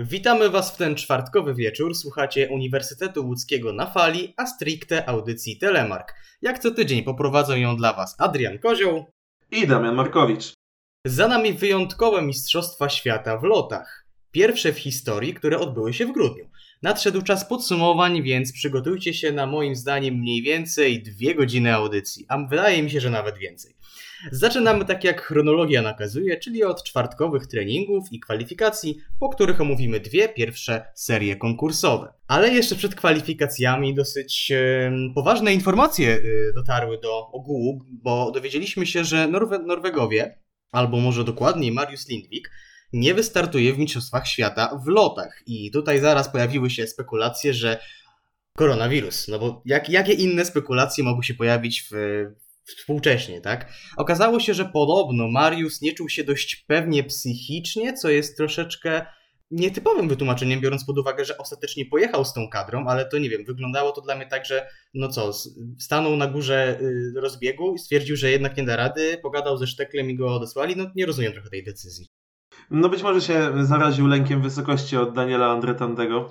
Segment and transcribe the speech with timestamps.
[0.00, 1.94] Witamy Was w ten czwartkowy wieczór.
[1.94, 6.14] Słuchacie Uniwersytetu Łódzkiego na fali, a stricte audycji Telemark.
[6.42, 9.06] Jak co tydzień poprowadzą ją dla Was Adrian Kozioł
[9.50, 10.52] i Damian Markowicz.
[11.04, 14.06] Za nami wyjątkowe Mistrzostwa Świata w lotach.
[14.30, 16.50] Pierwsze w historii, które odbyły się w grudniu.
[16.82, 22.46] Nadszedł czas podsumowań, więc przygotujcie się na moim zdaniem mniej więcej dwie godziny audycji, a
[22.46, 23.74] wydaje mi się, że nawet więcej.
[24.32, 30.28] Zaczynamy tak jak chronologia nakazuje, czyli od czwartkowych treningów i kwalifikacji, po których omówimy dwie
[30.28, 32.12] pierwsze serie konkursowe.
[32.26, 36.20] Ale jeszcze przed kwalifikacjami dosyć e, poważne informacje e,
[36.54, 40.38] dotarły do ogółu, bo dowiedzieliśmy się, że Norwe Norwegowie,
[40.72, 42.50] albo może dokładniej Mariusz Lindvik,
[42.92, 45.42] nie wystartuje w Mistrzostwach Świata w lotach.
[45.46, 47.78] I tutaj zaraz pojawiły się spekulacje, że
[48.56, 49.28] koronawirus.
[49.28, 51.94] No bo jak, jakie inne spekulacje mogły się pojawić w,
[52.76, 53.72] współcześnie, tak?
[53.96, 59.06] Okazało się, że podobno Mariusz nie czuł się dość pewnie psychicznie, co jest troszeczkę
[59.50, 63.44] nietypowym wytłumaczeniem, biorąc pod uwagę, że ostatecznie pojechał z tą kadrą, ale to nie wiem,
[63.44, 65.32] wyglądało to dla mnie tak, że no co,
[65.78, 70.10] stanął na górze y, rozbiegu i stwierdził, że jednak nie da rady, pogadał ze Szteklem
[70.10, 72.08] i go odesłali, no nie rozumiem trochę tej decyzji.
[72.70, 76.30] No być może się zaraził lękiem wysokości od Daniela Andretandego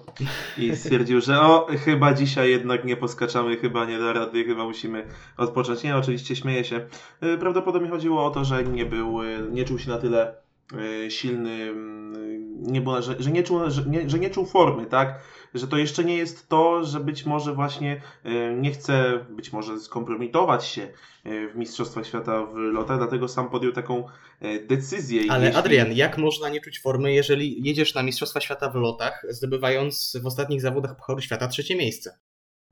[0.57, 5.07] i stwierdził, że o, chyba dzisiaj jednak nie poskaczamy, chyba nie da rady, chyba musimy
[5.37, 5.83] odpocząć.
[5.83, 6.87] Nie, oczywiście śmieję się.
[7.23, 10.35] Y, prawdopodobnie chodziło o to, że nie był, y, nie czuł się na tyle
[11.05, 12.13] y, silny, mm,
[12.61, 15.19] nie było, że, że, nie czuł, że, nie, że nie czuł formy, tak?
[15.53, 19.79] Że to jeszcze nie jest to, że być może właśnie e, nie chce być może
[19.79, 20.81] skompromitować się
[21.23, 24.07] e, w Mistrzostwach Świata w lotach, dlatego sam podjął taką
[24.39, 25.21] e, decyzję.
[25.29, 25.59] Ale jeśli...
[25.59, 30.25] Adrian, jak można nie czuć formy, jeżeli jedziesz na Mistrzostwa Świata w lotach, zdobywając w
[30.25, 32.19] ostatnich zawodach Pucharu Świata trzecie miejsce?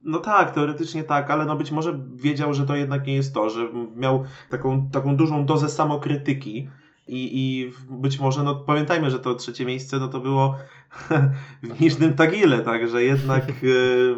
[0.01, 3.49] No tak, teoretycznie tak, ale no być może wiedział, że to jednak nie jest to,
[3.49, 6.69] że miał taką, taką dużą dozę samokrytyki,
[7.07, 10.55] i, I być może, no pamiętajmy, że to trzecie miejsce no to było
[11.63, 13.53] w Niżnym Tagile, także jednak e,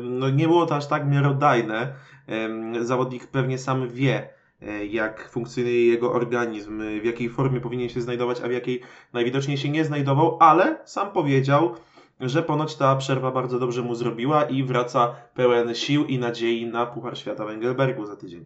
[0.02, 1.94] no, nie było to aż tak miarodajne.
[2.82, 4.30] Zawodnik pewnie sam wie,
[4.62, 8.82] e, jak funkcjonuje jego organizm, w jakiej formie powinien się znajdować, a w jakiej
[9.14, 11.76] najwidoczniej się nie znajdował, ale sam powiedział,
[12.20, 16.86] że ponoć ta przerwa bardzo dobrze mu zrobiła i wraca pełen sił i nadziei na
[16.86, 18.46] Puchar Świata w Engelbergu za tydzień.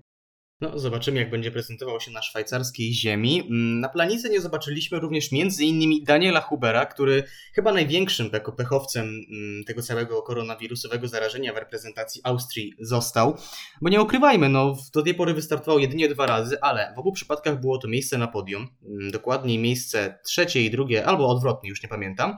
[0.62, 3.40] No, zobaczymy, jak będzie prezentował się na szwajcarskiej ziemi.
[3.40, 7.24] Mm, na planicy nie zobaczyliśmy również między innymi Daniela Hubera, który
[7.54, 13.38] chyba największym pechowcem mm, tego całego koronawirusowego zarażenia w reprezentacji Austrii został.
[13.82, 17.60] Bo nie ukrywajmy, no, do tej pory wystartował jedynie dwa razy, ale w obu przypadkach
[17.60, 18.68] było to miejsce na podium.
[18.86, 22.38] Mm, dokładniej miejsce trzecie i drugie, albo odwrotnie, już nie pamiętam.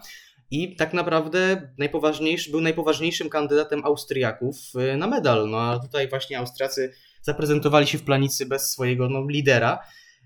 [0.52, 4.56] I tak naprawdę najpoważniejszy, był najpoważniejszym kandydatem Austriaków
[4.94, 5.50] y, na medal.
[5.50, 9.80] No a tutaj właśnie Austriacy zaprezentowali się w planicy bez swojego no, lidera.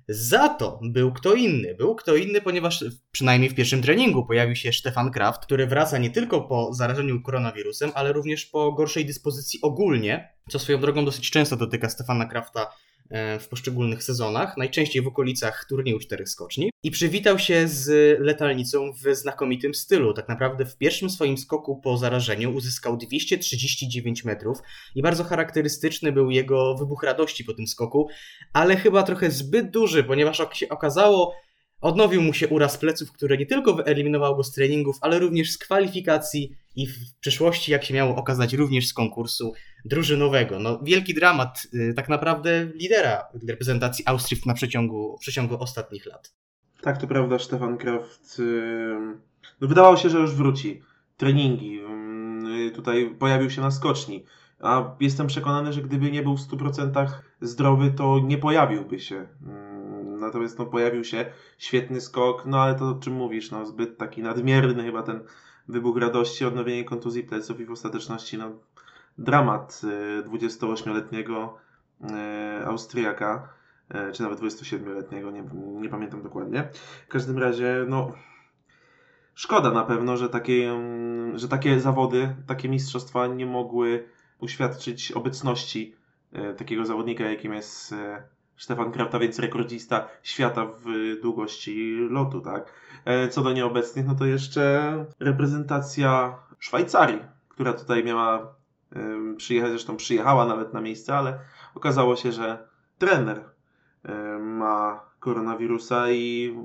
[0.09, 1.75] Za to był kto inny.
[1.75, 6.09] Był kto inny, ponieważ przynajmniej w pierwszym treningu pojawił się Stefan Kraft, który wraca nie
[6.09, 11.55] tylko po zarażeniu koronawirusem, ale również po gorszej dyspozycji ogólnie, co swoją drogą dosyć często
[11.55, 12.71] dotyka Stefana Krafta
[13.39, 19.15] w poszczególnych sezonach, najczęściej w okolicach turnieju czterech skoczni i przywitał się z letalnicą w
[19.15, 20.13] znakomitym stylu.
[20.13, 24.57] Tak naprawdę w pierwszym swoim skoku po zarażeniu uzyskał 239 metrów
[24.95, 28.07] i bardzo charakterystyczny był jego wybuch radości po tym skoku,
[28.53, 31.33] ale chyba trochę zbyt duży, ponieważ się okazało,
[31.81, 35.57] Odnowił mu się uraz pleców, który nie tylko wyeliminował go z treningów, ale również z
[35.57, 39.53] kwalifikacji i w przyszłości, jak się miało okazać, również z konkursu
[39.85, 40.59] drużynowego.
[40.59, 46.33] No, wielki dramat y, tak naprawdę lidera reprezentacji Austrii na przeciągu, przeciągu ostatnich lat.
[46.81, 48.41] Tak, to prawda, Stefan Kraft.
[49.61, 50.81] No, wydawało się, że już wróci.
[51.17, 51.79] Treningi.
[52.67, 54.25] Y, tutaj pojawił się na skoczni.
[54.59, 57.07] A jestem przekonany, że gdyby nie był w 100%
[57.41, 59.27] zdrowy, to nie pojawiłby się
[60.27, 61.25] natomiast no, pojawił się
[61.57, 65.23] świetny skok, no ale to o czym mówisz, no zbyt taki nadmierny chyba ten
[65.67, 68.51] wybuch radości, odnowienie kontuzji pleców i w ostateczności no,
[69.17, 69.81] dramat
[70.25, 71.57] 28-letniego
[72.01, 72.05] y,
[72.61, 73.49] y, Austriaka,
[74.09, 75.43] y, czy nawet 27-letniego, nie,
[75.81, 76.69] nie pamiętam dokładnie.
[77.07, 78.11] W każdym razie, no
[79.33, 84.09] szkoda na pewno, że takie, mm, że takie zawody, takie mistrzostwa nie mogły
[84.39, 85.95] uświadczyć obecności
[86.57, 87.95] takiego zawodnika, jakim jest
[88.57, 92.73] Stefan Krafta, więc rekordzista świata w długości lotu, tak?
[93.05, 97.19] E, co do nieobecnych, no to jeszcze reprezentacja Szwajcarii,
[97.49, 98.57] która tutaj miała
[99.37, 101.39] przyjechać, zresztą przyjechała nawet na miejsce, ale
[101.75, 102.67] okazało się, że
[102.97, 103.43] trener
[104.39, 106.57] ma koronawirusa i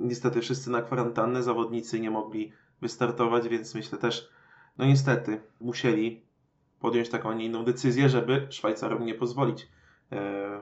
[0.00, 4.28] niestety wszyscy na kwarantannę, zawodnicy nie mogli wystartować, więc myślę też,
[4.78, 6.22] no niestety, musieli
[6.80, 9.81] podjąć taką, a nie inną decyzję, żeby Szwajcarom nie pozwolić E,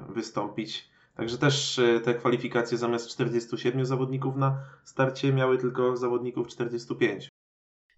[0.08, 0.90] wystąpić.
[1.14, 7.29] Także też e, te kwalifikacje zamiast 47 zawodników na starcie miały tylko zawodników 45.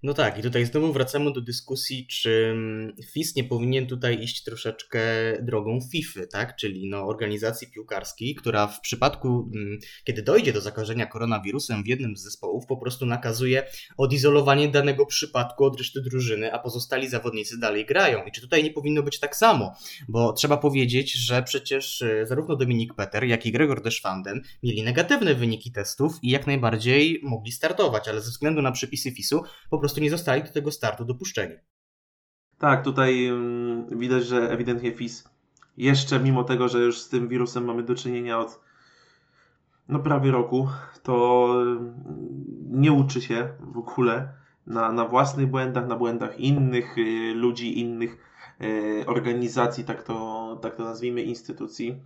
[0.02, 2.56] No tak, i tutaj znowu wracamy do dyskusji, czy
[3.12, 5.00] FIS nie powinien tutaj iść troszeczkę
[5.42, 6.56] drogą FIFA, tak?
[6.56, 12.16] Czyli no, organizacji piłkarskiej, która w przypadku, mm, kiedy dojdzie do zakażenia koronawirusem w jednym
[12.16, 13.66] z zespołów, po prostu nakazuje
[13.96, 18.24] odizolowanie danego przypadku od reszty drużyny, a pozostali zawodnicy dalej grają.
[18.24, 19.74] I czy tutaj nie powinno być tak samo?
[20.08, 25.34] Bo trzeba powiedzieć, że przecież e, zarówno Dominik Peter, jak i Gregor Deschwanden mieli negatywne
[25.34, 29.91] wyniki testów i jak najbardziej mogli startować, ale ze względu na przepisy FIS-u po prostu
[30.00, 31.54] nie zostali do tego startu dopuszczeni.
[32.58, 35.24] Tak, tutaj mm, widać, że ewidentnie FIS
[35.76, 38.60] jeszcze mimo tego, że już z tym wirusem mamy do czynienia od
[39.88, 40.68] no prawie roku,
[41.02, 41.94] to mm,
[42.70, 44.28] nie uczy się w ogóle
[44.66, 48.16] na, na własnych błędach, na błędach innych y, ludzi, innych
[48.62, 52.00] y, organizacji, tak to, tak to nazwijmy, instytucji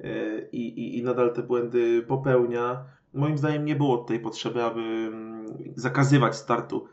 [0.00, 2.84] y, i, i, i nadal te błędy popełnia.
[3.14, 5.46] Moim zdaniem nie było tej potrzeby, aby mm,
[5.76, 6.88] zakazywać startu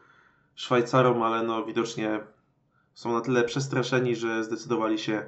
[0.62, 2.20] Szwajcarom, ale no widocznie
[2.94, 5.26] są na tyle przestraszeni, że zdecydowali się,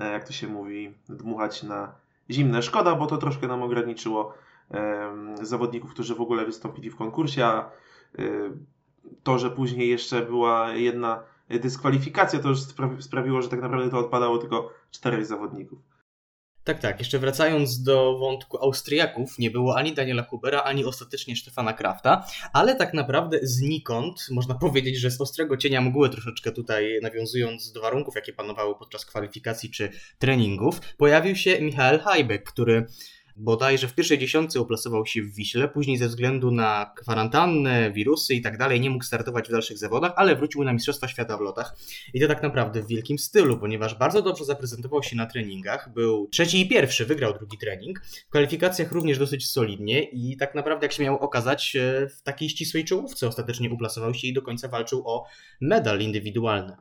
[0.00, 1.94] e, jak to się mówi, dmuchać na
[2.30, 2.62] zimne.
[2.62, 4.34] Szkoda, bo to troszkę nam ograniczyło
[5.42, 7.70] zawodników, którzy w ogóle wystąpili w konkursie, a
[8.18, 8.22] e,
[9.22, 12.60] to, że później jeszcze była jedna dyskwalifikacja, to już
[13.00, 15.78] sprawiło, że tak naprawdę to odpadało tylko czterech zawodników.
[16.64, 16.98] Tak, tak.
[16.98, 22.76] Jeszcze wracając do wątku Austriaków, nie było ani Daniela Hubera, ani ostatecznie Stefana Krafta, ale
[22.76, 28.14] tak naprawdę znikąd, można powiedzieć, że z ostrego cienia mgły troszeczkę tutaj nawiązując do warunków,
[28.14, 32.86] jakie panowały podczas kwalifikacji czy treningów, pojawił się Michael Hajbek, który
[33.36, 38.42] bodajże w pierwszej dziesiątce uplasował się w Wiśle, później ze względu na kwarantannę, wirusy i
[38.42, 41.76] tak dalej nie mógł startować w dalszych zawodach, ale wrócił na Mistrzostwa Świata w lotach
[42.14, 46.28] i to tak naprawdę w wielkim stylu, ponieważ bardzo dobrze zaprezentował się na treningach, był
[46.28, 50.92] trzeci i pierwszy, wygrał drugi trening, w kwalifikacjach również dosyć solidnie i tak naprawdę jak
[50.92, 55.02] się miało okazać e, w takiej ścisłej czołówce ostatecznie uplasował się i do końca walczył
[55.08, 55.24] o
[55.60, 56.76] medal indywidualny.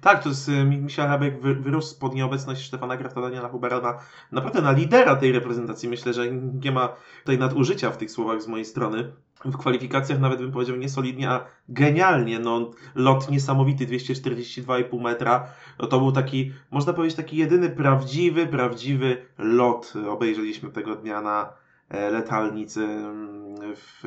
[0.00, 3.98] Tak, to jest Michał Habek wyrósł spod nieobecność Stefana Krafta, Daniela Hubera na,
[4.32, 5.88] naprawdę na lidera tej reprezentacji.
[5.88, 6.88] Myślę, że nie ma
[7.18, 9.12] tutaj nadużycia w tych słowach z mojej strony.
[9.44, 12.38] W kwalifikacjach nawet bym powiedział nie solidnie, a genialnie.
[12.38, 15.46] No, lot niesamowity, 242,5 metra.
[15.78, 19.92] No, to był taki, można powiedzieć, taki jedyny prawdziwy, prawdziwy lot.
[20.08, 21.52] Obejrzeliśmy tego dnia na
[21.88, 24.02] e, letalnicy mm, w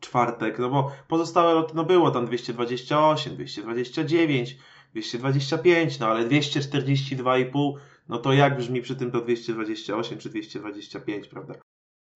[0.00, 4.56] czwartek, no bo pozostałe loty, no było tam 228, 229,
[4.94, 7.74] 225, no ale 242,5,
[8.08, 11.54] no to jak brzmi przy tym to 228 czy 225, prawda?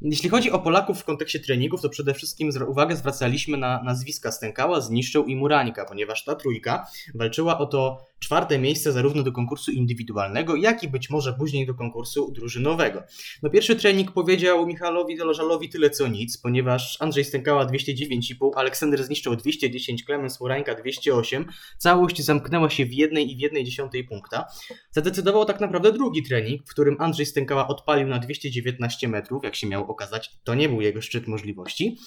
[0.03, 4.81] Jeśli chodzi o Polaków w kontekście treningów, to przede wszystkim uwagę zwracaliśmy na nazwiska Stękała,
[4.81, 10.57] Zniszczył i Murańka, ponieważ ta trójka walczyła o to czwarte miejsce zarówno do konkursu indywidualnego,
[10.57, 13.03] jak i być może później do konkursu drużynowego.
[13.43, 19.37] No pierwszy trening powiedział Michalowi Dolożalowi tyle co nic, ponieważ Andrzej Stękała 209,5, Aleksander zniszczył
[19.37, 21.47] 210, Klemens Murańka 208.
[21.79, 24.47] Całość zamknęła się w jednej i w jednej dziesiątej punkta.
[24.91, 29.67] Zadecydował tak naprawdę drugi trening, w którym Andrzej Stękała odpalił na 219 metrów, jak się
[29.67, 31.99] miał okazać, to nie był jego szczyt możliwości.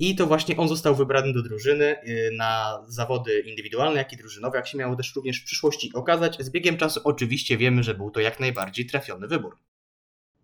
[0.00, 4.56] I to właśnie on został wybrany do drużyny y, na zawody indywidualne, jak i drużynowe,
[4.56, 6.36] jak się miało też również w przyszłości okazać.
[6.38, 9.56] Z biegiem czasu oczywiście wiemy, że był to jak najbardziej trafiony wybór.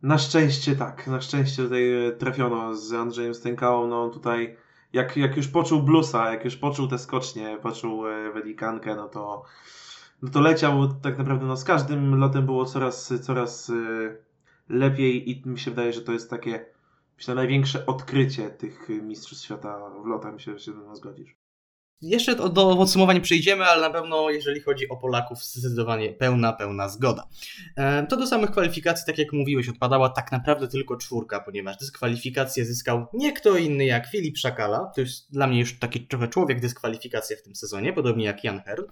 [0.02, 4.56] Na szczęście tak, na szczęście tutaj e, trafiono z Andrzejem Stękałą, no tutaj
[4.92, 9.42] jak, jak już poczuł blusa, jak już poczuł te skocznie, poczuł e, welikankę, no to,
[10.22, 13.72] no to leciał tak naprawdę, no z każdym lotem było coraz, coraz
[14.68, 16.75] lepiej i mi się wydaje, że to jest takie
[17.16, 20.32] myślę, największe odkrycie tych mistrzostw świata w lotach.
[20.32, 21.36] Myślę, że się ze mną zgodzisz.
[22.02, 27.28] Jeszcze do, podsumowań przejdziemy, ale na pewno jeżeli chodzi o Polaków, zdecydowanie pełna, pełna zgoda.
[27.76, 32.64] E, to do samych kwalifikacji, tak jak mówiłeś, odpadała tak naprawdę tylko czwórka, ponieważ dyskwalifikację
[32.64, 34.92] zyskał nie kto inny jak Filip Szakala.
[34.94, 38.60] To jest dla mnie już taki trochę człowiek dyskwalifikacja w tym sezonie, podobnie jak Jan
[38.60, 38.82] Herl.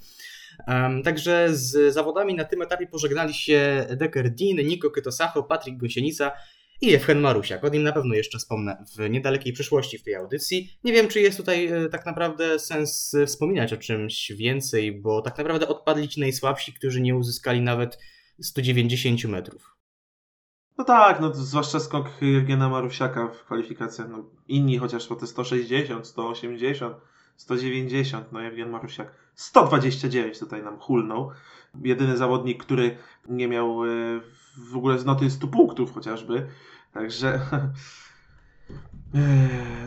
[1.04, 6.32] Także z zawodami na tym etapie pożegnali się Decker Dean, Niko Kytosacho, Patryk Gosienica
[6.80, 7.64] i Ewchen Marusiak.
[7.64, 10.78] O nim na pewno jeszcze wspomnę w niedalekiej przyszłości w tej audycji.
[10.84, 15.22] Nie wiem, czy jest tutaj e, tak naprawdę sens e, wspominać o czymś więcej, bo
[15.22, 17.98] tak naprawdę odpadli ci najsłabsi, którzy nie uzyskali nawet
[18.42, 19.74] 190 metrów.
[20.78, 24.08] No tak, no zwłaszcza skok Jewgena Marusiaka w kwalifikacjach.
[24.10, 26.96] No, inni chociaż po te 160, 180,
[27.36, 31.30] 190, no Jewgen Marusiak 129 tutaj nam hulnął.
[31.82, 32.96] Jedyny zawodnik, który
[33.28, 33.88] nie miał e,
[34.56, 36.46] w ogóle z noty 100 punktów chociażby.
[36.92, 37.40] Także.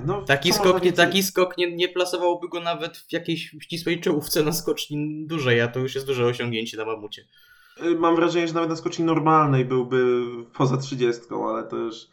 [0.06, 4.44] No, taki, skok, nie, taki skok nie, nie plasowałby go nawet w jakiejś ścisłej czołówce
[4.44, 7.26] na skoczni dużej, a to już jest duże osiągnięcie na mamucie.
[7.84, 12.08] Y, mam wrażenie, że nawet na skoczni normalnej byłby poza 30, ale to już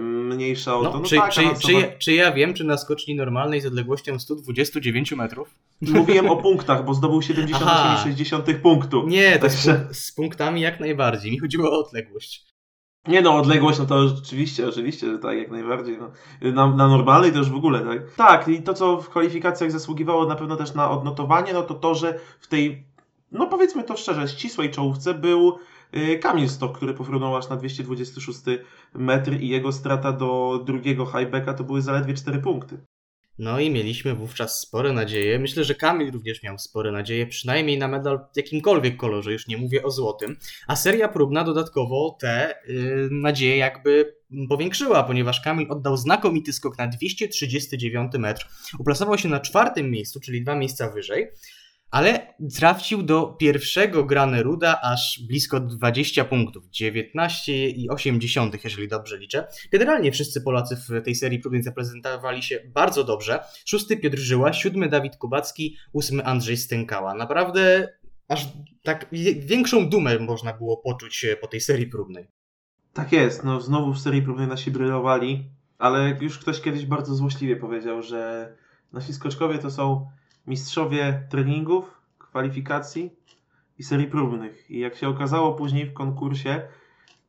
[0.00, 0.98] mniejsza o no, to.
[0.98, 4.18] No czy, tak, czy, czy, ja, czy ja wiem, czy na skoczni normalnej z odległością
[4.18, 5.54] 129 metrów?
[5.80, 9.06] Mówiłem o punktach, bo zdobył 78,6 punktu.
[9.06, 9.86] Nie, to Także...
[9.90, 11.32] z, z punktami jak najbardziej.
[11.32, 12.48] Mi chodziło o odległość.
[13.08, 15.98] Nie no, odległość, no to oczywiście, oczywiście, że tak, jak najbardziej.
[15.98, 16.10] No.
[16.52, 18.14] Na, na normalnej to już w ogóle, tak?
[18.14, 21.94] Tak, i to, co w kwalifikacjach zasługiwało na pewno też na odnotowanie, no to to,
[21.94, 22.84] że w tej,
[23.32, 25.58] no powiedzmy to szczerze, ścisłej czołówce był
[26.20, 28.40] Kamil Stok, który pofrunął aż na 226
[28.94, 32.78] metr i jego strata do drugiego highbacka to były zaledwie 4 punkty.
[33.38, 35.38] No i mieliśmy wówczas spore nadzieje.
[35.38, 39.56] Myślę, że Kamil również miał spore nadzieje, przynajmniej na medal w jakimkolwiek kolorze, już nie
[39.56, 40.36] mówię o złotym.
[40.66, 44.14] A seria próbna dodatkowo te yy, nadzieje jakby
[44.48, 48.48] powiększyła, ponieważ Kamil oddał znakomity skok na 239 metr.
[48.78, 51.28] Uplasował się na czwartym miejscu, czyli dwa miejsca wyżej
[51.90, 59.46] ale trafił do pierwszego Graneruda aż blisko 20 punktów, 19,8, jeżeli dobrze liczę.
[59.72, 63.40] Generalnie wszyscy Polacy w tej serii próbnie zaprezentowali się bardzo dobrze.
[63.64, 67.14] Szósty Piotr Żyła, siódmy Dawid Kubacki, ósmy Andrzej Stękała.
[67.14, 67.88] Naprawdę
[68.28, 68.48] aż
[68.82, 69.06] tak
[69.40, 72.28] większą dumę można było poczuć po tej serii próbnej.
[72.92, 77.56] Tak jest, no znowu w serii próbnej nasi brylowali, ale już ktoś kiedyś bardzo złośliwie
[77.56, 78.52] powiedział, że
[78.92, 80.06] nasi skoczkowie to są
[80.48, 81.84] mistrzowie treningów,
[82.18, 83.10] kwalifikacji
[83.78, 84.70] i serii próbnych.
[84.70, 86.68] I jak się okazało później w konkursie,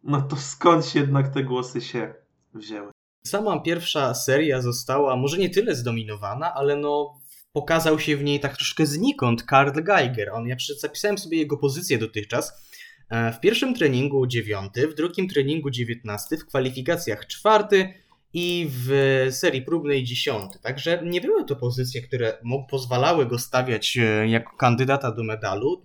[0.04, 2.14] no to skąd jednak te głosy się
[2.54, 2.92] wzięły?
[3.24, 7.20] Sama pierwsza seria została może nie tyle zdominowana, ale no
[7.54, 10.30] pokazał się w niej tak troszkę znikąd Karl Geiger.
[10.30, 12.70] On, ja zapisałem sobie jego pozycję dotychczas.
[13.10, 17.94] E, w pierwszym treningu dziewiąty, w drugim treningu dziewiętnasty, w kwalifikacjach czwarty,
[18.34, 20.60] i w serii próbnej dziesiąty.
[20.60, 22.38] Także nie były to pozycje, które
[22.70, 25.82] pozwalały go stawiać e, jako kandydata do medalu,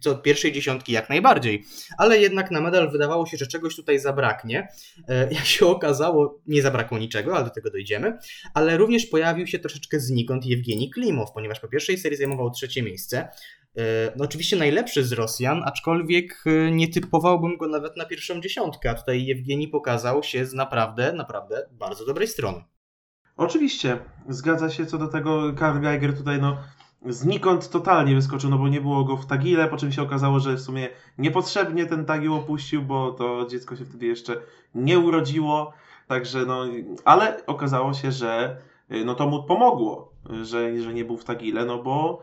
[0.00, 1.64] co pierwszej dziesiątki jak najbardziej,
[1.98, 4.68] ale jednak na medal wydawało się, że czegoś tutaj zabraknie.
[5.08, 8.18] E, jak się okazało, nie zabrakło niczego, ale do tego dojdziemy,
[8.54, 13.28] ale również pojawił się troszeczkę znikąd Jewgeni Klimow, ponieważ po pierwszej serii zajmował trzecie miejsce,
[14.16, 19.26] no oczywiście najlepszy z Rosjan, aczkolwiek e, nie typowałbym go nawet na pierwszą dziesiątkę, tutaj
[19.26, 22.64] Jewgeni pokazał się z naprawdę, naprawdę bardzo dobrej strony.
[23.36, 23.98] Oczywiście,
[24.28, 25.52] zgadza się co do tego.
[25.52, 26.56] Karl Geiger tutaj no
[27.06, 30.54] znikąd totalnie wyskoczył, no bo nie było go w tagile, po czym się okazało, że
[30.54, 34.36] w sumie niepotrzebnie ten tagil opuścił, bo to dziecko się wtedy jeszcze
[34.74, 35.72] nie urodziło,
[36.06, 36.64] także no,
[37.04, 38.56] ale okazało się, że
[38.88, 40.09] e, no to mu pomogło,
[40.42, 42.22] że, że nie był w tagile, no bo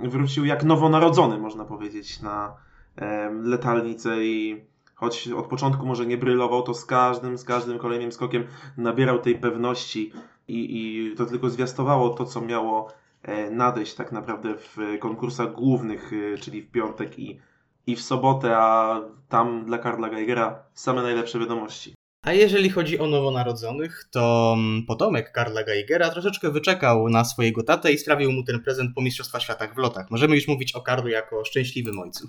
[0.00, 2.56] wrócił jak nowonarodzony, można powiedzieć, na
[3.42, 4.64] letalnicę i
[4.94, 9.38] choć od początku może nie brylował, to z każdym, z każdym kolejnym skokiem nabierał tej
[9.38, 10.12] pewności
[10.48, 16.12] i, i to tylko zwiastowało to, co miało e, nadejść tak naprawdę w konkursach głównych,
[16.12, 17.40] e, czyli w piątek i,
[17.86, 21.97] i w sobotę, a tam dla Karla Geigera same najlepsze wiadomości.
[22.28, 27.92] A jeżeli chodzi o nowonarodzonych, to mm, potomek Karla Geigera troszeczkę wyczekał na swojego tatę
[27.92, 30.10] i sprawił mu ten prezent po Mistrzostwach Świata w lotach.
[30.10, 32.28] Możemy już mówić o Karlu jako szczęśliwym ojcu.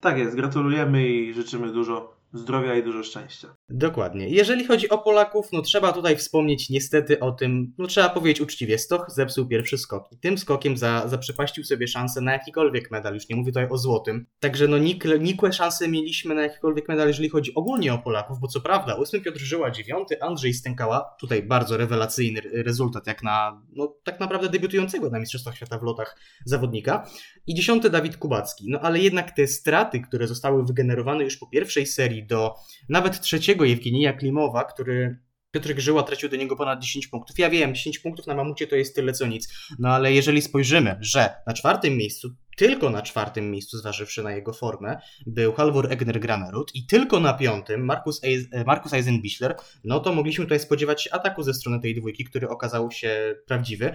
[0.00, 3.54] Tak jest, gratulujemy i życzymy dużo zdrowia i dużo szczęścia.
[3.72, 4.28] Dokładnie.
[4.28, 8.78] Jeżeli chodzi o Polaków, no trzeba tutaj wspomnieć niestety o tym, no trzeba powiedzieć uczciwie,
[8.78, 13.28] Stoch zepsuł pierwszy skok i tym skokiem za, zaprzepaścił sobie szansę na jakikolwiek medal, już
[13.28, 14.26] nie mówię tutaj o złotym.
[14.40, 18.48] Także no nikle, nikłe szanse mieliśmy na jakikolwiek medal, jeżeli chodzi ogólnie o Polaków, bo
[18.48, 23.94] co prawda 8 Piotr Żyła, 9 Andrzej Stękała, tutaj bardzo rewelacyjny rezultat jak na, no
[24.04, 27.06] tak naprawdę debiutującego na Mistrzostwach Świata w lotach zawodnika
[27.46, 28.64] i 10 Dawid Kubacki.
[28.68, 32.54] No ale jednak te straty, które zostały wygenerowane już po pierwszej serii do
[32.88, 35.18] nawet trzeciego Jewgenija Klimowa, który
[35.50, 37.38] Piotr Grzyła tracił do niego ponad 10 punktów.
[37.38, 39.48] Ja wiem, 10 punktów na mamucie to jest tyle co nic.
[39.78, 44.52] No ale jeżeli spojrzymy, że na czwartym miejscu, tylko na czwartym miejscu, zważywszy na jego
[44.52, 50.14] formę, był Halvor Egner Granerud i tylko na piątym Markus, Eis Markus Eisenbichler, no to
[50.14, 53.94] mogliśmy tutaj spodziewać się ataku ze strony tej dwójki, który okazał się prawdziwy.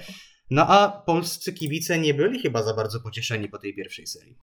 [0.50, 4.38] No a polscy kibice nie byli chyba za bardzo pocieszeni po tej pierwszej serii.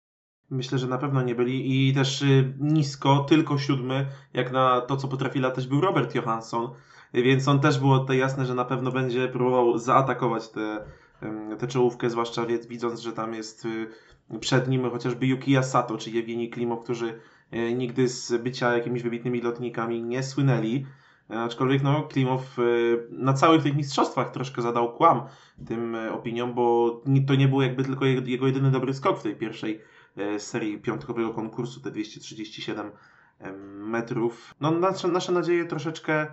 [0.51, 4.98] Myślę, że na pewno nie byli i też y, nisko, tylko siódmy, jak na to,
[4.98, 6.70] co potrafi latać, był Robert Johansson,
[7.13, 10.79] więc on też było tutaj jasne, że na pewno będzie próbował zaatakować tę
[11.60, 13.88] te, czołówkę, zwłaszcza widząc, że tam jest y,
[14.39, 17.20] przed nim chociażby Yukiya Sato czy Jewgeni Klimow, którzy
[17.53, 20.86] y, nigdy z bycia jakimiś wybitnymi lotnikami nie słynęli.
[21.29, 22.58] Aczkolwiek no, Klimow
[23.10, 25.22] na całych tych mistrzostwach troszkę zadał kłam
[25.68, 29.82] tym opiniom, bo to nie był jakby tylko jego jedyny dobry skok w tej pierwszej
[30.19, 32.91] E, serii piątkowego konkursu, te 237
[33.79, 34.53] metrów.
[34.61, 36.27] No nasze, nasze nadzieje troszeczkę,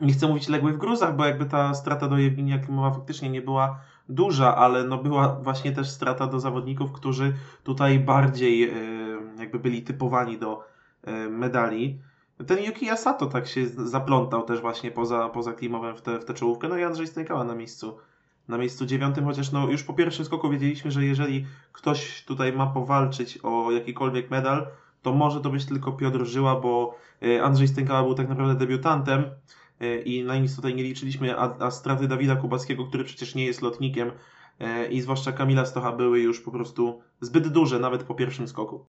[0.00, 3.42] nie chcę mówić legły w gruzach, bo jakby ta strata do Jewginia Klimowa faktycznie nie
[3.42, 7.34] była duża, ale no była właśnie też strata do zawodników, którzy
[7.64, 8.74] tutaj bardziej
[9.38, 10.64] jakby byli typowani do
[11.30, 12.00] medali.
[12.46, 16.68] ten Yuki Asato tak się zaplątał też właśnie poza, poza klimowem w tę w czołówkę.
[16.68, 17.98] No i Andrzej Stękała na miejscu
[18.50, 22.66] na miejscu dziewiątym, chociaż no już po pierwszym skoku wiedzieliśmy, że jeżeli ktoś tutaj ma
[22.66, 24.66] powalczyć o jakikolwiek medal,
[25.02, 29.24] to może to być tylko Piotr Żyła, bo e, Andrzej Stękała był tak naprawdę debiutantem
[29.80, 33.44] e, i na nic tutaj nie liczyliśmy, a, a straty Dawida Kubackiego, który przecież nie
[33.44, 34.12] jest lotnikiem
[34.60, 38.86] e, i zwłaszcza Kamila Stocha były już po prostu zbyt duże, nawet po pierwszym skoku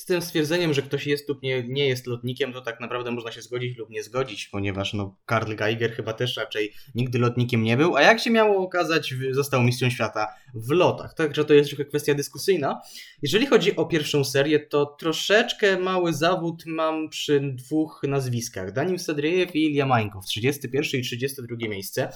[0.00, 3.32] z tym stwierdzeniem, że ktoś jest lub nie, nie jest lotnikiem, to tak naprawdę można
[3.32, 7.76] się zgodzić lub nie zgodzić, ponieważ no, Karl Geiger chyba też raczej nigdy lotnikiem nie
[7.76, 11.14] był, a jak się miało okazać, został mistrzem świata w lotach.
[11.14, 12.80] Także to jest trochę kwestia dyskusyjna.
[13.22, 18.72] Jeżeli chodzi o pierwszą serię, to troszeczkę mały zawód mam przy dwóch nazwiskach.
[18.72, 22.12] Danim Sadriejew i Ilya Mańkow, 31 i 32 miejsce.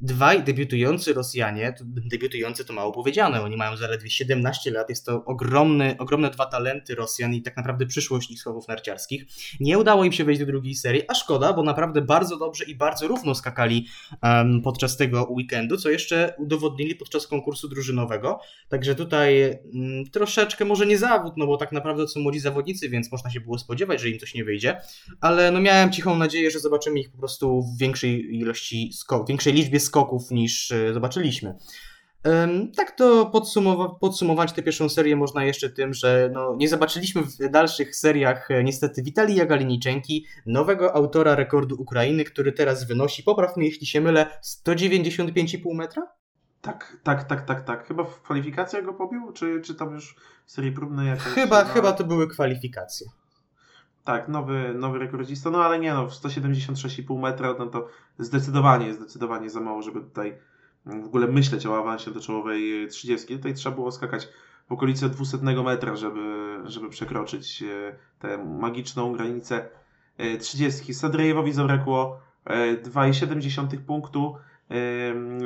[0.00, 5.96] Dwaj debiutujący Rosjanie, debiutujący to mało powiedziane, oni mają zaledwie 17 lat, jest to ogromny,
[5.98, 9.24] ogromne dwa talenty Rosjan i tak naprawdę przyszłość ich słowów narciarskich.
[9.60, 12.74] Nie udało im się wejść do drugiej serii, a szkoda, bo naprawdę bardzo dobrze i
[12.74, 13.86] bardzo równo skakali
[14.22, 18.40] um, podczas tego weekendu, co jeszcze udowodnili podczas konkursu drużynowego.
[18.68, 23.12] Także tutaj um, troszeczkę, może nie zawód, no bo tak naprawdę są młodzi zawodnicy, więc
[23.12, 24.80] można się było spodziewać, że im coś nie wyjdzie,
[25.20, 28.90] ale no miałem cichą nadzieję, że zobaczymy ich po prostu w większej ilości,
[29.24, 31.54] w większej liczbie skoków niż e, zobaczyliśmy.
[32.76, 37.50] Tak to podsumowa podsumować tę pierwszą serię można jeszcze tym, że no, nie zobaczyliśmy w
[37.50, 43.66] dalszych seriach e, niestety Witalija Galiniczenki, nowego autora rekordu Ukrainy, który teraz wynosi, popraw mnie
[43.66, 44.26] jeśli się mylę,
[44.66, 46.02] 195,5 metra?
[46.60, 47.86] Tak, tak, tak, tak, tak.
[47.86, 50.16] Chyba w kwalifikacjach go pobił, czy, czy tam już
[50.46, 51.22] w serii próbnej jakoś?
[51.24, 51.70] Chyba, na...
[51.70, 53.06] chyba to były kwalifikacje.
[54.08, 57.88] Tak, nowy, nowy rekordzista, no ale nie no, 176,5 metra, no to
[58.18, 60.38] zdecydowanie, zdecydowanie za mało, żeby tutaj
[60.86, 63.36] w ogóle myśleć o awansie do czołowej 30.
[63.36, 64.28] Tutaj trzeba było skakać
[64.68, 69.68] w okolice 200 metra, żeby, żeby przekroczyć e, tę magiczną granicę
[70.40, 70.90] 30.
[70.90, 74.36] E, Sadrejewowi zabrakło 2,7 e, punktu,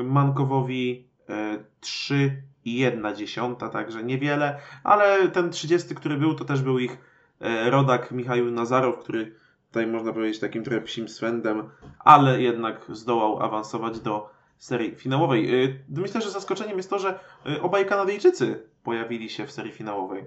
[0.04, 1.08] Mankowowi
[1.82, 7.11] 3,1, także niewiele, ale ten 30, który był, to też był ich
[7.70, 9.34] rodak Michał Nazarow, który
[9.66, 15.64] tutaj można powiedzieć takim trochę psim swędem, ale jednak zdołał awansować do serii finałowej.
[15.64, 20.24] E, myślę, że zaskoczeniem jest to, że e, obaj Kanadyjczycy pojawili się w serii finałowej.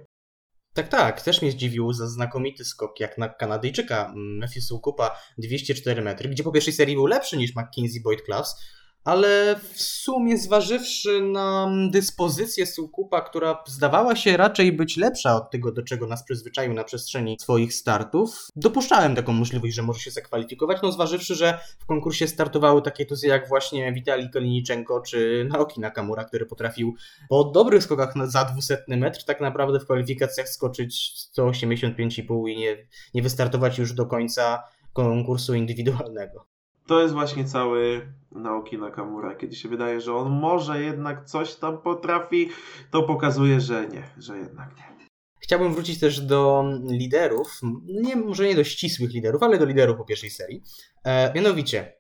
[0.73, 6.30] Tak, tak, też mnie zdziwił za znakomity skok jak na Kanadyjczyka Matthew Soukupa 204 metry,
[6.30, 8.65] gdzie po pierwszej serii był lepszy niż McKinsey Boyd Class,
[9.06, 15.72] ale w sumie zważywszy na dyspozycję Sukupa, która zdawała się raczej być lepsza od tego,
[15.72, 20.78] do czego nas przyzwyczaił na przestrzeni swoich startów, dopuszczałem taką możliwość, że może się zakwalifikować,
[20.84, 26.24] no zważywszy, że w konkursie startowały takie tuzy jak właśnie Witalij Kaliniczenko czy Naoki Nakamura,
[26.24, 26.96] który potrafił
[27.30, 33.22] po dobrych skokach za 200 metr tak naprawdę w kwalifikacjach skoczyć 185,5 i nie, nie
[33.22, 34.63] wystartować już do końca
[34.94, 36.55] konkursu indywidualnego
[36.88, 39.36] to jest właśnie cały Naoki Nakamura.
[39.36, 42.50] Kiedy się wydaje, że on może jednak coś tam potrafi,
[42.91, 44.95] to pokazuje, że nie, że jednak nie.
[45.39, 50.06] Chciałbym wrócić też do liderów, nie, może nie do ścisłych liderów, ale do liderów po
[50.06, 50.63] pierwszej serii.
[51.04, 51.93] E, mianowicie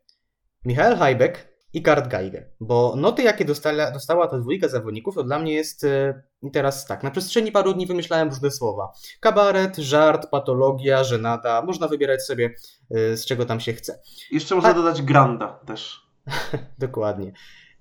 [0.65, 2.49] Michael Hajbek, i Kurt Geiger.
[2.59, 6.85] Bo noty, jakie dostala, dostała ta dwójka zawodników, to dla mnie jest e, i teraz
[6.85, 7.03] tak.
[7.03, 8.91] Na przestrzeni paru dni wymyślałem różne słowa.
[9.19, 11.61] Kabaret, żart, patologia, żenada.
[11.61, 12.55] Można wybierać sobie
[12.91, 13.99] e, z czego tam się chce.
[14.31, 16.01] Jeszcze można dodać granda też.
[16.79, 17.31] Dokładnie.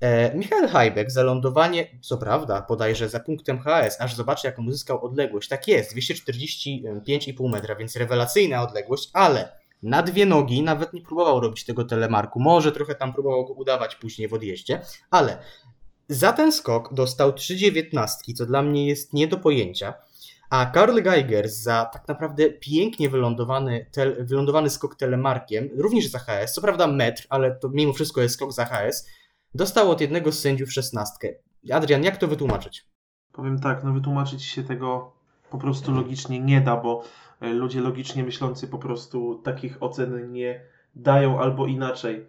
[0.00, 5.04] E, Michael Hajbek za lądowanie, co prawda, podajże za punktem HS, aż zobaczy jaką uzyskał
[5.04, 5.48] odległość.
[5.48, 11.64] Tak jest, 245,5 metra, więc rewelacyjna odległość, ale na dwie nogi, nawet nie próbował robić
[11.64, 12.40] tego telemarku.
[12.40, 15.38] Może trochę tam próbował go udawać później w odjeździe, ale
[16.08, 19.94] za ten skok dostał 3,19, co dla mnie jest nie do pojęcia.
[20.50, 26.52] A Karl Geiger za tak naprawdę pięknie wylądowany, tel, wylądowany skok telemarkiem, również za HS,
[26.54, 29.08] co prawda metr, ale to mimo wszystko jest skok za HS,
[29.54, 31.28] dostał od jednego z sędziów szesnastkę.
[31.72, 32.86] Adrian, jak to wytłumaczyć?
[33.32, 35.12] Powiem tak, no wytłumaczyć się tego
[35.50, 37.04] po prostu logicznie nie da, bo
[37.52, 40.60] ludzie logicznie myślący po prostu takich ocen nie
[40.94, 42.26] dają albo inaczej.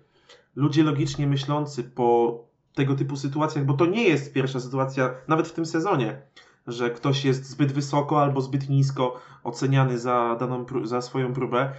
[0.56, 2.39] Ludzie logicznie myślący po
[2.75, 6.21] tego typu sytuacjach, bo to nie jest pierwsza sytuacja, nawet w tym sezonie,
[6.67, 11.71] że ktoś jest zbyt wysoko albo zbyt nisko oceniany za, daną, za swoją próbę.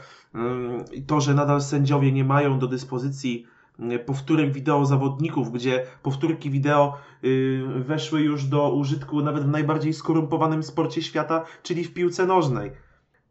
[0.93, 3.47] I to, że nadal sędziowie nie mają do dyspozycji
[3.79, 9.93] mm, powtórek wideo zawodników, gdzie powtórki wideo y, weszły już do użytku nawet w najbardziej
[9.93, 12.86] skorumpowanym sporcie świata, czyli w piłce nożnej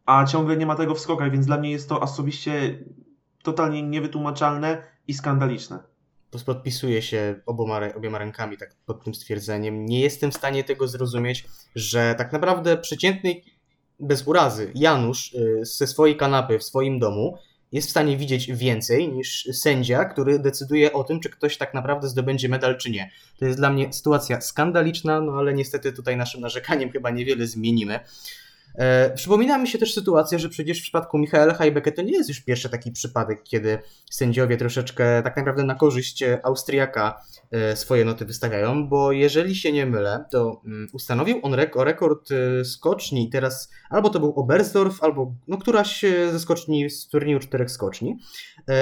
[0.05, 2.79] a ciągle nie ma tego w skokach, więc dla mnie jest to osobiście
[3.43, 5.79] totalnie niewytłumaczalne i skandaliczne.
[6.45, 9.85] Podpisuję się oboma, obiema rękami tak pod tym stwierdzeniem.
[9.85, 13.35] Nie jestem w stanie tego zrozumieć, że tak naprawdę przeciętny
[13.99, 17.37] bez urazy, Janusz y, ze swojej kanapy w swoim domu
[17.71, 22.07] jest w stanie widzieć więcej niż sędzia, który decyduje o tym, czy ktoś tak naprawdę
[22.07, 23.11] zdobędzie medal, czy nie.
[23.39, 27.99] To jest dla mnie sytuacja skandaliczna, no ale niestety tutaj naszym narzekaniem chyba niewiele zmienimy.
[28.77, 32.29] E, przypomina mi się też sytuacja, że przecież w przypadku Michaela Heibeke to nie jest
[32.29, 33.79] już pierwszy taki przypadek, kiedy
[34.11, 39.85] sędziowie troszeczkę tak naprawdę na korzyść Austriaka e, swoje noty wystawiają, bo jeżeli się nie
[39.85, 45.57] mylę, to mm, ustanowił on rekord e, skoczni teraz albo to był Oberstdorf, albo no
[45.57, 48.17] któraś ze skoczni z turnieju czterech skoczni,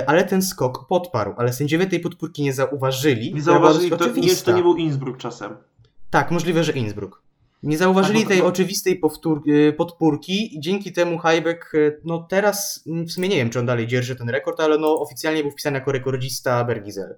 [0.08, 3.34] ale ten skok podparł, ale sędziowie tej podpórki nie zauważyli.
[3.34, 3.97] Nie zauważyli, to,
[4.45, 5.58] to nie był Innsbruck czasem.
[6.10, 7.21] Tak, możliwe, że Innsbruck.
[7.63, 8.45] Nie zauważyli tak, tej to...
[8.45, 9.02] oczywistej
[9.47, 11.71] y, podpórki i dzięki temu Hajbek,
[12.04, 15.41] no teraz w sumie nie wiem, czy on dalej dzierży ten rekord, ale no oficjalnie
[15.41, 17.17] był wpisany jako rekordzista Bergizel.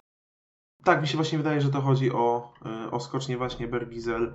[0.83, 2.53] Tak, mi się właśnie wydaje, że to chodzi o,
[2.87, 4.33] y, o skocznie właśnie Bergizel,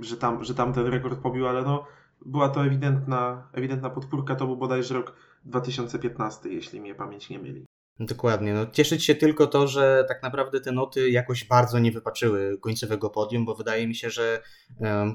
[0.00, 1.86] że tam, że tam ten rekord pobił, ale no
[2.26, 7.64] była to ewidentna, ewidentna podpórka, to był bodajże rok 2015, jeśli mnie pamięć nie myli.
[8.00, 8.54] Dokładnie.
[8.54, 13.10] No, cieszyć się tylko to, że tak naprawdę te noty jakoś bardzo nie wypaczyły końcowego
[13.10, 14.42] podium, bo wydaje mi się, że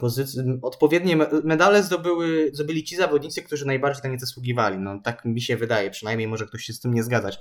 [0.01, 4.77] pozyc- odpowiednie medale zdobyły, zdobyli ci zawodnicy, którzy najbardziej na nie zasługiwali.
[4.77, 7.39] No, tak mi się wydaje, przynajmniej może ktoś się z tym nie zgadzać.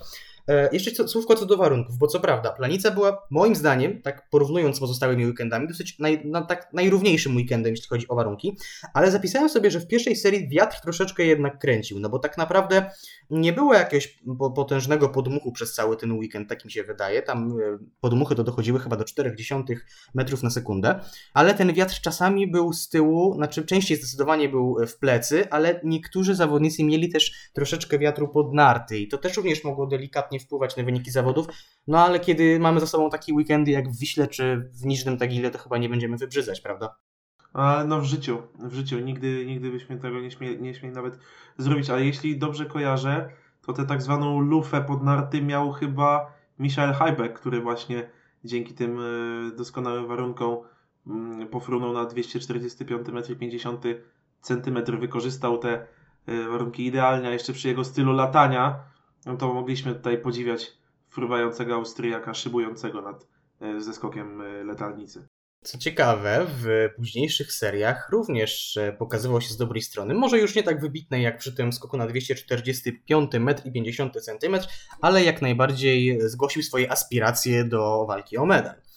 [0.49, 4.29] E, jeszcze co, słówko co do warunków, bo co prawda, planica była moim zdaniem, tak
[4.31, 8.57] porównując z pozostałymi weekendami, dosyć naj, na, tak najrówniejszym weekendem, jeśli chodzi o warunki,
[8.95, 12.91] ale zapisałem sobie, że w pierwszej serii wiatr troszeczkę jednak kręcił, no bo tak naprawdę
[13.31, 14.19] nie było jakiegoś
[14.55, 17.23] potężnego podmuchu przez cały ten weekend, tak mi się wydaje.
[17.23, 19.77] Tam e, podmuchy to dochodziły chyba do 0,4
[20.15, 21.01] metrów na sekundę,
[21.35, 26.35] ale ten wiatr czasami był z tyłu, znaczy częściej zdecydowanie był w plecy, ale niektórzy
[26.35, 30.85] zawodnicy mieli też troszeczkę wiatru pod narty i to też również mogło delikatnie wpływać na
[30.85, 31.47] wyniki zawodów.
[31.87, 35.51] No ale kiedy mamy za sobą takie weekendy jak w Wiśle czy w Niżnym Tagile,
[35.51, 36.97] to chyba nie będziemy wybrzydzać, prawda?
[37.87, 41.19] No w życiu, w życiu nigdy, nigdy byśmy tego nie śmieli, nie śmieli nawet
[41.59, 43.31] zrobić, ale jeśli dobrze kojarzę,
[43.69, 48.11] to tę tak zwaną lufę pod narty miał chyba Michael Heibeck, który właśnie
[48.45, 49.03] dzięki tym e,
[49.57, 50.57] doskonałym warunkom
[51.07, 53.95] mm, pofrunął na 245,50
[54.41, 55.87] cm, wykorzystał te
[56.27, 58.81] e, warunki idealnie, a jeszcze przy jego stylu latania,
[59.27, 60.79] no to mogliśmy tutaj podziwiać
[61.09, 63.27] fruwającego Austriaka szybującego nad
[63.61, 65.29] e, zeskokiem letalnicy.
[65.63, 70.15] Co ciekawe, w późniejszych seriach również e, pokazywał się z dobrej strony.
[70.15, 74.59] Może już nie tak wybitnej jak przy tym skoku na 245 m i 50 cm,
[75.01, 78.88] ale jak najbardziej zgłosił swoje aspiracje do walki o medal.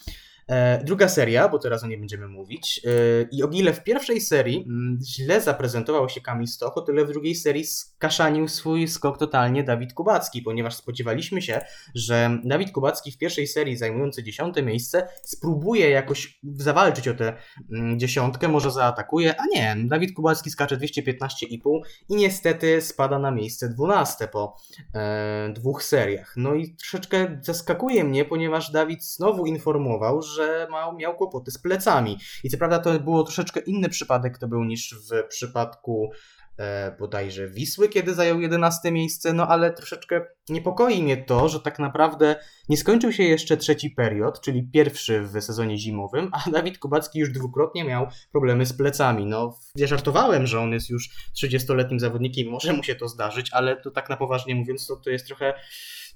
[0.48, 2.82] E, druga seria, bo teraz o niej będziemy mówić.
[2.86, 2.90] E,
[3.32, 7.08] I o ile w pierwszej serii mm, źle zaprezentował się Kamil Stoch, o tyle w
[7.08, 11.62] drugiej serii skaszanił swój skok totalnie Dawid Kubacki, ponieważ spodziewaliśmy się,
[11.96, 17.34] że Dawid Kubacki w pierwszej serii zajmujący dziesiąte miejsce spróbuje jakoś zawalczyć o tę
[17.72, 19.76] mm, dziesiątkę, może zaatakuje, a nie.
[19.88, 24.58] Dawid Kubacki skacze 215,5 i niestety spada na miejsce dwunaste po
[24.96, 26.34] e, dwóch seriach.
[26.38, 30.68] No i troszeczkę zaskakuje mnie, ponieważ Dawid znowu informował, że że
[30.98, 32.18] miał, kłopoty z plecami.
[32.44, 36.12] I co prawda to było troszeczkę inny przypadek to był niż w przypadku
[36.58, 41.80] e, bodajże Wisły, kiedy zajął 11 miejsce, no ale troszeczkę niepokoi mnie to, że tak
[41.80, 42.36] naprawdę
[42.70, 47.32] nie skończył się jeszcze trzeci period, czyli pierwszy w sezonie zimowym, a Dawid Kubacki już
[47.32, 49.26] dwukrotnie miał problemy z plecami.
[49.26, 51.10] No, ja żartowałem, że on jest już
[51.44, 55.10] 30-letnim zawodnikiem, może mu się to zdarzyć, ale to tak na poważnie mówiąc, to, to
[55.10, 55.54] jest trochę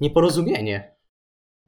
[0.02, 0.95] nieporozumienie.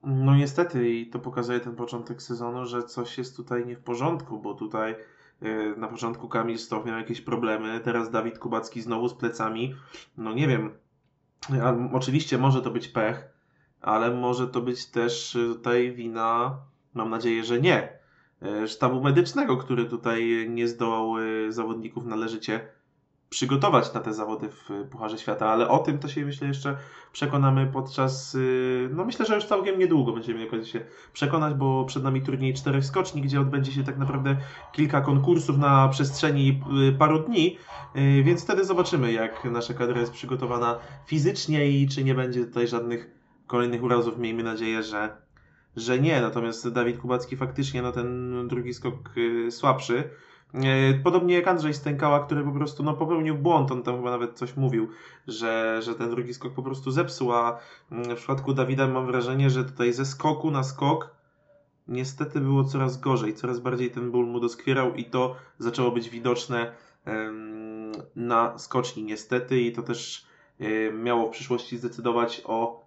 [0.04, 4.40] No niestety i to pokazuje ten początek sezonu, że coś jest tutaj nie w porządku,
[4.40, 4.96] bo tutaj
[5.42, 9.76] yy, na początku Kamil Stoch miał jakieś problemy, teraz Dawid Kubacki znowu z plecami.
[10.18, 10.72] No nie wiem,
[11.94, 13.30] oczywiście może to być pech,
[13.82, 16.58] ale może to być też tutaj wina,
[16.94, 18.00] mam nadzieję, że nie,
[18.42, 22.77] e, sztabu medycznego, który tutaj nie zdołał e, zawodników należycie
[23.30, 26.78] przygotować na te zawody w Pucharze Świata, ale o tym to się myślę jeszcze
[27.12, 30.82] przekonamy podczas, y, no myślę, że już całkiem niedługo będziemy jakoś się
[31.14, 34.38] przekonać, bo przed nami turniej czterech skoczni, gdzie odbędzie się tak naprawdę
[34.72, 37.58] kilka konkursów na przestrzeni y, paru dni,
[37.96, 42.68] y, więc wtedy zobaczymy, jak nasza kadra jest przygotowana fizycznie i czy nie będzie tutaj
[42.68, 43.12] żadnych
[43.48, 44.18] kolejnych urazów.
[44.18, 45.18] Miejmy nadzieję, że,
[45.76, 46.22] że nie.
[46.22, 49.10] Natomiast Dawid Kubacki faktycznie no ten drugi skok
[49.50, 50.10] słabszy.
[50.54, 54.38] E, podobnie jak Andrzej Stękała, który po prostu no, popełnił błąd, on tam chyba nawet
[54.38, 54.88] coś mówił,
[55.28, 57.60] że, że ten drugi skok po prostu zepsuł, a
[57.92, 61.16] mm, w przypadku Dawida mam wrażenie, że tutaj ze skoku na skok
[61.88, 66.74] niestety było coraz gorzej, coraz bardziej ten ból mu doskwierał i to zaczęło być widoczne
[68.16, 70.26] na skoczni niestety i to też
[70.60, 72.86] e, miało w przyszłości zdecydować o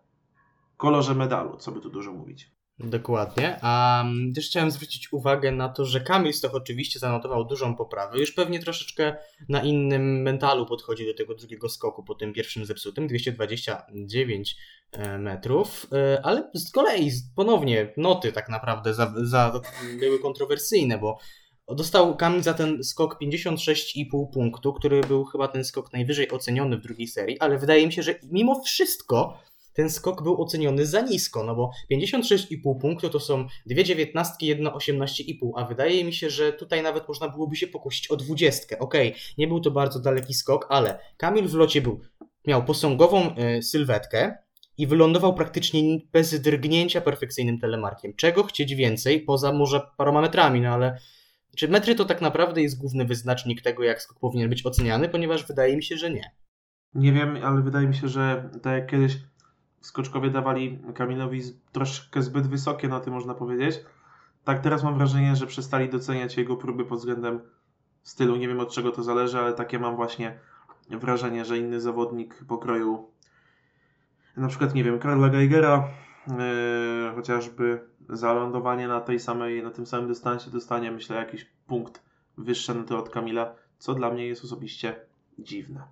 [0.76, 2.50] kolorze medalu, co by tu dużo mówić.
[2.84, 3.58] Dokładnie.
[3.62, 8.18] A mm, też chciałem zwrócić uwagę na to, że Kamil Stoch oczywiście zanotował dużą poprawę.
[8.18, 9.16] Już pewnie troszeczkę
[9.48, 14.56] na innym mentalu podchodzi do tego drugiego skoku po tym pierwszym zepsutym, 229
[14.92, 19.60] e, metrów, e, ale z kolei ponownie noty tak naprawdę za, za,
[20.00, 21.18] były kontrowersyjne, bo
[21.68, 26.82] dostał Kamil za ten skok 56,5 punktu, który był chyba ten skok najwyżej oceniony w
[26.82, 29.38] drugiej serii, ale wydaje mi się, że mimo wszystko
[29.72, 34.70] ten skok był oceniony za nisko, no bo 56,5 punktu to są dwie dziewiętnastki, jedno
[34.70, 38.78] 18,5, a wydaje mi się, że tutaj nawet można byłoby się pokusić o dwudziestkę.
[38.78, 42.00] Okej, okay, nie był to bardzo daleki skok, ale Kamil w locie był,
[42.46, 44.34] miał posągową y, sylwetkę,
[44.80, 48.14] i wylądował praktycznie bez drgnięcia perfekcyjnym telemarkiem.
[48.16, 50.98] Czego chcieć więcej, poza może paroma metrami, no ale
[51.56, 55.46] czy metry to tak naprawdę jest główny wyznacznik tego, jak skok powinien być oceniany, ponieważ
[55.46, 56.30] wydaje mi się, że nie.
[56.94, 59.16] Nie wiem, ale wydaje mi się, że tak jak kiedyś
[59.80, 61.40] skoczkowie dawali Kamilowi
[61.72, 63.80] troszkę zbyt wysokie noty, można powiedzieć.
[64.44, 67.40] Tak teraz mam wrażenie, że przestali doceniać jego próby pod względem
[68.02, 68.36] stylu.
[68.36, 70.38] Nie wiem od czego to zależy, ale takie mam właśnie
[70.90, 73.10] wrażenie, że inny zawodnik pokroju
[74.36, 75.88] na przykład, nie wiem, Karla Geigera
[76.26, 76.34] yy,
[77.14, 82.02] chociażby za lądowanie na tej samej, na tym samym dystansie dostanie myślę jakiś punkt
[82.38, 84.96] wyższy noty od Kamila, co dla mnie jest osobiście
[85.38, 85.82] dziwne.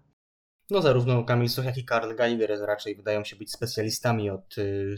[0.70, 4.96] No zarówno Kamil Soch, jak i Karl Geiger raczej wydają się być specjalistami od y,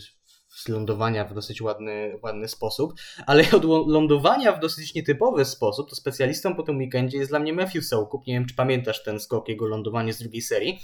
[0.68, 2.92] lądowania w dosyć ładny, ładny sposób,
[3.26, 7.52] ale od lądowania w dosyć nietypowy sposób, to specjalistą po tym weekendzie jest dla mnie
[7.52, 8.26] Matthew Sokup.
[8.26, 10.80] Nie wiem, czy pamiętasz ten skok, jego lądowanie z drugiej serii.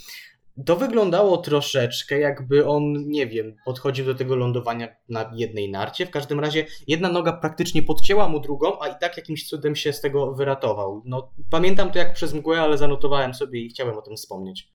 [0.64, 6.06] To wyglądało troszeczkę jakby on, nie wiem, podchodził do tego lądowania na jednej narcie.
[6.06, 9.92] W każdym razie jedna noga praktycznie podcięła mu drugą, a i tak jakimś cudem się
[9.92, 11.02] z tego wyratował.
[11.04, 14.72] No, pamiętam to jak przez mgłę, ale zanotowałem sobie i chciałem o tym wspomnieć.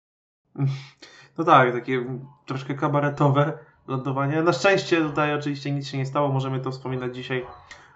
[1.38, 4.44] No tak, takie troszkę kabaretowe lądowanie.
[4.44, 6.28] Na szczęście tutaj oczywiście nic się nie stało.
[6.28, 7.46] Możemy to wspominać dzisiaj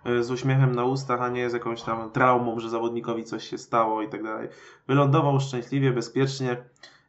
[0.06, 3.58] e, z uśmiechem na ustach, a nie z jakąś tam traumą, że zawodnikowi coś się
[3.58, 4.50] stało i tak dalej.
[4.88, 6.58] Wylądował szczęśliwie, bezpiecznie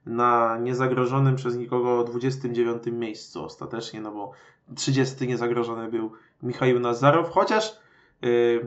[0.07, 4.31] na niezagrożonym przez nikogo 29 miejscu ostatecznie, no bo
[4.77, 7.79] 30 niezagrożony był Michał Nazarow, chociaż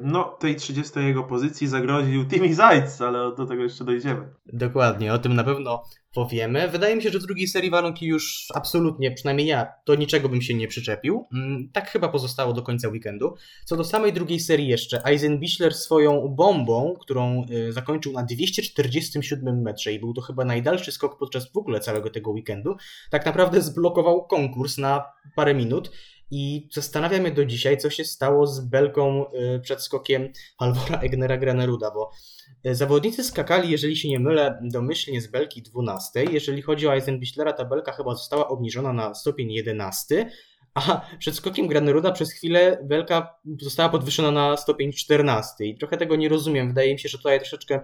[0.03, 4.21] no, tej 30 jego pozycji zagroził Timmy Zajc, ale do tego jeszcze dojdziemy.
[4.45, 5.83] Dokładnie, o tym na pewno
[6.13, 6.67] powiemy.
[6.67, 10.41] Wydaje mi się, że w drugiej serii warunki już absolutnie, przynajmniej ja, do niczego bym
[10.41, 11.27] się nie przyczepił.
[11.33, 13.35] Mm, tak chyba pozostało do końca weekendu.
[13.65, 19.93] Co do samej drugiej serii jeszcze, Eisenbichler swoją bombą, którą y, zakończył na 247 metrze
[19.93, 22.75] i był to chyba najdalszy skok podczas w ogóle całego tego weekendu,
[23.09, 25.91] tak naprawdę zblokował konkurs na parę minut
[26.31, 31.37] i zastanawia mnie do dzisiaj, co się stało z belką y, przed skokiem Halvora Egnera
[31.37, 32.11] Graneruda, bo
[32.65, 36.23] y, zawodnicy skakali, jeżeli się nie mylę, domyślnie z belki 12.
[36.23, 40.29] Jeżeli chodzi o Eisenbichlera, ta belka chyba została obniżona na stopień 11,
[40.73, 45.65] a przed skokiem Graneruda przez chwilę belka została podwyższona na stopień 14.
[45.65, 46.67] I trochę tego nie rozumiem.
[46.67, 47.79] Wydaje mi się, że tutaj troszeczkę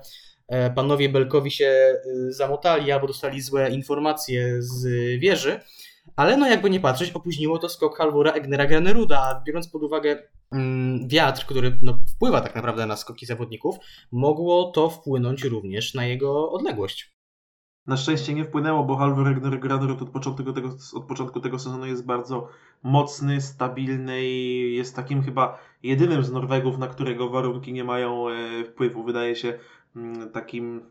[0.47, 4.85] e, panowie Belkowi się y, zamotali albo dostali złe informacje z
[5.19, 5.59] wieży.
[6.15, 10.23] Ale no jakby nie patrzeć, opóźniło to skok Halvora Egnera Graneruda, a biorąc pod uwagę
[10.51, 13.75] mm, wiatr, który no, wpływa tak naprawdę na skoki zawodników,
[14.11, 17.15] mogło to wpłynąć również na jego odległość.
[17.87, 21.85] Na szczęście nie wpłynęło, bo Halvor Egner Granerud od początku, tego, od początku tego sezonu
[21.85, 22.49] jest bardzo
[22.83, 28.63] mocny, stabilny i jest takim chyba jedynym z Norwegów, na którego warunki nie mają e,
[28.63, 29.03] wpływu.
[29.03, 29.59] Wydaje się
[29.95, 30.81] mm, takim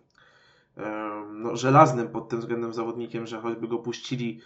[1.32, 4.40] no, żelaznym pod tym względem zawodnikiem, że choćby go puścili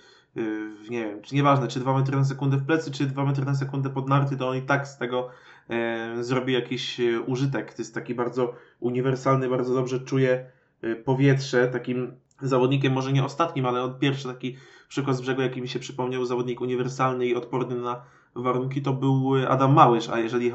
[0.90, 3.54] nie wiem, czy nieważne, czy 2 metry na sekundę w plecy, czy 2 metry na
[3.54, 5.28] sekundę pod narty, to on i tak z tego
[5.70, 7.74] e, zrobi jakiś e, użytek.
[7.74, 10.50] To jest taki bardzo uniwersalny, bardzo dobrze czuje
[10.82, 14.56] e, powietrze, takim zawodnikiem, może nie ostatnim, ale pierwszy taki
[14.88, 18.02] przykład z brzegu, jaki mi się przypomniał, zawodnik uniwersalny i odporny na
[18.34, 20.50] warunki, to był Adam Małysz, a jeżeli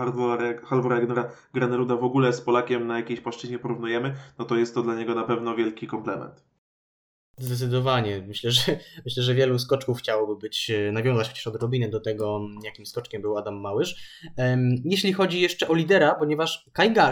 [0.64, 1.00] Halvora
[1.54, 5.16] Graneruda w ogóle z Polakiem na jakiejś płaszczyźnie porównujemy, no to jest to dla niego
[5.16, 6.53] na pewno wielki komplement.
[7.38, 8.24] Zdecydowanie.
[8.28, 8.62] Myślę, że
[9.06, 13.38] myślę, że wielu skoczków chciałoby być, e, nawiązać chociaż odrobinę do tego, jakim skoczkiem był
[13.38, 13.96] Adam Małysz.
[14.86, 16.66] Jeśli chodzi jeszcze o lidera, ponieważ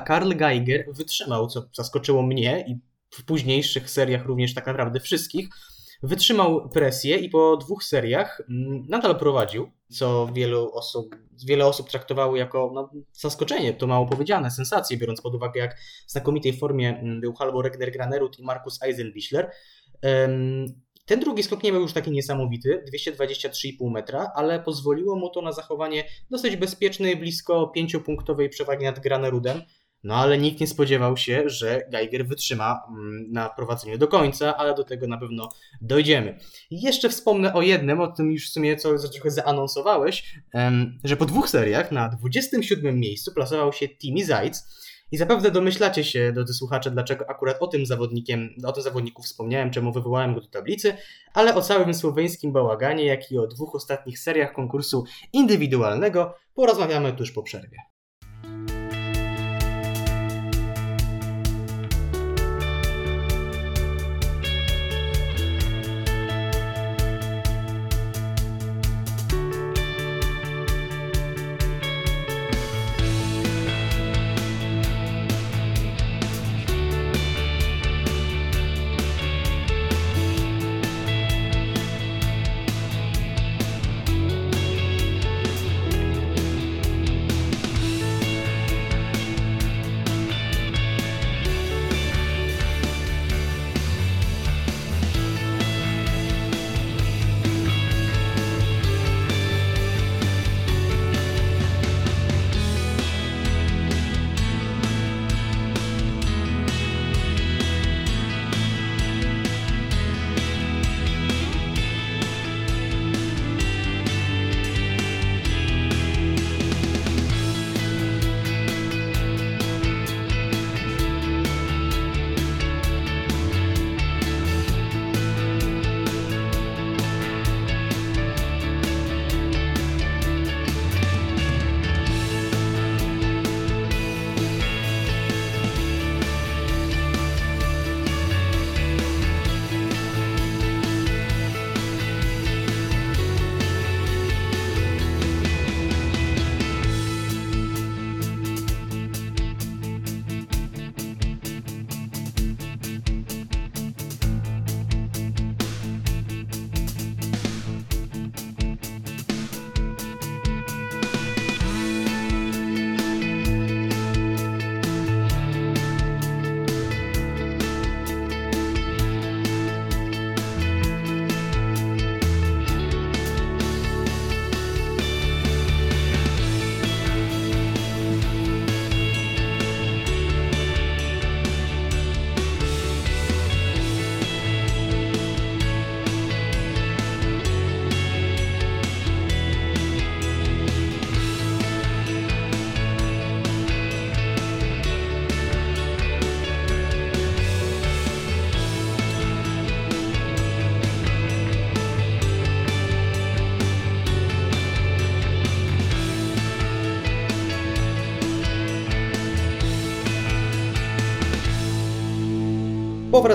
[0.05, 2.79] Karl Geiger wytrzymał, co zaskoczyło mnie i
[3.09, 5.49] w późniejszych seriach również tak naprawdę wszystkich,
[6.03, 8.41] wytrzymał presję i po dwóch seriach
[8.89, 14.97] nadal prowadził, co wielu osób, wiele osób traktowało jako no, zaskoczenie, to mało powiedziane, sensację,
[14.97, 19.51] biorąc pod uwagę jak w znakomitej formie był Halvor Regner Granerud i Markus Eisenbichler.
[21.05, 25.51] Ten drugi skok nie był już taki niesamowity, 223,5 metra, ale pozwoliło mu to na
[25.51, 29.61] zachowanie dosyć bezpiecznej, blisko 5-punktowej przewagi nad Granerudem.
[30.03, 34.75] No ale nikt nie spodziewał się, że Geiger wytrzyma mm, na prowadzeniu do końca, ale
[34.75, 35.49] do tego na pewno
[35.81, 36.39] dojdziemy.
[36.71, 40.35] Jeszcze wspomnę o jednym, o tym już w sumie co trochę zaanonsowałeś,
[41.03, 44.63] że po dwóch seriach na 27 miejscu plasował się Timmy Zajc.
[45.11, 49.71] I zapewne domyślacie się, drodzy słuchacze, dlaczego akurat o tym zawodnikiem, o tym zawodniku wspomniałem,
[49.71, 50.93] czemu wywołałem go do tablicy,
[51.33, 57.31] ale o całym słoweńskim bałaganie, jak i o dwóch ostatnich seriach konkursu indywidualnego porozmawiamy tuż
[57.31, 57.90] po przerwie.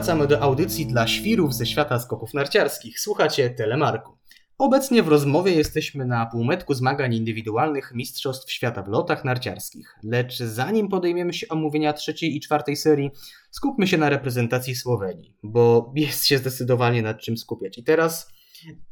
[0.07, 3.01] Powracamy do audycji dla świrów ze świata skoków narciarskich.
[3.01, 4.19] Słuchacie Telemarku.
[4.59, 9.95] Obecnie w rozmowie jesteśmy na półmetku zmagań indywidualnych Mistrzostw Świata w lotach narciarskich.
[10.03, 13.11] Lecz zanim podejmiemy się omówienia trzeciej i czwartej serii,
[13.51, 17.79] skupmy się na reprezentacji Słowenii, bo jest się zdecydowanie nad czym skupiać.
[17.79, 18.33] I teraz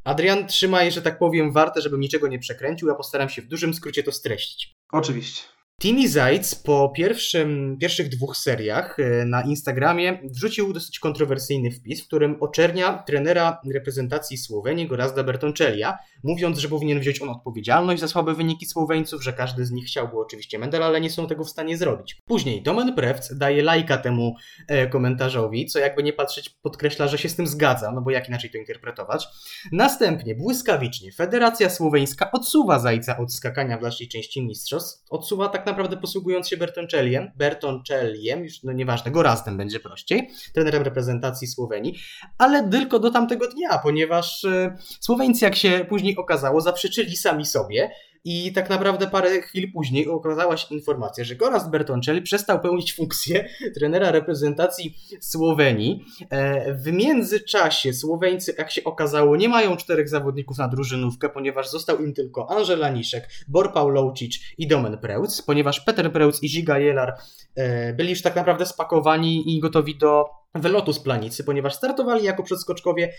[0.04, 3.74] Adrian, trzymaj, że tak powiem, warte, żebym niczego nie przekręcił, ja postaram się w dużym
[3.74, 4.72] skrócie to streścić.
[4.92, 5.53] Oczywiście.
[5.82, 12.06] Timmy Zajc po pierwszym, pierwszych dwóch seriach e, na Instagramie wrzucił dosyć kontrowersyjny wpis, w
[12.06, 18.34] którym oczernia trenera reprezentacji Słowenii Gorazda Bertoncellia, mówiąc, że powinien wziąć on odpowiedzialność za słabe
[18.34, 21.76] wyniki Słoweńców, że każdy z nich chciałby oczywiście medal, ale nie są tego w stanie
[21.76, 22.16] zrobić.
[22.24, 24.34] Później Domen Prewc daje lajka temu
[24.68, 28.28] e, komentarzowi, co jakby nie patrzeć podkreśla, że się z tym zgadza, no bo jak
[28.28, 29.26] inaczej to interpretować.
[29.72, 35.96] Następnie błyskawicznie Federacja Słoweńska odsuwa Zajca od skakania w dalszej części mistrzostw, odsuwa tak naprawdę
[35.96, 41.94] posługując się Bertoncelliem, Bertoncelliem, już no nieważne, Gorazdem będzie prościej, trenerem reprezentacji Słowenii,
[42.38, 47.90] ale tylko do tamtego dnia, ponieważ e, Słoweńcy, jak się później okazało, zaprzeczyli sami sobie
[48.24, 53.48] i tak naprawdę parę chwil później okazała się informacja, że Gorazd Bertoncelli przestał pełnić funkcję
[53.76, 56.04] trenera reprezentacji Słowenii.
[56.30, 61.98] E, w międzyczasie Słoweńcy, jak się okazało, nie mają czterech zawodników na drużynówkę, ponieważ został
[61.98, 67.14] im tylko Angela Niszek, Bor Pawlowicz i Domen Preutz, ponieważ Peter Preutz i Ziga Jelar
[67.54, 72.42] e, byli już tak naprawdę spakowani i gotowi do wylotu z planicy, ponieważ startowali jako
[72.42, 73.12] przedskoczkowie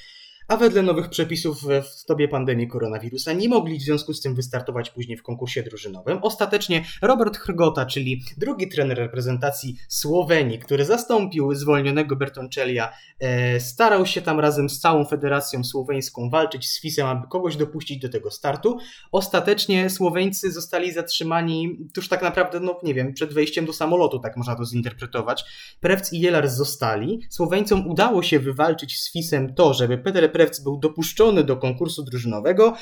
[0.47, 4.89] a wedle nowych przepisów w dobie pandemii koronawirusa nie mogli w związku z tym wystartować
[4.89, 6.19] później w konkursie drużynowym.
[6.21, 14.21] Ostatecznie Robert Hrgota, czyli drugi trener reprezentacji Słowenii, który zastąpił zwolnionego Bertoncellia, e, starał się
[14.21, 18.77] tam razem z całą federacją słoweńską walczyć z FIS-em, aby kogoś dopuścić do tego startu.
[19.11, 24.37] Ostatecznie Słoweńcy zostali zatrzymani tuż tak naprawdę, no nie wiem, przed wejściem do samolotu, tak
[24.37, 25.45] można to zinterpretować.
[25.81, 27.19] Prewc i Jelars zostali.
[27.29, 32.73] Słoweńcom udało się wywalczyć z FIS-em to, żeby Peter Prewc był dopuszczony do konkursu drużynowego,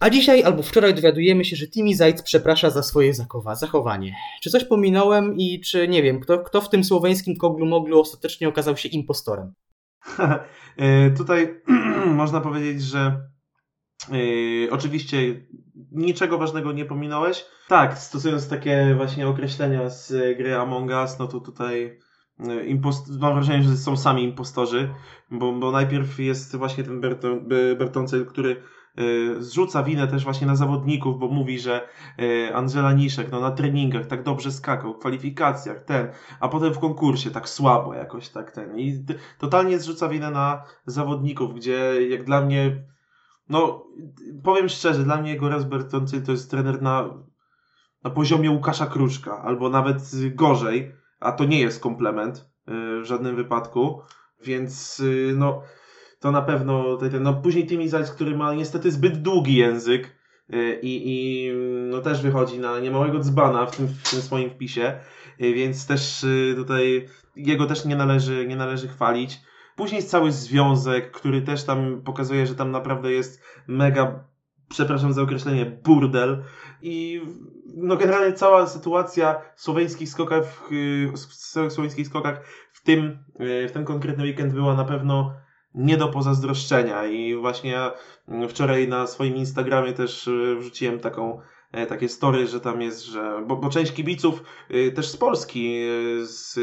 [0.00, 3.12] a dzisiaj albo wczoraj dowiadujemy się, że Timi Zajc przeprasza za swoje
[3.54, 4.14] zachowanie.
[4.42, 8.48] Czy coś pominąłem i czy nie wiem, kto, kto w tym słoweńskim koglu moglu ostatecznie
[8.48, 9.52] okazał się impostorem?
[10.76, 11.60] E, tutaj
[12.06, 13.28] można powiedzieć, że
[14.12, 15.16] yy, oczywiście
[15.92, 17.44] niczego ważnego nie pominąłeś.
[17.68, 21.98] Tak, stosując takie właśnie określenia z gry Among Us, no to tutaj
[22.66, 24.90] Impost mam wrażenie, że są sami impostorzy,
[25.30, 28.62] bo, bo najpierw jest właśnie ten Berton, Bertoncel, który
[29.00, 31.88] y, zrzuca winę też właśnie na zawodników, bo mówi, że
[32.20, 36.08] y, Angela Niszek no, na treningach tak dobrze skakał, w kwalifikacjach ten,
[36.40, 38.78] a potem w konkursie tak słabo jakoś tak ten.
[38.78, 39.04] I
[39.38, 42.84] totalnie zrzuca winę na zawodników, gdzie jak dla mnie,
[43.48, 43.86] no
[44.44, 47.10] powiem szczerze, dla mnie Goraz Bertoncel to jest trener na,
[48.04, 50.02] na poziomie Łukasza Kruczka, albo nawet
[50.34, 52.42] gorzej a to nie jest komplement y,
[53.00, 54.00] w żadnym wypadku,
[54.44, 55.62] więc y, no
[56.20, 60.16] to na pewno no później Timmy Zajc, który ma niestety zbyt długi język
[60.54, 61.50] y, i, i
[61.90, 65.00] no też wychodzi na niemałego dzbana w tym, w tym swoim wpisie,
[65.38, 69.40] więc też tutaj jego też nie należy, nie należy chwalić.
[69.76, 74.24] Później cały związek, który też tam pokazuje, że tam naprawdę jest mega,
[74.68, 76.44] przepraszam za określenie, burdel
[76.82, 77.22] i
[77.76, 80.44] no generalnie cała sytuacja w słoweńskich skokach,
[81.68, 82.40] w słoweńskich skokach
[82.72, 85.34] w tym, w ten konkretny weekend była na pewno
[85.76, 87.92] nie do pozazdroszczenia i właśnie ja
[88.48, 91.40] wczoraj na swoim Instagramie też e, wrzuciłem taką
[91.72, 95.80] e, takie story, że tam jest, że, bo, bo część kibiców e, też z Polski,
[96.22, 96.58] z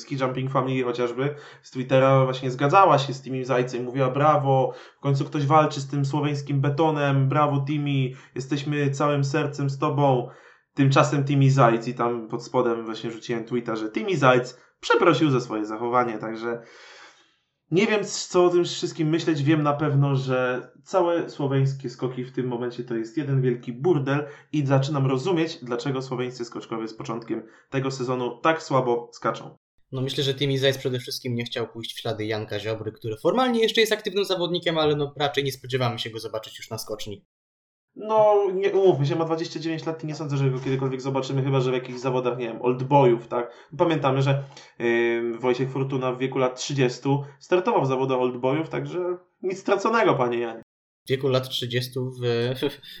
[0.00, 5.00] Ski Jumping Family chociażby, z Twittera właśnie zgadzała się z Timim Zajcem, mówiła brawo, w
[5.00, 10.28] końcu ktoś walczy z tym słoweńskim betonem, brawo Timi, jesteśmy całym sercem z tobą.
[10.74, 15.40] Tymczasem Timmy Zajc i tam pod spodem właśnie rzuciłem tweeta, że Timmy Zajc przeprosił za
[15.40, 16.62] swoje zachowanie, także
[17.70, 22.32] nie wiem co o tym wszystkim myśleć, wiem na pewno, że całe słoweńskie skoki w
[22.32, 27.42] tym momencie to jest jeden wielki burdel i zaczynam rozumieć, dlaczego słoweńscy skoczkowie z początkiem
[27.70, 29.56] tego sezonu tak słabo skaczą.
[29.92, 33.16] No myślę, że Timmy Zajc przede wszystkim nie chciał pójść w ślady Janka Ziobry, który
[33.16, 36.78] formalnie jeszcze jest aktywnym zawodnikiem, ale no raczej nie spodziewamy się go zobaczyć już na
[36.78, 37.24] skoczni.
[37.96, 41.60] No, nie umówmy się, ma 29 lat i nie sądzę, że go kiedykolwiek zobaczymy, chyba
[41.60, 43.68] że w jakichś zawodach, nie wiem, oldboyów, tak?
[43.78, 44.44] Pamiętamy, że
[44.78, 47.00] yy, Wojciech Fortuna w wieku lat 30
[47.38, 50.62] startował w zawodach oldboyów, także nic straconego, panie Janie
[51.08, 51.90] wieku lat 30
[52.20, 52.54] w,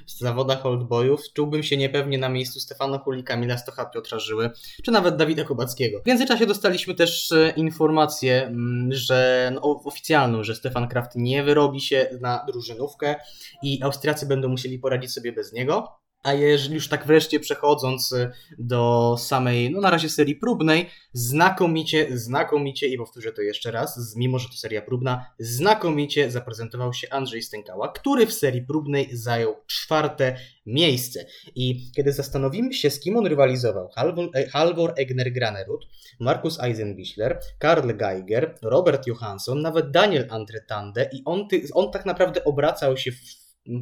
[0.06, 4.50] w zawodach oldboyów czułbym się niepewnie na miejscu Stefana Huli, Kamila Stocha, Piotra Żyły,
[4.84, 6.02] czy nawet Dawida Kubackiego.
[6.02, 11.80] W międzyczasie dostaliśmy też e, informację, mm, że no, oficjalną, że Stefan Kraft nie wyrobi
[11.80, 13.14] się na drużynówkę
[13.62, 16.03] i Austriacy będą musieli poradzić sobie bez niego.
[16.24, 22.18] A jeżeli już tak wreszcie przechodząc y, do samej, no na razie serii próbnej, znakomicie,
[22.18, 27.42] znakomicie i powtórzę to jeszcze raz, mimo że to seria próbna, znakomicie zaprezentował się Andrzej
[27.42, 31.26] Stękała, który w serii próbnej zajął czwarte miejsce.
[31.54, 35.86] I kiedy zastanowimy się, z kim on rywalizował, Halvor, e, Halvor Egner Granerud,
[36.20, 42.96] Markus Eisenbichler, Karl Geiger, Robert Johansson, nawet Daniel Andretande i on, on tak naprawdę obracał
[42.96, 43.16] się w,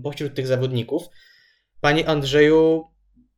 [0.02, 1.02] pośród tych zawodników,
[1.82, 2.84] Panie Andrzeju,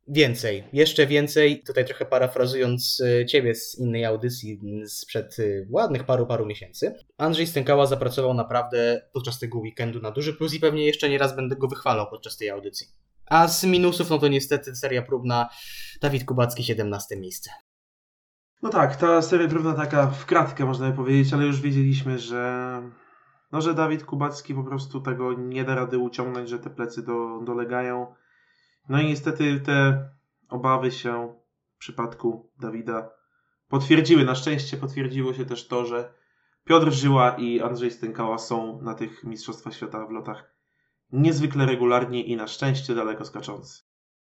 [0.07, 1.63] więcej, jeszcze więcej.
[1.63, 6.95] Tutaj trochę parafrazując e, ciebie z innej audycji sprzed e, ładnych paru, paru miesięcy.
[7.17, 11.35] Andrzej Stękała zapracował naprawdę podczas tego weekendu na duży plus i pewnie jeszcze nie raz
[11.35, 12.87] będę go wychwalał podczas tej audycji.
[13.25, 15.49] A z minusów, no to niestety seria próbna
[16.01, 17.51] Dawid Kubacki 17 miejsce.
[18.61, 22.81] No tak, ta seria próbna taka w kratkę można by powiedzieć, ale już wiedzieliśmy, że
[23.51, 27.41] no, że Dawid Kubacki po prostu tego nie da rady uciągnąć, że te plecy do,
[27.45, 28.15] dolegają
[28.89, 30.09] no i niestety te
[30.49, 31.35] obawy się
[31.75, 33.09] w przypadku Dawida
[33.67, 34.25] potwierdziły.
[34.25, 36.13] Na szczęście potwierdziło się też to, że
[36.63, 40.55] Piotr Żyła i Andrzej Stękała są na tych Mistrzostwach Świata w lotach
[41.11, 43.83] niezwykle regularnie i na szczęście daleko skaczący.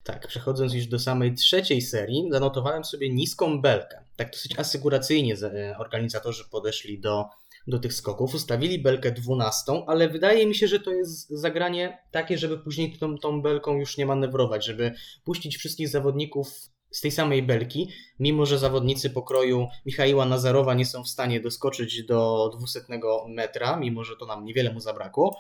[0.03, 4.05] Tak, przechodząc już do samej trzeciej serii, zanotowałem sobie niską belkę.
[4.17, 5.35] Tak dosyć asyguracyjnie
[5.79, 7.25] organizatorzy podeszli do
[7.69, 8.35] do tych skoków.
[8.35, 13.19] Ustawili belkę 12, ale wydaje mi się, że to jest zagranie takie, żeby później tą,
[13.19, 14.95] tą belką już nie manewrować, żeby
[15.25, 16.49] puścić wszystkich zawodników
[16.91, 17.89] z tej samej belki,
[18.19, 22.81] mimo że zawodnicy pokroju Michaiła Nazarowa nie są w stanie doskoczyć do 200
[23.29, 25.39] metra, mimo że to nam niewiele mu zabrakło.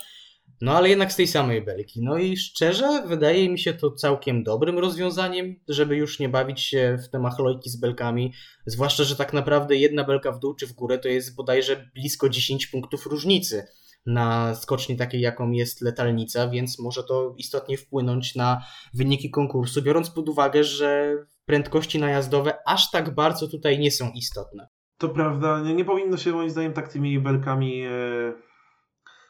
[0.60, 2.02] No ale jednak z tej samej belki.
[2.02, 6.98] No i szczerze, wydaje mi się to całkiem dobrym rozwiązaniem, żeby już nie bawić się
[7.02, 8.32] w te machlojki z belkami.
[8.66, 12.28] Zwłaszcza, że tak naprawdę jedna belka w dół czy w górę to jest bodajże blisko
[12.28, 13.66] 10 punktów różnicy
[14.06, 18.62] na skoczni takiej, jaką jest letalnica, więc może to istotnie wpłynąć na
[18.94, 24.68] wyniki konkursu, biorąc pod uwagę, że prędkości najazdowe aż tak bardzo tutaj nie są istotne.
[24.98, 27.90] To prawda, nie, nie powinno się moim zdaniem tak tymi belkami e,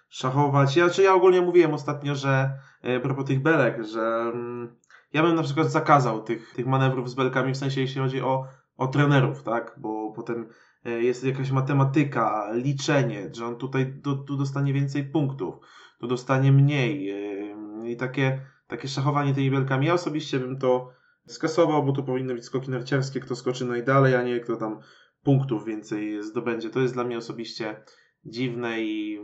[0.09, 0.77] szachować.
[0.77, 2.51] Ja, czy ja ogólnie mówiłem ostatnio, że
[2.85, 4.77] e, a propos tych belek, że mm,
[5.13, 8.45] ja bym na przykład zakazał tych, tych manewrów z belkami, w sensie jeśli chodzi o,
[8.77, 10.49] o trenerów, tak, bo potem
[10.85, 15.55] e, jest jakaś matematyka, liczenie, że on tutaj do, tu dostanie więcej punktów,
[16.01, 19.87] tu dostanie mniej e, i takie, takie szachowanie tymi belkami.
[19.87, 20.91] Ja osobiście bym to
[21.27, 24.81] skasował, bo to powinny być skoki narciarskie, kto skoczy najdalej, a nie kto tam
[25.23, 26.71] punktów więcej zdobędzie.
[26.71, 27.83] To jest dla mnie osobiście
[28.25, 29.19] dziwne i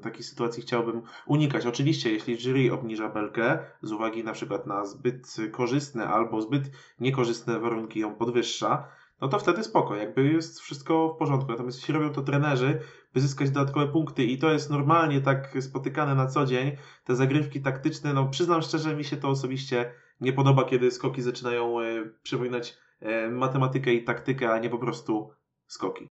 [0.00, 1.66] takiej sytuacji chciałbym unikać.
[1.66, 6.70] Oczywiście, jeśli jury obniża belkę z uwagi na przykład na zbyt korzystne albo zbyt
[7.00, 8.88] niekorzystne warunki ją podwyższa,
[9.20, 11.50] no to wtedy spoko, jakby jest wszystko w porządku.
[11.50, 12.80] Natomiast jeśli robią to trenerzy,
[13.14, 17.60] by zyskać dodatkowe punkty i to jest normalnie tak spotykane na co dzień, te zagrywki
[17.60, 21.84] taktyczne, no przyznam szczerze, mi się to osobiście nie podoba, kiedy skoki zaczynają e,
[22.22, 25.30] przypominać e, matematykę i taktykę, a nie po prostu
[25.66, 26.08] skoki.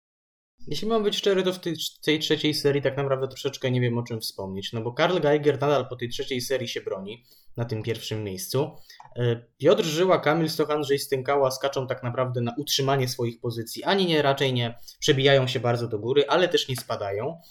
[0.68, 3.98] Jeśli mam być szczery, to w tej, tej, trzeciej serii tak naprawdę troszeczkę nie wiem
[3.98, 7.26] o czym wspomnieć, no bo Karl Geiger nadal po tej trzeciej serii się broni
[7.58, 8.72] na tym pierwszym miejscu.
[9.16, 13.84] E, Piotr Żyła, Kamil Stoch, Andrzej Stękała skaczą tak naprawdę na utrzymanie swoich pozycji.
[13.84, 17.42] Ani nie, raczej nie przebijają się bardzo do góry, ale też nie spadają.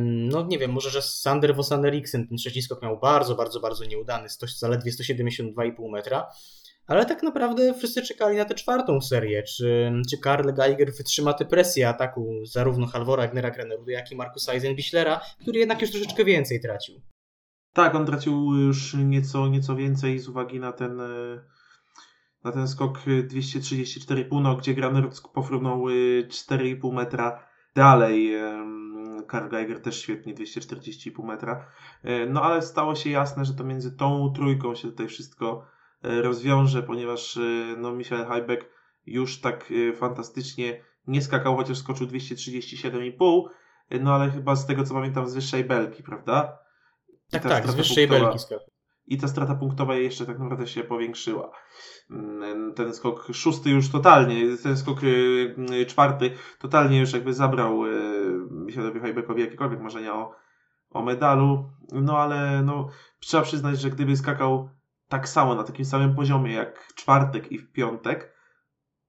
[0.00, 3.84] No nie wiem, może że Sander Vosan Eriksen ten trzeci skok miał bardzo, bardzo, bardzo
[3.84, 6.26] nieudany, zaledwie 172,5 metra.
[6.86, 9.42] Ale tak naprawdę wszyscy czekali na tę czwartą serię.
[9.42, 14.52] Czy, czy Karl Geiger wytrzyma tę presję ataku zarówno Halvora Egnera Greneru, jak i Markusa
[14.52, 17.00] Eisenbichlera, który jednak już troszeczkę więcej tracił.
[17.72, 21.44] Tak, on tracił już nieco, nieco więcej z uwagi na ten, e,
[22.44, 28.32] na ten skok 234,5, no, gdzie Graner pofrunął 4,5 e, metra dalej.
[29.28, 31.66] Karl Geiger też świetnie, 240,5 metra.
[32.02, 35.66] E, no ale stało się jasne, że to między tą trójką się tutaj wszystko
[36.02, 37.40] rozwiąże, ponieważ e,
[37.78, 38.70] no, Michael Heibeck
[39.06, 43.42] już tak e, fantastycznie nie skakał, chociaż skoczył 237,5,
[44.00, 46.58] no ale chyba z tego co pamiętam z wyższej belki, prawda?
[47.30, 48.66] tak, tak, z wyższej punktowa, belki skakał.
[49.06, 51.50] I ta strata punktowa jeszcze tak naprawdę się powiększyła.
[52.10, 55.00] Mm, ten skok szósty już totalnie, ten skok
[55.86, 57.82] czwarty totalnie już jakby zabrał
[58.50, 60.34] Michaelowi Heibeckowi jakiekolwiek marzenia o,
[60.90, 61.70] o medalu.
[61.92, 62.88] No ale no,
[63.20, 64.68] trzeba przyznać, że gdyby skakał
[65.12, 68.32] tak samo, na takim samym poziomie jak w czwartek i w piątek,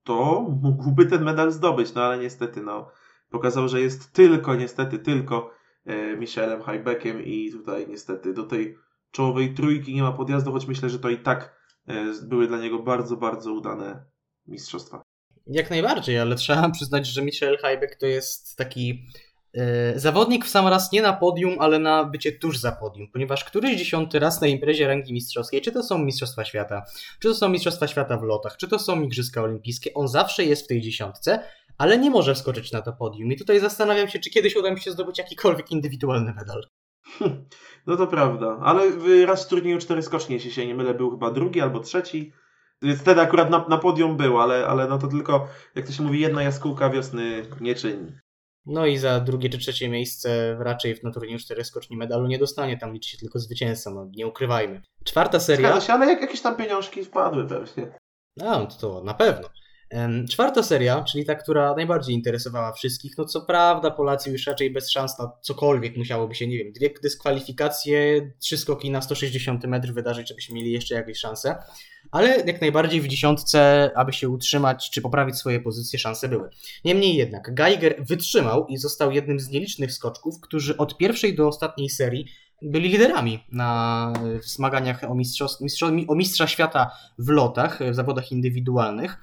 [0.02, 2.90] to mógłby ten medal zdobyć, no ale niestety, no,
[3.30, 5.50] pokazał, że jest tylko, niestety, tylko
[5.84, 8.76] e, Michelem Heibeckiem i tutaj niestety do tej
[9.10, 12.78] czołowej trójki nie ma podjazdu, choć myślę, że to i tak e, były dla niego
[12.78, 14.04] bardzo, bardzo udane
[14.46, 15.02] mistrzostwa.
[15.46, 19.06] Jak najbardziej, ale trzeba przyznać, że Michel Heibeck to jest taki
[19.96, 23.76] zawodnik w sam raz nie na podium, ale na bycie tuż za podium, ponieważ któryś
[23.76, 26.82] dziesiąty raz na imprezie rangi mistrzowskiej, czy to są Mistrzostwa Świata,
[27.20, 30.64] czy to są Mistrzostwa Świata w lotach, czy to są Igrzyska Olimpijskie, on zawsze jest
[30.64, 31.40] w tej dziesiątce,
[31.78, 33.32] ale nie może wskoczyć na to podium.
[33.32, 36.62] I tutaj zastanawiam się, czy kiedyś uda mi się zdobyć jakikolwiek indywidualny medal.
[37.86, 38.82] No to prawda, ale
[39.26, 42.32] raz w turnieju cztery skocznie, jeśli się nie mylę, był chyba drugi albo trzeci.
[42.82, 46.02] Więc wtedy akurat na, na podium był, ale, ale no to tylko, jak to się
[46.02, 48.12] mówi, jedna jaskółka wiosny nie czyni.
[48.66, 52.92] No i za drugie czy trzecie miejsce raczej na turnieju skoczni medalu nie dostanie, tam
[52.92, 54.82] liczy się tylko zwycięzca, no nie ukrywajmy.
[55.04, 55.68] Czwarta seria...
[55.68, 57.98] Zgadza się, ale jak jakieś tam pieniążki wpadły pewnie.
[58.36, 59.48] No, to na pewno.
[60.30, 64.90] Czwarta seria, czyli ta, która najbardziej interesowała wszystkich, no co prawda Polacy już raczej bez
[64.90, 70.28] szans na cokolwiek musiałoby się, nie wiem, dwie dyskwalifikacje, trzy skoki na 160 metr wydarzyć,
[70.28, 71.56] żebyśmy mieli jeszcze jakieś szanse,
[72.10, 76.50] ale jak najbardziej w dziesiątce, aby się utrzymać czy poprawić swoje pozycje, szanse były.
[76.84, 81.90] Niemniej jednak Geiger wytrzymał i został jednym z nielicznych skoczków, którzy od pierwszej do ostatniej
[81.90, 82.26] serii
[82.64, 84.12] byli liderami na
[84.42, 85.16] zmaganiach o,
[86.08, 89.18] o mistrza świata w lotach, w zawodach indywidualnych.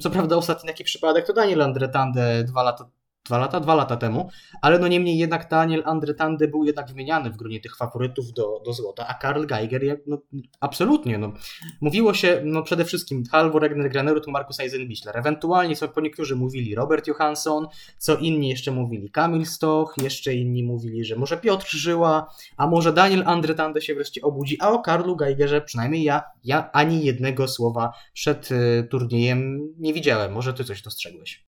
[0.00, 2.90] Co prawda ostatni taki przypadek to Daniel Andretande dwa lata
[3.26, 4.30] dwa lata, dwa lata temu,
[4.62, 8.72] ale no niemniej jednak Daniel Andretande był jednak wymieniany w gronie tych faworytów do, do
[8.72, 10.18] złota, a Karl Geiger, no,
[10.60, 11.32] absolutnie, no.
[11.80, 16.74] Mówiło się, no przede wszystkim Halvor Egner Granerud, Markus Eisenbichler, ewentualnie co po niektórzy mówili
[16.74, 17.66] Robert Johansson,
[17.98, 22.92] co inni jeszcze mówili Kamil Stoch, jeszcze inni mówili, że może Piotr Żyła, a może
[22.92, 27.92] Daniel Andretande się wreszcie obudzi, a o Karlu Geigerze przynajmniej ja, ja ani jednego słowa
[28.12, 30.32] przed y, turniejem nie widziałem.
[30.32, 31.50] Może ty coś dostrzegłeś?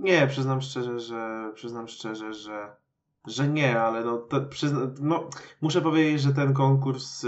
[0.00, 2.76] Nie, przyznam szczerze, że przyznam szczerze, że,
[3.26, 5.28] że nie, ale no, przyzna, no
[5.60, 7.26] muszę powiedzieć, że ten konkurs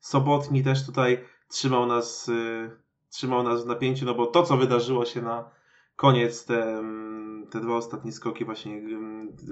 [0.00, 2.70] sobotni też tutaj trzymał nas, yy,
[3.10, 5.50] trzymał nas w napięciu, no bo to, co wydarzyło się na
[5.96, 6.82] koniec, te,
[7.50, 8.82] te dwa ostatnie skoki właśnie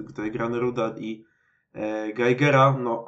[0.07, 1.25] tutaj Graneruda i
[1.73, 3.07] e, Geigera, no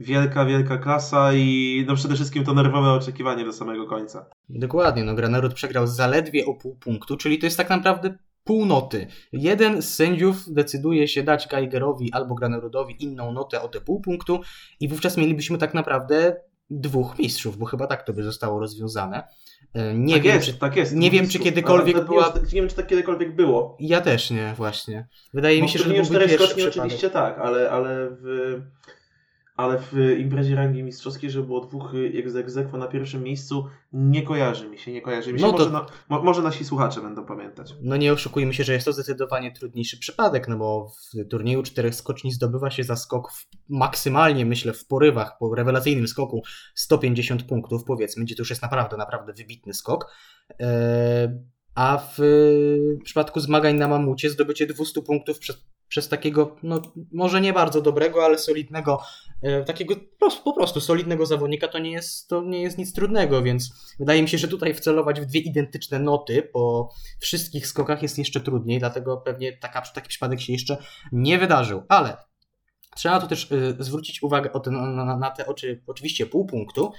[0.00, 4.26] wielka, wielka klasa i no przede wszystkim to nerwowe oczekiwanie do samego końca.
[4.48, 9.06] Dokładnie, no Granerud przegrał zaledwie o pół punktu, czyli to jest tak naprawdę pół noty.
[9.32, 14.40] Jeden z sędziów decyduje się dać Geigerowi albo Granerudowi inną notę o te pół punktu
[14.80, 16.36] i wówczas mielibyśmy tak naprawdę
[16.70, 19.22] dwóch mistrzów, bo chyba tak to by zostało rozwiązane.
[19.74, 20.94] E, nie tak wiem, jest, czy, tak jest.
[20.94, 22.34] Nie wiem, czy kiedykolwiek była.
[22.36, 23.76] Nie wiem, czy tak kiedykolwiek było.
[23.80, 25.08] Ja też nie, właśnie.
[25.34, 28.60] Wydaje bo mi się, że to był pierwszy oczywiście tak, ale, ale w
[29.60, 31.92] ale w imprezie rangi mistrzowskiej, że było dwóch
[32.38, 35.46] egzekwo na pierwszym miejscu, nie kojarzy mi się, nie kojarzy mi się.
[35.46, 35.58] No to...
[35.58, 37.74] może, na, mo, może nasi słuchacze będą pamiętać.
[37.82, 41.94] No nie oszukujmy się, że jest to zdecydowanie trudniejszy przypadek, no bo w turnieju czterech
[41.94, 46.42] skoczni zdobywa się za skok w, maksymalnie, myślę, w porywach, po rewelacyjnym skoku
[46.74, 50.14] 150 punktów, powiedzmy, gdzie to już jest naprawdę, naprawdę wybitny skok.
[50.58, 51.28] Eee,
[51.74, 52.18] a w,
[53.00, 56.82] w przypadku zmagań na mamucie zdobycie 200 punktów przez przez takiego, no
[57.12, 59.02] może nie bardzo dobrego, ale solidnego,
[59.42, 59.94] e, takiego
[60.44, 64.28] po prostu solidnego zawodnika to nie, jest, to nie jest nic trudnego, więc wydaje mi
[64.28, 66.88] się, że tutaj wcelować w dwie identyczne noty po
[67.20, 70.76] wszystkich skokach jest jeszcze trudniej, dlatego pewnie taka, taki przypadek się jeszcze
[71.12, 72.16] nie wydarzył, ale
[72.96, 76.92] Trzeba tu też y, zwrócić uwagę na, na, na te oczy, oczywiście pół punktu,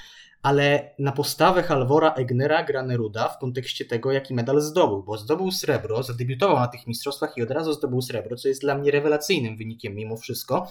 [0.44, 6.04] ale na postawę Halvora Egnera Graneruda w kontekście tego, jaki medal zdobył, bo zdobył srebro,
[6.04, 9.96] zadebiutował na tych mistrzostwach i od razu zdobył srebro, co jest dla mnie rewelacyjnym wynikiem
[9.96, 10.68] mimo wszystko.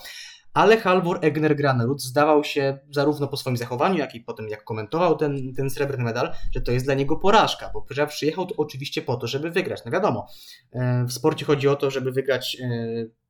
[0.54, 4.64] Ale Halvor Egner Granerud zdawał się zarówno po swoim zachowaniu, jak i po tym, jak
[4.64, 9.02] komentował ten, ten srebrny medal, że to jest dla niego porażka, bo przyjechał tu oczywiście
[9.02, 9.84] po to, żeby wygrać.
[9.84, 10.26] No wiadomo,
[10.72, 13.20] e, w sporcie chodzi o to, żeby wygrać e,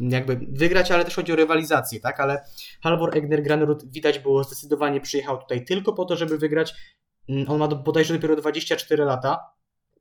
[0.00, 2.20] jakby wygrać, ale też chodzi o rywalizację, tak?
[2.20, 2.44] Ale
[2.82, 6.74] Halvor Egner Granerud widać było zdecydowanie przyjechał tutaj tylko po to, żeby wygrać.
[7.28, 9.52] Mm, on ma bodajże dopiero 24 lata.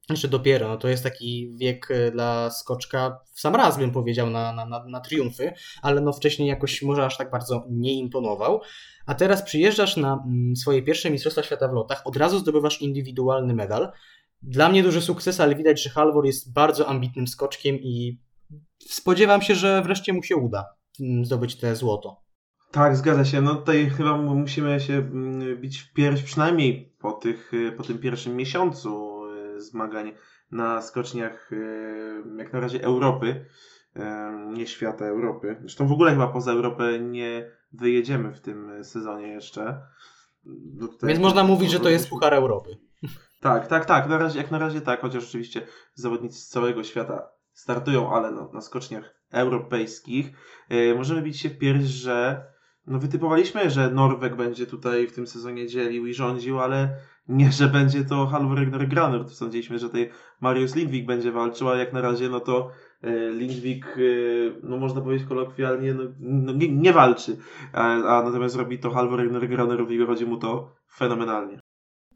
[0.10, 4.30] Jeszcze dopiero, no to jest taki wiek e, dla skoczka, w sam raz bym powiedział,
[4.30, 8.62] na, na, na, na triumfy, ale no wcześniej jakoś może aż tak bardzo nie imponował.
[9.06, 13.54] A teraz przyjeżdżasz na mm, swoje pierwsze Mistrzostwa Świata w lotach, od razu zdobywasz indywidualny
[13.54, 13.92] medal.
[14.42, 18.20] Dla mnie duży sukces, ale widać, że Halvor jest bardzo ambitnym skoczkiem i
[18.88, 20.66] spodziewam się, że wreszcie mu się uda
[21.00, 22.22] mm, zdobyć te złoto.
[22.72, 23.42] Tak, zgadza się.
[23.42, 28.00] No tutaj chyba musimy się mm, bić w pierś przynajmniej po, tych, y, po tym
[28.00, 30.14] pierwszym miesiącu y, zmagań
[30.52, 33.46] na skoczniach y, jak na razie Europy,
[34.54, 35.58] nie świata Europy.
[35.62, 39.82] Zresztą w ogóle chyba poza Europę nie wyjedziemy w tym sezonie jeszcze.
[40.46, 42.78] No Więc można mówić, że to jest Puchar Europy.
[43.40, 44.10] Tak, tak, tak.
[44.10, 48.52] Na razie, jak na razie tak, chociaż oczywiście zawodnicy z całego świata startują, ale no,
[48.54, 50.32] na skoczniach europejskich.
[50.70, 52.46] Yy, możemy bić się w pierś, że
[52.88, 56.96] no, wytypowaliśmy, że Norweg będzie tutaj w tym sezonie dzielił i rządził, ale
[57.28, 59.30] nie, że będzie to Halvor Graner.
[59.30, 60.10] Sądziliśmy, że tutaj
[60.42, 62.72] Mariusz Lindwik będzie walczył, a jak na razie, no to
[63.04, 67.38] yy, Lindwik, yy, no można powiedzieć kolokwialnie, no, no nie, nie, walczy,
[67.74, 71.61] a, a, natomiast robi to Halvor Granerowi i wychodzi mu to fenomenalnie.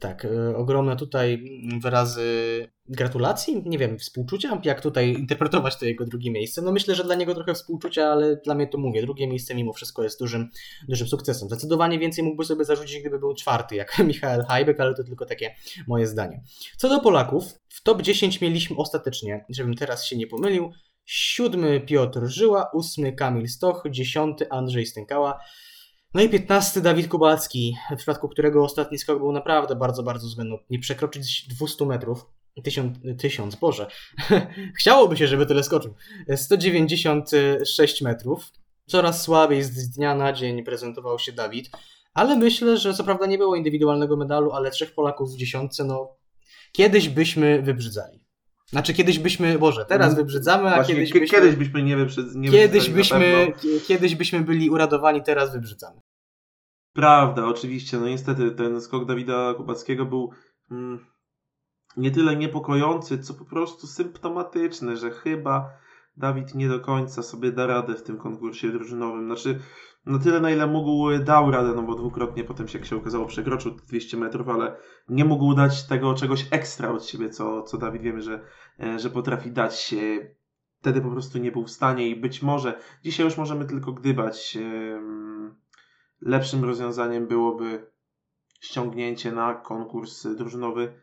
[0.06, 2.22] Tak, y, ogromne tutaj wyrazy
[2.88, 6.62] gratulacji, nie wiem, współczucia, jak tutaj interpretować to jego drugie miejsce.
[6.62, 9.72] No myślę, że dla niego trochę współczucia, ale dla mnie to mówię, drugie miejsce mimo
[9.72, 10.50] wszystko jest dużym,
[10.88, 11.48] dużym sukcesem.
[11.48, 15.54] Zdecydowanie więcej mógłby sobie zarzucić, gdyby był czwarty, jak Michael Hajbek, ale to tylko takie
[15.86, 16.42] moje zdanie.
[16.76, 20.72] Co do Polaków, w top 10 mieliśmy ostatecznie, żebym teraz się nie pomylił,
[21.04, 25.38] siódmy Piotr Żyła, ósmy Kamil Stoch, dziesiąty Andrzej Stękała,
[26.16, 30.58] no i 15 Dawid Kubacki, w przypadku którego ostatni skok był naprawdę bardzo, bardzo względny.
[30.70, 32.26] Nie przekroczyć 200 metrów.
[32.64, 33.86] Tysiąc, tysiąc, Boże.
[34.78, 35.94] Chciałoby się, żeby tyle skoczył.
[36.36, 38.52] 196 metrów.
[38.86, 41.70] Coraz słabiej z dnia na dzień prezentował się Dawid,
[42.14, 46.16] ale myślę, że co prawda nie było indywidualnego medalu, ale trzech Polaków w dziesiątce, no
[46.72, 48.26] kiedyś byśmy wybrzydzali.
[48.70, 51.38] Znaczy kiedyś byśmy, Boże, teraz mm, wybrzydzamy, a Właśnie, kiedyś byśmy...
[51.38, 53.52] Kiedyś byśmy nie, wyprzedz, nie kiedyś byśmy,
[53.86, 56.00] kiedyś byśmy byli uradowani, teraz wybrzydzamy.
[56.96, 57.98] Prawda, oczywiście.
[57.98, 60.30] No niestety ten skok Dawida Kubackiego był
[60.70, 60.98] mm,
[61.96, 65.70] nie tyle niepokojący, co po prostu symptomatyczny, że chyba
[66.16, 69.26] Dawid nie do końca sobie da radę w tym konkursie drużynowym.
[69.26, 69.60] Znaczy,
[70.06, 73.26] na tyle na ile mógł, dał radę, no bo dwukrotnie potem się, jak się okazało,
[73.26, 74.76] przekroczył 200 metrów, ale
[75.08, 78.40] nie mógł dać tego czegoś ekstra od siebie, co, co Dawid wiemy, że,
[78.80, 79.94] e, że potrafi dać.
[80.80, 84.58] Wtedy po prostu nie był w stanie i być może, dzisiaj już możemy tylko gdybać,
[86.20, 87.90] lepszym rozwiązaniem byłoby
[88.60, 91.00] ściągnięcie na konkurs drużynowy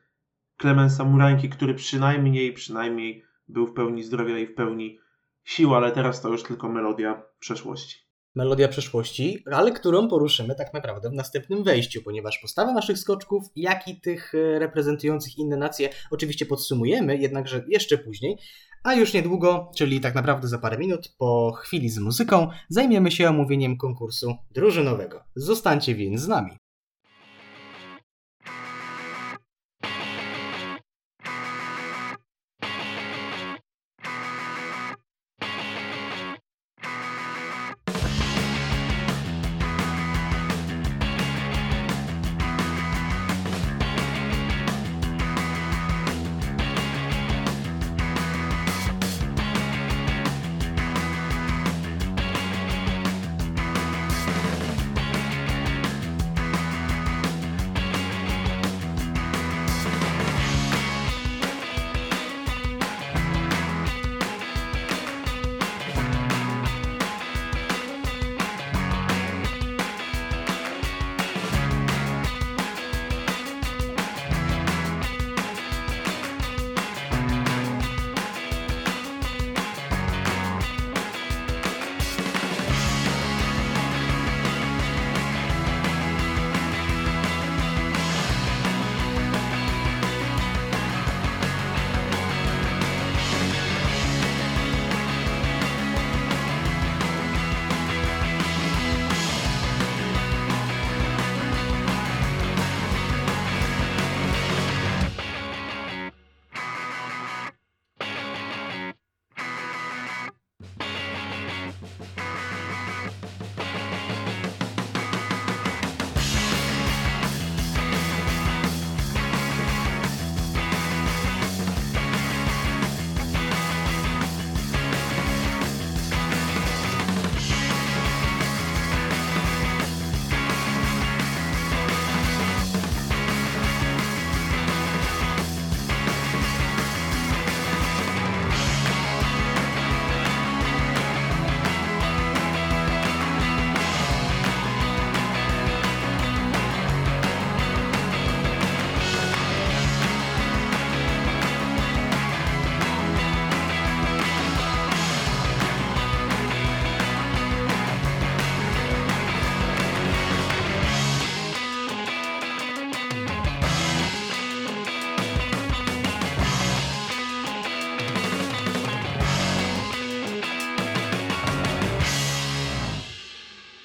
[0.57, 4.99] Klemensa Murańki, który przynajmniej, przynajmniej był w pełni zdrowia i w pełni
[5.43, 8.03] sił, ale teraz to już tylko melodia przeszłości.
[8.35, 13.87] Melodia przeszłości, ale którą poruszymy tak naprawdę w następnym wejściu, ponieważ postawę naszych skoczków, jak
[13.87, 18.37] i tych e, reprezentujących inne nacje, oczywiście podsumujemy, jednakże jeszcze później.
[18.83, 23.29] A już niedługo, czyli tak naprawdę za parę minut, po chwili z muzyką, zajmiemy się
[23.29, 25.23] omówieniem konkursu drużynowego.
[25.35, 26.51] Zostańcie więc z nami.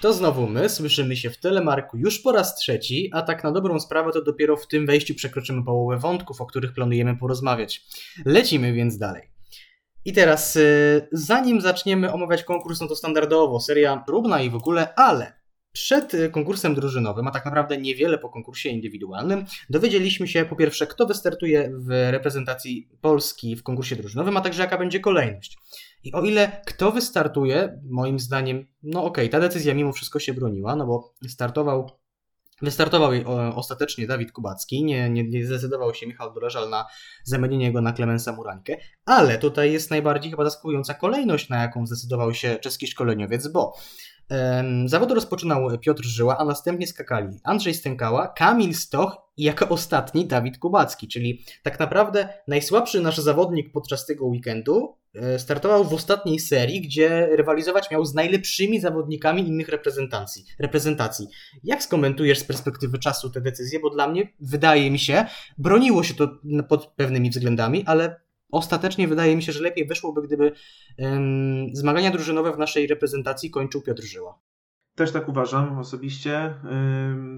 [0.09, 3.81] To znowu my, słyszymy się w telemarku już po raz trzeci, a tak na dobrą
[3.81, 7.87] sprawę to dopiero w tym wejściu przekroczymy połowę wątków, o których planujemy porozmawiać.
[8.27, 9.31] Lecimy więc dalej.
[10.05, 14.95] I teraz, y, zanim zaczniemy omawiać konkurs, no to standardowo, seria trudna i w ogóle,
[14.95, 15.33] ale
[15.73, 20.87] przed y, konkursem drużynowym, a tak naprawdę niewiele po konkursie indywidualnym, dowiedzieliśmy się po pierwsze,
[20.87, 25.59] kto wystartuje w reprezentacji Polski w konkursie drużynowym, a także jaka będzie kolejność.
[26.05, 30.35] I o ile kto wystartuje, moim zdaniem, no okej, okay, ta decyzja mimo wszystko się
[30.35, 31.91] broniła, no bo startował
[32.63, 33.13] Wystartował
[33.55, 36.87] ostatecznie Dawid Kubacki, nie, nie, nie zdecydował się Michał Doleżal na
[37.25, 42.35] zamienienie go na Klemensa Murańkę, ale tutaj jest najbardziej chyba zaskakująca kolejność, na jaką zdecydował
[42.35, 43.73] się czeski szkoleniowiec, bo
[44.87, 50.59] Zawody rozpoczynał Piotr Żyła, a następnie skakali Andrzej Stękała, Kamil Stoch i jako ostatni Dawid
[50.59, 56.81] Kubacki, czyli tak naprawdę najsłabszy nasz zawodnik podczas tego weekendu e, startował w ostatniej serii,
[56.81, 60.45] gdzie rywalizować miał z najlepszymi zawodnikami innych reprezentacji.
[60.59, 61.29] reprezentacji.
[61.65, 63.81] Jak skomentujesz z perspektywy czasu te decyzje?
[63.81, 65.25] Bo dla mnie, wydaje mi się,
[65.59, 66.29] broniło się to
[66.69, 68.21] pod pewnymi względami, ale
[68.51, 70.53] ostatecznie wydaje mi się, że lepiej wyszłoby, gdyby
[71.73, 74.39] zmagania drużynowe w naszej reprezentacji kończył Piotr Żyła.
[74.95, 76.55] Też tak uważam osobiście.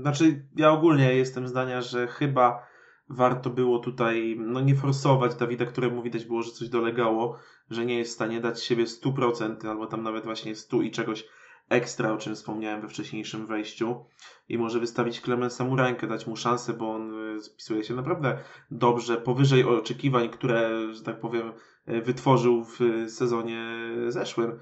[0.00, 2.66] Znaczy, ja ogólnie jestem zdania, że chyba
[3.08, 7.38] warto było tutaj no, nie forsować Dawida, któremu widać było, że coś dolegało,
[7.70, 11.24] że nie jest w stanie dać siebie 100% albo tam nawet właśnie 100 i czegoś
[11.70, 14.04] ekstra, o czym wspomniałem we wcześniejszym wejściu.
[14.48, 18.38] I może wystawić Clemensa Murańkę, dać mu szansę, bo on spisuje się naprawdę
[18.70, 21.52] dobrze, powyżej oczekiwań, które, że tak powiem,
[21.86, 23.74] wytworzył w sezonie
[24.08, 24.58] zeszłym.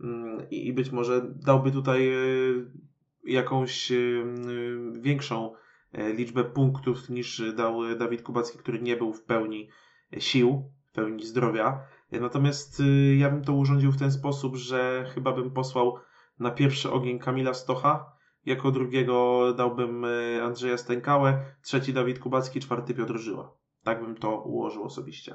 [0.00, 2.12] Mm, I być może dałby tutaj
[3.24, 3.92] jakąś
[4.92, 5.54] większą
[5.92, 9.68] e, liczbę punktów niż dał Dawid Kubacki, który nie był w pełni
[10.18, 11.80] sił, w pełni zdrowia.
[12.12, 12.82] Natomiast
[13.16, 15.98] ja bym to urządził w ten sposób, że chyba bym posłał
[16.42, 22.94] na pierwszy ogień Kamila Stocha, jako drugiego dałbym e, Andrzeja Stękałę, trzeci Dawid Kubacki, czwarty
[22.94, 23.56] Piotr Żyła.
[23.84, 25.34] Tak bym to ułożył osobiście.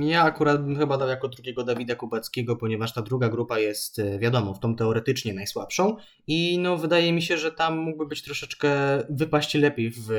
[0.00, 4.18] Ja akurat bym chyba dał jako drugiego Dawida Kubackiego, ponieważ ta druga grupa jest, e,
[4.18, 8.70] wiadomo, w tą teoretycznie najsłabszą i no wydaje mi się, że tam mógłby być troszeczkę
[9.10, 10.10] wypaść lepiej w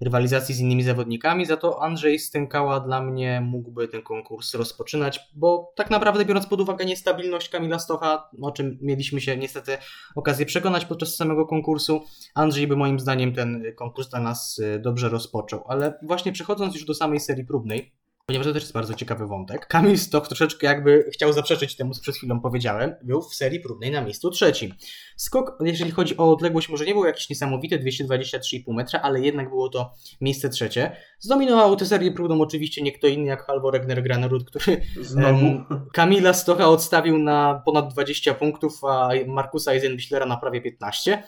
[0.00, 5.72] rywalizacji z innymi zawodnikami, za to Andrzej Stękała dla mnie mógłby ten konkurs rozpoczynać, bo
[5.76, 9.78] tak naprawdę biorąc pod uwagę niestabilność Kamila Stocha, o czym mieliśmy się niestety
[10.16, 15.08] okazję przekonać podczas samego konkursu, Andrzej by moim zdaniem ten konkurs dla nas e, dobrze
[15.08, 15.64] rozpoczął.
[15.66, 17.92] Ale właśnie przechodząc już do samej serii próbnej,
[18.30, 19.66] ponieważ to też jest bardzo ciekawy wątek.
[19.66, 23.90] Kamil Stoch troszeczkę jakby chciał zaprzeczyć temu, co przed chwilą powiedziałem, był w serii próbnej
[23.90, 24.74] na miejscu trzecim.
[25.16, 29.68] Skok, jeżeli chodzi o odległość, może nie był jakiś niesamowity, 223,5 metra, ale jednak było
[29.68, 30.96] to miejsce trzecie.
[31.18, 35.46] Zdominował tę serię próbną oczywiście nie kto inny jak Halvor Egner Granerud, który Znowu.
[35.92, 41.22] Kamila Stocha odstawił na ponad 20 punktów, a Markusa Eisenbichlera na prawie 15.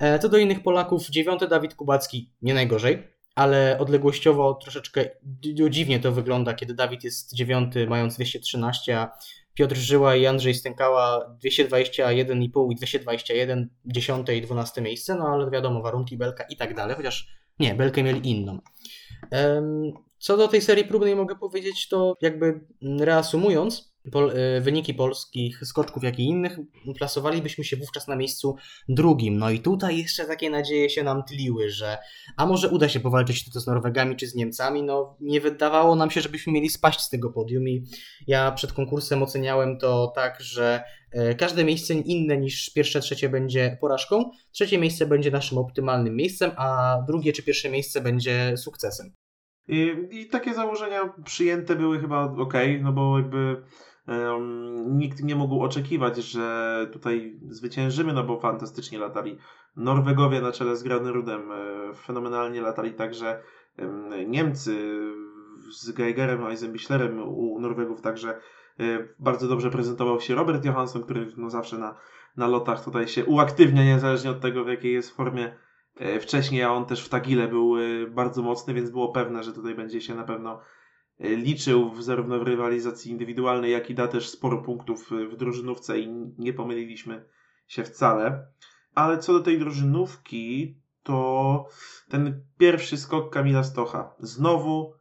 [0.00, 5.04] E, co do innych Polaków, dziewiąty Dawid Kubacki nie najgorzej ale odległościowo troszeczkę
[5.70, 9.12] dziwnie to wygląda, kiedy Dawid jest dziewiąty, mając 213, a
[9.54, 15.82] Piotr Żyła i Andrzej Stękała 221,5 i 221, 10 i 12 miejsce, no ale wiadomo,
[15.82, 17.28] warunki Belka i tak dalej, chociaż
[17.58, 18.58] nie, Belkę mieli inną.
[20.18, 22.60] Co do tej serii próbnej mogę powiedzieć, to jakby
[23.00, 26.58] reasumując, pol, e, wyniki polskich skoczków, jak i innych,
[26.98, 28.56] plasowalibyśmy się wówczas na miejscu
[28.88, 29.38] drugim.
[29.38, 31.98] No i tutaj jeszcze takie nadzieje się nam tliły, że
[32.36, 34.82] a może uda się powalczyć to z Norwegami czy z Niemcami.
[34.82, 37.84] No nie wydawało nam się, żebyśmy mieli spaść z tego podium i
[38.26, 40.82] ja przed konkursem oceniałem to tak, że
[41.12, 46.50] e, każde miejsce inne niż pierwsze, trzecie będzie porażką, trzecie miejsce będzie naszym optymalnym miejscem,
[46.56, 49.12] a drugie czy pierwsze miejsce będzie sukcesem.
[49.68, 53.62] I, I, takie założenia przyjęte były chyba ok, no bo jakby
[54.86, 59.38] nikt nie mógł oczekiwać, że tutaj zwyciężymy, no bo fantastycznie latali.
[59.76, 63.42] Norwegowie na czele z Granerudem, e, fenomenalnie latali także
[64.26, 65.00] Niemcy
[65.70, 68.40] z Geigerem, Eisenbichlerem u Norwegów, także
[68.80, 71.94] e, bardzo dobrze prezentował się Robert Johansson, który no zawsze na,
[72.36, 75.56] na lotach tutaj się uaktywnia, niezależnie od tego, w jakiej jest formie.
[75.96, 77.74] E, wcześniej, a on też w Tagile był
[78.08, 80.60] bardzo mocny, więc było pewne, że tutaj będzie się na pewno
[81.20, 86.08] e, liczył zarówno w rywalizacji indywidualnej, jak i da też sporo punktów w drużynówce i
[86.38, 87.24] nie pomyliliśmy
[87.66, 88.46] się wcale.
[88.94, 91.68] Ale co do tej drużynówki, to
[92.08, 94.14] ten pierwszy skok Kamila Stocha.
[94.18, 94.94] Znowu,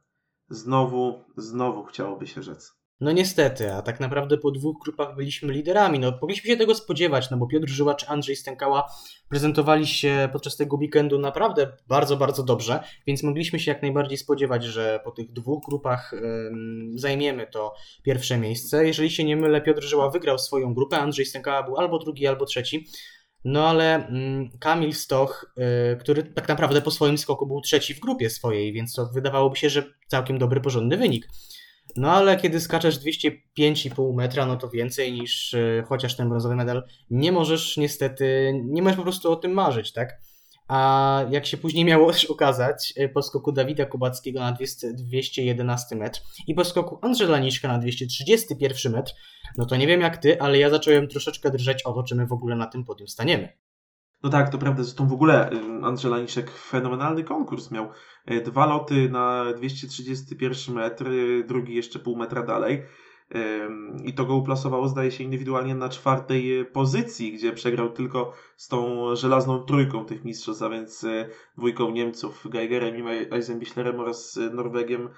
[0.50, 2.85] znowu, znowu chciałoby się rzec.
[3.00, 6.00] No niestety, a tak naprawdę po dwóch grupach byliśmy liderami.
[6.00, 8.92] No, mogliśmy się tego spodziewać, no bo Piotr Żyła czy Andrzej Stękała
[9.30, 14.64] prezentowali się podczas tego weekendu naprawdę bardzo, bardzo dobrze, więc mogliśmy się jak najbardziej spodziewać,
[14.64, 17.74] że po tych dwóch grupach ym, zajmiemy to
[18.04, 18.88] pierwsze miejsce.
[18.88, 22.46] Jeżeli się nie mylę, Piotr Żyła wygrał swoją grupę, Andrzej Stękała był albo drugi, albo
[22.46, 22.88] trzeci.
[23.46, 25.54] No ale mm, Kamil Stoch,
[25.94, 29.58] y, który tak naprawdę po swoim skoku był trzeci w grupie swojej, więc to wydawałoby
[29.58, 31.28] się, że całkiem dobry, porządny wynik.
[31.98, 36.84] No ale kiedy skaczesz 205,5 metra, no to więcej niż y, chociaż ten brązowy medal
[37.10, 40.20] nie możesz niestety, nie możesz po prostu o tym marzyć, tak?
[40.68, 45.96] A jak się później miało też okazać, y, po skoku Dawida Kubackiego na 200, 211
[45.96, 49.14] metr i po skoku Andrzela Niszka na 231 metr,
[49.58, 52.28] no to nie wiem jak ty, ale ja zacząłem troszeczkę drżeć o to, czy my
[52.28, 53.65] w ogóle na tym podium staniemy.
[54.26, 57.90] No tak, to prawda, zresztą w ogóle y, Andrzej Laniszek fenomenalny konkurs miał.
[58.32, 62.84] Y, dwa loty na 231 metr, y, drugi jeszcze pół metra dalej.
[64.06, 69.06] I to go uplasowało, zdaje się, indywidualnie na czwartej pozycji, gdzie przegrał tylko z tą
[69.16, 71.06] żelazną trójką tych mistrzostw, a więc
[71.58, 75.10] dwójką Niemców, Geigerem i Eisenbichlerem oraz Norwegiem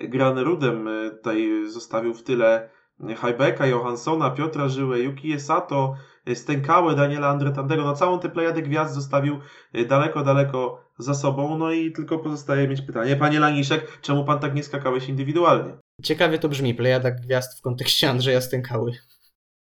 [0.00, 0.88] Granerudem.
[1.16, 2.70] Tutaj zostawił w tyle
[3.16, 5.94] Hajbeka, Johanssona, Piotra Żyłę, Yuki Esato,
[6.34, 9.38] Stękałe, Daniela Andretandego, no całą tę plejadę gwiazd zostawił
[9.74, 14.38] y, daleko, daleko za sobą, no i tylko pozostaje mieć pytanie, panie Laniszek, czemu pan
[14.38, 15.72] tak nie skakałeś indywidualnie?
[16.02, 18.92] Ciekawie to brzmi, plejada gwiazd w kontekście Andrzeja Stękały.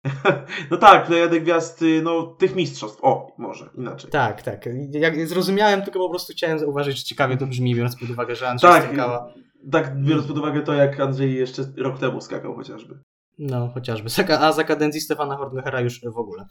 [0.70, 4.10] no tak, plejada gwiazd, y, no tych mistrzostw, o, może, inaczej.
[4.10, 8.10] Tak, tak, jak zrozumiałem, tylko po prostu chciałem zauważyć, że ciekawie to brzmi, biorąc pod
[8.10, 9.34] uwagę, że Andrzej tak, Stękała...
[9.72, 12.98] Tak, biorąc pod uwagę to, jak Andrzej jeszcze rok temu skakał chociażby.
[13.38, 14.08] No, chociażby.
[14.38, 16.46] A za kadencji Stefana Hornbechera już w ogóle.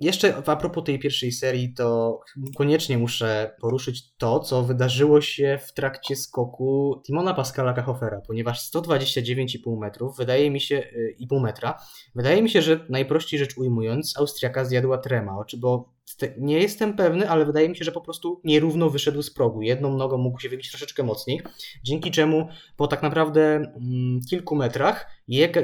[0.00, 2.20] jeszcze a propos tej pierwszej serii, to
[2.56, 9.78] koniecznie muszę poruszyć to, co wydarzyło się w trakcie skoku Timona Pascala Kachofera, ponieważ 129,5
[9.78, 11.78] metrów, wydaje mi się, y, i pół metra,
[12.14, 15.99] wydaje mi się, że najprościej rzecz ujmując, Austriaka zjadła trema, bo
[16.38, 19.62] nie jestem pewny, ale wydaje mi się, że po prostu nierówno wyszedł z progu.
[19.62, 21.42] Jedną nogą mógł się wybić troszeczkę mocniej,
[21.82, 25.06] dzięki czemu po tak naprawdę mm, kilku metrach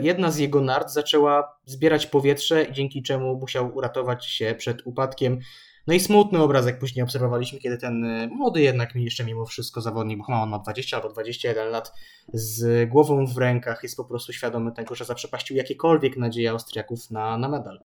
[0.02, 5.38] jedna z jego nart zaczęła zbierać powietrze, dzięki czemu musiał uratować się przed upadkiem.
[5.86, 10.18] No i smutny obrazek później obserwowaliśmy, kiedy ten y, młody jednak jeszcze mimo wszystko zawodnik,
[10.18, 11.92] bo chyba on ma 20 albo 21 lat,
[12.32, 17.38] z głową w rękach jest po prostu świadomy tego, że zaprzepaścił jakiekolwiek nadzieje Austriaków na,
[17.38, 17.80] na medal.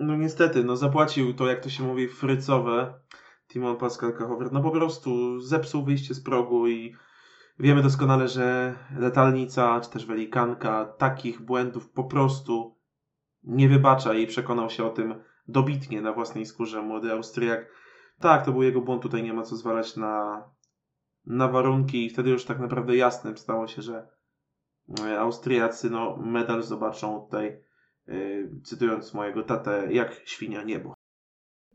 [0.00, 2.94] No niestety, no zapłacił to, jak to się mówi, frycowe
[3.48, 4.52] Timon Pascal Kachover.
[4.52, 6.96] No po prostu zepsuł wyjście z progu i
[7.58, 12.78] wiemy doskonale, że letalnica, czy też welikanka takich błędów po prostu
[13.42, 15.14] nie wybacza i przekonał się o tym
[15.48, 17.66] dobitnie na własnej skórze młody Austriak.
[18.20, 20.44] Tak, to był jego błąd, tutaj nie ma co zwalać na,
[21.26, 24.08] na warunki i wtedy już tak naprawdę jasnym stało się, że
[25.18, 27.69] Austriacy no, medal zobaczą tutaj
[28.64, 30.94] cytując mojego tatę, jak świnia niebo.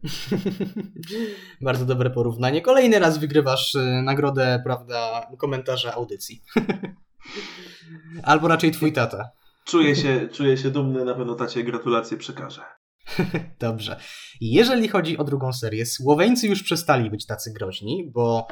[1.61, 2.61] Bardzo dobre porównanie.
[2.61, 6.41] Kolejny raz wygrywasz y, nagrodę, prawda, komentarza audycji.
[8.23, 9.29] Albo raczej twój tata.
[9.65, 12.61] Czuję się, czuję się dumny, na pewno tacie gratulacje przekażę.
[13.59, 13.99] Dobrze.
[14.41, 18.47] Jeżeli chodzi o drugą serię, Słoweńcy już przestali być tacy groźni, bo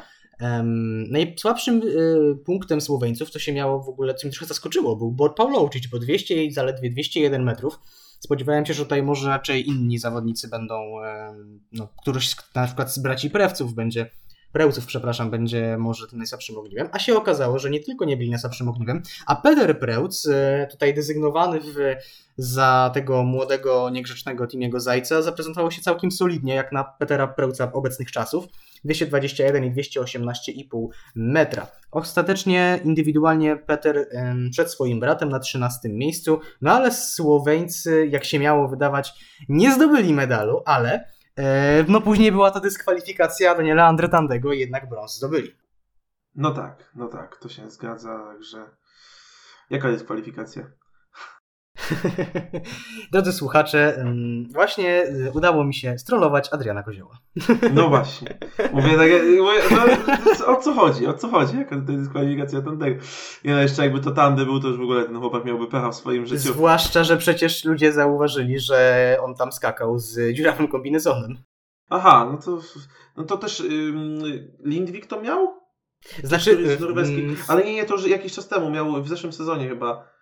[1.10, 5.34] najsłabszym y, punktem Słoweńców, co się miało w ogóle, co mnie trochę zaskoczyło, był Bor
[5.34, 7.80] Pawlowicz, bo 200 i zaledwie 201 metrów.
[8.20, 10.74] Spodziewałem się, że tutaj może raczej inni zawodnicy będą,
[11.72, 14.10] no, któryś na przykład z braci Prewców będzie,
[14.54, 18.30] Prełców, przepraszam, będzie może tym najsłabszym ogniwem, a się okazało, że nie tylko nie byli
[18.30, 21.76] najsłabszym ogniwem, a Peter Prełc, y, tutaj dezygnowany w,
[22.36, 28.12] za tego młodego, niegrzecznego Timiego Zajca, zaprezentował się całkiem solidnie, jak na Petera Prełca obecnych
[28.12, 28.44] czasów.
[28.84, 31.66] 221 i 218,5 metra.
[31.90, 34.08] Ostatecznie indywidualnie Peter
[34.50, 39.12] przed swoim bratem na 13 miejscu, no ale Słoweńcy, jak się miało wydawać,
[39.48, 41.04] nie zdobyli medalu, ale
[41.88, 45.50] no później była to dyskwalifikacja Daniela Andretandego i jednak brąz zdobyli.
[46.34, 48.70] No tak, no tak, to się zgadza, także
[49.70, 50.70] jaka jest kwalifikacja?
[53.12, 54.04] Drodzy słuchacze,
[54.50, 57.18] właśnie y, udało mi się strollować Adriana Kozioła.
[57.72, 58.38] No właśnie.
[58.72, 59.08] Mówię tak,
[60.38, 61.06] no, o co chodzi?
[61.06, 61.58] O co chodzi?
[61.58, 63.02] Jaka to jest kwalifikacja tamtego?
[63.44, 65.90] Ja no, jeszcze jakby to Tandy był, to już w ogóle ten chłopak miałby pecha
[65.90, 66.42] w swoim życiu.
[66.42, 71.36] Zwłaszcza, że przecież ludzie zauważyli, że on tam skakał z dziurawym kombinezonem.
[71.90, 72.60] Aha, no to,
[73.16, 74.22] no to też ym,
[74.64, 75.64] Lindwik to miał?
[76.22, 77.20] Znaczy, norweski.
[77.20, 80.13] Mm, Ale nie, nie, to że jakiś czas temu miał, w zeszłym sezonie chyba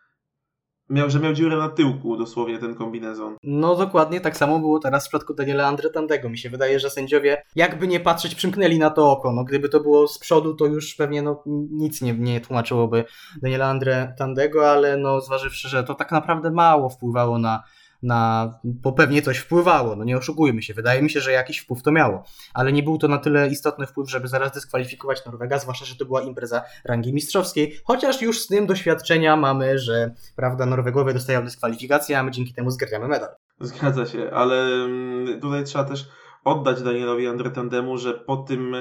[0.91, 3.37] Miał, że miał dziurę na tyłku dosłownie ten kombinezon.
[3.43, 6.29] No dokładnie tak samo było teraz w przypadku Daniela Andretandego.
[6.29, 9.33] Mi się wydaje, że sędziowie, jakby nie patrzeć, przymknęli na to oko.
[9.33, 13.05] No, gdyby to było z przodu, to już pewnie no, nic nie, nie tłumaczyłoby
[13.43, 17.63] Daniela Andretandego, ale no, zważywszy, że to tak naprawdę mało wpływało na
[18.03, 21.83] na, bo pewnie coś wpływało, no nie oszukujmy się, wydaje mi się, że jakiś wpływ
[21.83, 22.25] to miało,
[22.55, 26.05] ale nie był to na tyle istotny wpływ, żeby zaraz dyskwalifikować Norwega, zwłaszcza, że to
[26.05, 32.19] była impreza rangi mistrzowskiej, chociaż już z tym doświadczenia mamy, że prawda, Norwegowie dostają dyskwalifikację,
[32.19, 33.29] a my dzięki temu zgarniamy medal.
[33.61, 36.09] Zgadza się, ale mm, tutaj trzeba też
[36.45, 38.77] oddać Danielowi Andretandemu, że po tym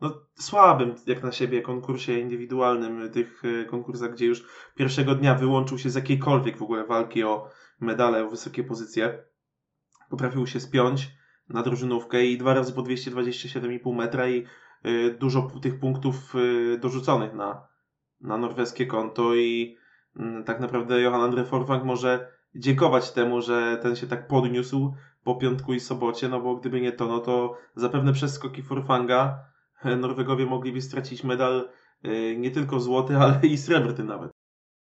[0.00, 4.44] no, słabym jak na siebie konkursie indywidualnym, tych e, konkursach, gdzie już
[4.74, 7.50] pierwszego dnia wyłączył się z jakiejkolwiek w ogóle walki o
[7.80, 9.24] medale, wysokie pozycje.
[10.10, 11.08] Potrafił się spiąć
[11.48, 14.46] na drużynówkę i dwa razy po 227,5 metra i
[14.86, 17.68] y, dużo tych punktów y, dorzuconych na,
[18.20, 19.76] na norweskie konto i
[20.16, 25.34] y, tak naprawdę Johan Andre Forfang może dziękować temu, że ten się tak podniósł po
[25.34, 29.44] piątku i sobocie, no bo gdyby nie to, no to zapewne przez skoki Forfanga
[29.84, 31.68] e, Norwegowie mogliby stracić medal
[32.04, 34.30] y, nie tylko złoty, ale i srebrny nawet.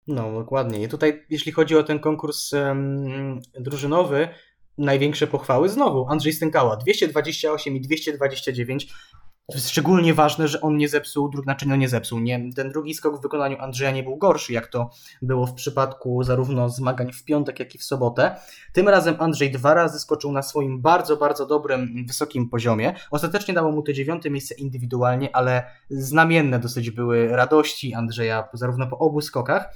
[0.09, 0.82] No, dokładnie.
[0.82, 4.28] I tutaj, jeśli chodzi o ten konkurs um, drużynowy,
[4.78, 8.88] największe pochwały znowu Andrzej Stękała 228 i 229
[9.54, 13.22] szczególnie ważne, że on nie zepsuł, znaczy no nie zepsuł, nie, ten drugi skok w
[13.22, 14.90] wykonaniu Andrzeja nie był gorszy, jak to
[15.22, 18.36] było w przypadku zarówno zmagań w piątek, jak i w sobotę.
[18.72, 22.94] Tym razem Andrzej dwa razy skoczył na swoim bardzo, bardzo dobrym, wysokim poziomie.
[23.11, 28.98] Ostatecznie dało mu to dziewiąte miejsce indywidualnie, ale znamienne dosyć były radości Andrzeja zarówno po
[28.98, 29.74] obu skokach.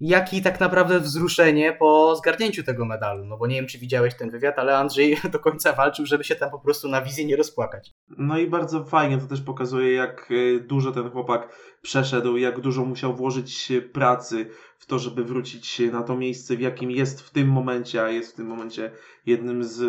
[0.00, 3.24] Jak i tak naprawdę wzruszenie po zgarnięciu tego medalu.
[3.24, 6.36] No bo nie wiem, czy widziałeś ten wywiad, ale Andrzej do końca walczył, żeby się
[6.36, 7.94] tam po prostu na wizję nie rozpłakać.
[8.18, 12.84] No i bardzo fajnie to też pokazuje, jak e, dużo ten chłopak przeszedł, jak dużo
[12.84, 17.48] musiał włożyć pracy w to, żeby wrócić na to miejsce, w jakim jest w tym
[17.48, 18.90] momencie, a jest w tym momencie
[19.26, 19.80] jednym z,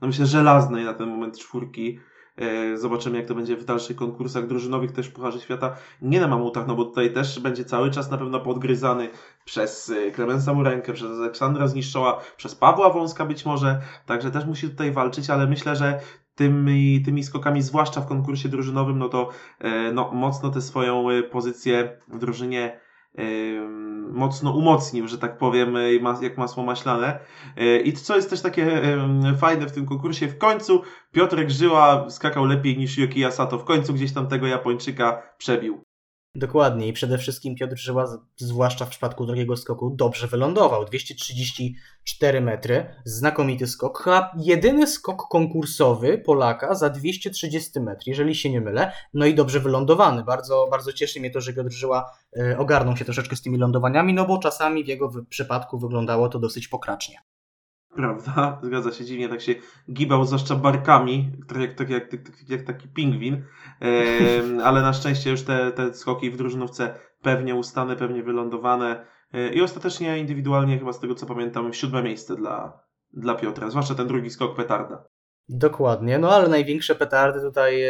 [0.00, 1.98] no myślę, żelaznej na ten moment czwórki
[2.74, 5.76] zobaczymy, jak to będzie w dalszych konkursach drużynowych, też w Pucharze Świata.
[6.02, 9.08] Nie na mamutach, no bo tutaj też będzie cały czas na pewno podgryzany
[9.44, 14.68] przez e, Klemensa Murenkę, przez Aleksandra Zniszczoła, przez Pawła Wąska być może, także też musi
[14.68, 16.00] tutaj walczyć, ale myślę, że
[16.34, 19.28] tymi, tymi skokami, zwłaszcza w konkursie drużynowym, no to
[19.58, 22.83] e, no, mocno tę swoją pozycję w drużynie
[24.10, 25.74] mocno umocnił, że tak powiem,
[26.22, 27.18] jak masło maślane.
[27.56, 28.82] E, I co jest też takie
[29.38, 33.94] fajne w tym konkursie, w końcu Piotrek Żyła skakał lepiej niż Yoki Yasato, w końcu
[33.94, 35.83] gdzieś tam tego Japończyka przebił.
[36.36, 40.84] Dokładnie i przede wszystkim Piotr Żyła, zwłaszcza w przypadku drugiego skoku, dobrze wylądował.
[40.84, 44.02] 234 metry, znakomity skok.
[44.02, 48.92] Chyba jedyny skok konkursowy Polaka za 230 metrów, jeżeli się nie mylę.
[49.14, 50.24] No i dobrze wylądowany.
[50.24, 54.14] Bardzo, bardzo cieszy mnie to, że Piotr Żyła e, ogarnął się troszeczkę z tymi lądowaniami,
[54.14, 57.18] no bo czasami w jego przypadku wyglądało to dosyć pokracznie.
[57.94, 58.60] Prawda?
[58.62, 59.54] Zgadza się, dziwnie tak się
[59.92, 62.12] gibał, zwłaszcza barkami, jak, jak, jak,
[62.48, 63.44] jak taki pingwin,
[63.82, 69.54] e, ale na szczęście już te, te skoki w drużynówce pewnie ustane, pewnie wylądowane e,
[69.54, 72.80] i ostatecznie indywidualnie chyba z tego co pamiętam siódme miejsce dla,
[73.12, 75.04] dla Piotra, zwłaszcza ten drugi skok petarda.
[75.48, 77.82] Dokładnie, no ale największe petardy tutaj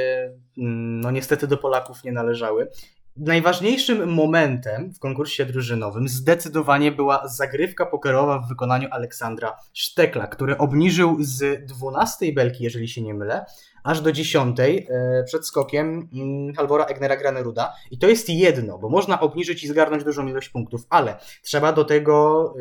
[0.56, 2.68] no niestety do Polaków nie należały.
[3.16, 11.16] Najważniejszym momentem w konkursie drużynowym zdecydowanie była zagrywka pokerowa w wykonaniu Aleksandra Sztekla, który obniżył
[11.20, 13.44] z 12 belki, jeżeli się nie mylę,
[13.84, 17.72] aż do 10 e, przed skokiem mm, Halvora Egnera Graneruda.
[17.90, 21.84] I to jest jedno, bo można obniżyć i zgarnąć dużą ilość punktów, ale trzeba do
[21.84, 22.54] tego,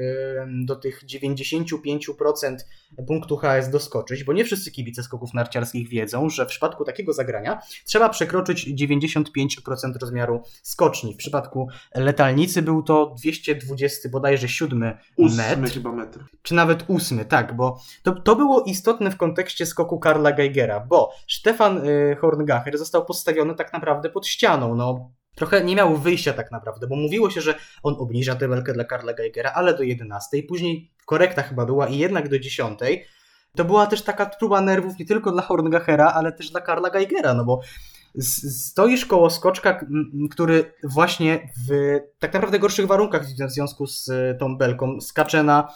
[0.65, 2.55] do tych 95%
[3.07, 7.61] punktu HS doskoczyć, bo nie wszyscy kibice skoków narciarskich wiedzą, że w przypadku takiego zagrania
[7.85, 9.23] trzeba przekroczyć 95%
[10.01, 11.13] rozmiaru skoczni.
[11.13, 15.73] W przypadku letalnicy był to 220 bodajże 7 metr.
[15.73, 16.19] chyba metr.
[16.41, 21.12] Czy nawet 8, tak, bo to, to było istotne w kontekście skoku Karla Geigera, bo
[21.27, 24.75] Stefan y, Horngacher został postawiony tak naprawdę pod ścianą.
[24.75, 28.73] No, trochę nie miał wyjścia tak naprawdę, bo mówiło się, że on obniża tę belkę
[28.73, 32.79] dla Karla Geigera, ale do 11, później korekta chyba była i jednak do 10.
[33.55, 37.33] To była też taka próba nerwów nie tylko dla Horngachera, ale też dla Karla Geigera,
[37.33, 37.61] no bo
[38.19, 39.79] stoisz koło skoczka,
[40.31, 45.73] który właśnie w tak naprawdę gorszych warunkach w związku z y, tą belką skacze na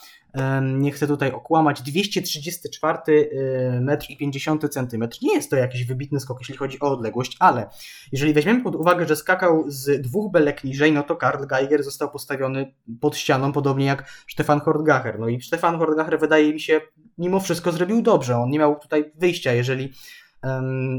[0.61, 5.17] nie chcę tutaj okłamać, 234 y, metr i 50 centymetr.
[5.21, 7.69] Nie jest to jakiś wybitny skok, jeśli chodzi o odległość, ale
[8.11, 12.11] jeżeli weźmiemy pod uwagę, że skakał z dwóch belek niżej, no to Karl Geiger został
[12.11, 15.19] postawiony pod ścianą, podobnie jak Stefan Hortgacher.
[15.19, 16.81] No i Stefan Hortgacher wydaje mi się,
[17.17, 18.37] mimo wszystko zrobił dobrze.
[18.37, 19.93] On nie miał tutaj wyjścia, jeżeli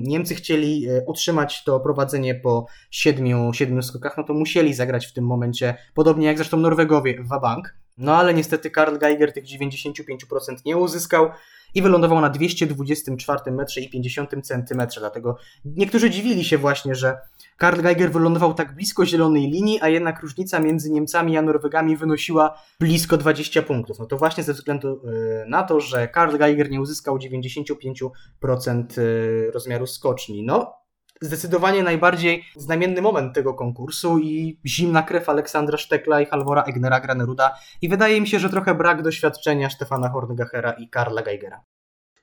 [0.03, 5.13] Niemcy chcieli e, utrzymać to prowadzenie po siedmiu, siedmiu skokach, no to musieli zagrać w
[5.13, 7.75] tym momencie, podobnie jak zresztą Norwegowie, w bank.
[7.99, 11.31] No ale niestety Karl Geiger tych 95% nie uzyskał
[11.75, 15.01] i wylądował na 224 metrze i 50 centymetrze.
[15.01, 17.19] Dlatego niektórzy dziwili się właśnie, że
[17.57, 22.59] Karl Geiger wylądował tak blisko zielonej linii, a jednak różnica między Niemcami a Norwegami wynosiła
[22.81, 23.99] blisko 20 punktów.
[23.99, 29.51] No to właśnie ze względu y, na to, że Karl Geiger nie uzyskał 95% y,
[29.55, 30.43] rozmiaru skoczni.
[30.43, 30.75] No,
[31.21, 37.55] zdecydowanie najbardziej znamienny moment tego konkursu i zimna krew Aleksandra Sztekla i Halvora Egnera Graneruda
[37.83, 41.65] i wydaje mi się, że trochę brak doświadczenia Stefana Horngachera i Karla Geigera.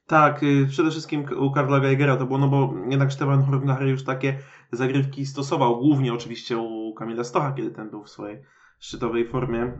[0.08, 4.04] Tak, y, przede wszystkim u Karla Geigera to było, no bo jednak Stefan Horngacher już
[4.04, 4.40] takie
[4.72, 8.42] zagrywki stosował, głównie oczywiście u Kamila Stocha, kiedy ten był w swojej
[8.80, 9.72] szczytowej formie.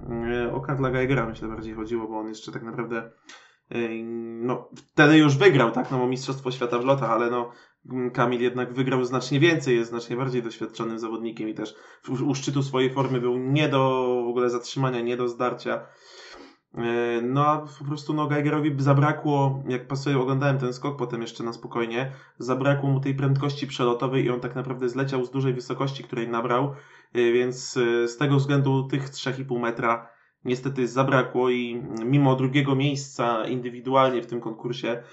[0.48, 3.12] Y, o Karla Geigera myślę bardziej chodziło, bo on jeszcze tak naprawdę
[3.76, 4.02] y,
[4.42, 7.52] no, wtedy już wygrał, tak, no bo Mistrzostwo Świata w lotach, ale no
[8.14, 11.76] Kamil jednak wygrał znacznie więcej, jest znacznie bardziej doświadczonym zawodnikiem i też
[12.26, 13.80] u szczytu swojej formy był nie do
[14.26, 15.88] w ogóle zatrzymania, nie do zdarcia.
[16.78, 21.44] E, no a po prostu no Geigerowi zabrakło, jak pasuje, oglądałem ten skok potem jeszcze
[21.44, 26.04] na spokojnie, zabrakło mu tej prędkości przelotowej i on tak naprawdę zleciał z dużej wysokości,
[26.04, 26.74] której nabrał,
[27.14, 30.10] e, więc e, z tego względu tych 3,5 metra
[30.46, 35.04] niestety zabrakło i mimo drugiego miejsca indywidualnie w tym konkursie,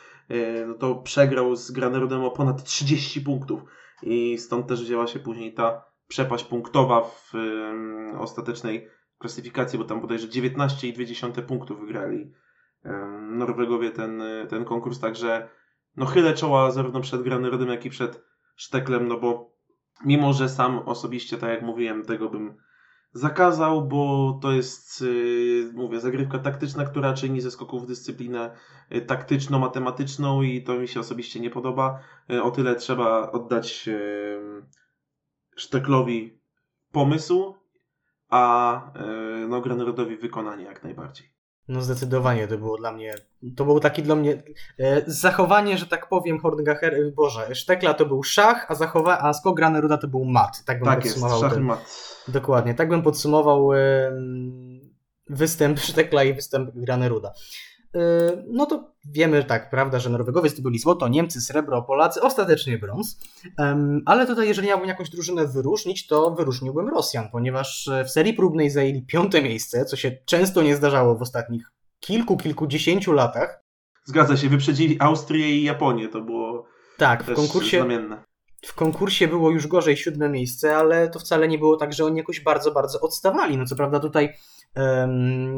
[0.67, 3.63] no to przegrał z Granerudem o ponad 30 punktów
[4.03, 7.33] i stąd też wzięła się później ta przepaść punktowa w
[8.19, 12.33] ostatecznej klasyfikacji, bo tam bodajże 19,2 punktów wygrali
[13.21, 15.49] Norwegowie ten, ten konkurs, także
[15.97, 18.25] no chylę czoła zarówno przed Granerodem, jak i przed
[18.57, 19.57] Szteklem, no bo
[20.05, 22.57] mimo, że sam osobiście, tak jak mówiłem, tego bym
[23.13, 28.57] zakazał, bo to jest, yy, mówię, zagrywka taktyczna, która czyni ze skoków dyscyplinę
[28.91, 32.01] yy, taktyczno-matematyczną i to mi się osobiście nie podoba.
[32.29, 33.89] Yy, o tyle trzeba oddać
[35.57, 36.41] Szteklowi
[36.93, 37.55] pomysł,
[38.29, 38.93] a
[39.49, 41.32] no, Granerodowi wykonanie jak najbardziej.
[41.69, 43.15] No zdecydowanie to było dla mnie,
[43.57, 44.43] to był taki dla mnie
[44.79, 49.57] e, zachowanie, że tak powiem Horngacher, Boże, Sztekla to był szach, a, zachowa, a skok
[49.57, 50.65] Graneruda to był mat.
[50.65, 51.37] Tak bym tak podsumował.
[51.37, 51.85] Jest, szach ten, mat.
[52.29, 53.79] Dokładnie, tak bym podsumował e,
[55.29, 57.29] występ Sztekla i występ Graneruda.
[57.29, 57.33] E,
[58.49, 63.19] no to wiemy tak, prawda, że Norwegowie zdobyli złoto, Niemcy srebro, Polacy ostatecznie brąz.
[64.07, 69.07] Ale tutaj, jeżeli miałbym jakąś drużynę wyróżnić, to wyróżniłbym Rosjan, ponieważ w serii próbnej zajęli
[69.07, 73.63] piąte miejsce, co się często nie zdarzało w ostatnich kilku, kilkudziesięciu latach.
[74.05, 76.65] Zgadza się, wyprzedzili Austrię i Japonię, to było
[76.99, 78.25] tak, w konkursie, znamienne.
[78.67, 82.19] W konkursie było już gorzej siódme miejsce, ale to wcale nie było tak, że oni
[82.19, 83.57] jakoś bardzo, bardzo odstawali.
[83.57, 84.33] No co prawda tutaj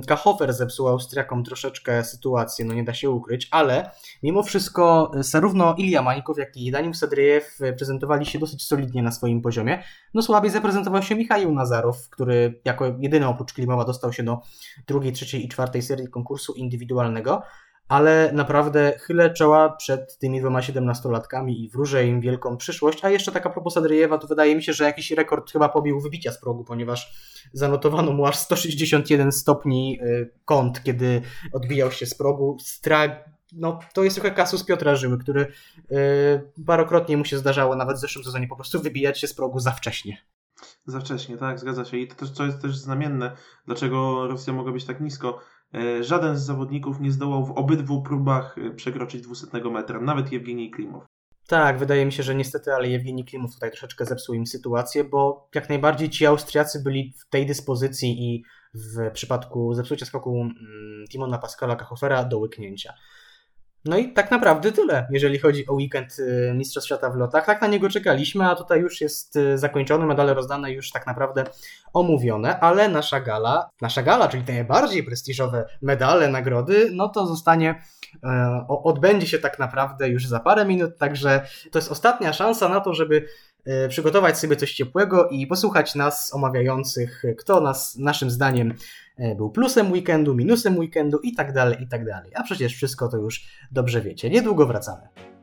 [0.06, 3.90] Kachofer zepsuł Austriakom troszeczkę sytuację, no nie da się ukryć, ale
[4.22, 9.02] mimo wszystko e, zarówno Ilja Mańkow, jak i Daniel Sadriejew e, prezentowali się dosyć solidnie
[9.02, 9.82] na swoim poziomie.
[10.14, 14.40] No słabiej zaprezentował się Michał Nazarow, który jako jedyny oprócz Klimowa dostał się do
[14.86, 17.42] drugiej, trzeciej i czwartej serii konkursu indywidualnego
[17.89, 23.05] ale naprawdę chylę czoła przed tymi dwoma siedemnastolatkami i wróżę im wielką przyszłość.
[23.05, 26.32] A jeszcze taka propos Adryjewa, to wydaje mi się, że jakiś rekord chyba pobił wybicia
[26.32, 27.12] z progu, ponieważ
[27.52, 32.56] zanotowano mu aż 161 stopni y, kąt, kiedy odbijał się z progu.
[32.61, 33.24] Stra...
[33.52, 35.47] No, to jest trochę kasus Piotra Żyły, który
[35.90, 35.97] yy,
[36.66, 39.70] parokrotnie mu się zdarzało nawet w zeszłym sezonie po prostu wybijać się z progu za
[39.70, 40.19] wcześnie.
[40.86, 41.97] Za wcześnie, tak, zgadza się.
[41.98, 43.36] I to też, co jest też znamienne,
[43.66, 45.40] dlaczego Rosja mogła być tak nisko
[46.01, 51.05] żaden z zawodników nie zdołał w obydwu próbach e, przekroczyć 200 metra, nawet Jewgenij Klimow.
[51.46, 55.48] Tak, wydaje mi się, że niestety, ale Jewgenij Klimow tutaj troszeczkę zepsuł im sytuację, bo
[55.55, 58.44] jak najbardziej ci Austriacy byli w tej dyspozycji i
[58.74, 62.94] w przypadku zepsucia skoku mm, Timona Pascala Kachofera do łyknięcia.
[63.85, 67.47] No i tak naprawdę tyle, jeżeli chodzi o weekend y, Mistrzostw Świata w lotach.
[67.47, 71.44] Tak na niego czekaliśmy, a tutaj już jest y, zakończony, medale rozdane już tak naprawdę
[71.94, 77.82] omówione, ale nasza gala, nasza gala, czyli te najbardziej prestiżowe medale, nagrody, no to zostanie,
[78.24, 82.81] e, odbędzie się tak naprawdę już za parę minut, także to jest ostatnia szansa na
[82.81, 83.27] to, żeby
[83.65, 88.74] e, przygotować sobie coś ciepłego i posłuchać nas omawiających, kto nas naszym zdaniem
[89.36, 92.32] był plusem weekendu, minusem weekendu i tak dalej, i tak dalej.
[92.34, 94.30] A przecież wszystko to już dobrze wiecie.
[94.30, 95.34] Niedługo wracamy.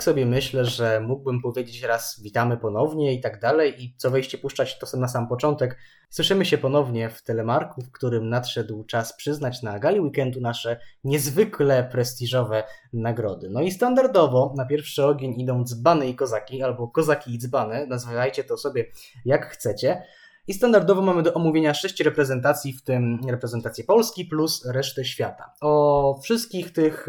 [0.00, 4.38] Tak sobie myślę, że mógłbym powiedzieć raz witamy ponownie i tak dalej i co wejście
[4.38, 5.76] puszczać to na sam początek.
[6.10, 11.88] Słyszymy się ponownie w Telemarku, w którym nadszedł czas przyznać na gali weekendu nasze niezwykle
[11.92, 13.48] prestiżowe nagrody.
[13.50, 18.44] No i standardowo na pierwszy ogień idą dzbany i kozaki, albo kozaki i dzbany, nazywajcie
[18.44, 18.86] to sobie
[19.24, 20.02] jak chcecie.
[20.48, 25.54] I standardowo mamy do omówienia sześć reprezentacji, w tym reprezentację Polski plus resztę świata.
[25.60, 27.06] O wszystkich tych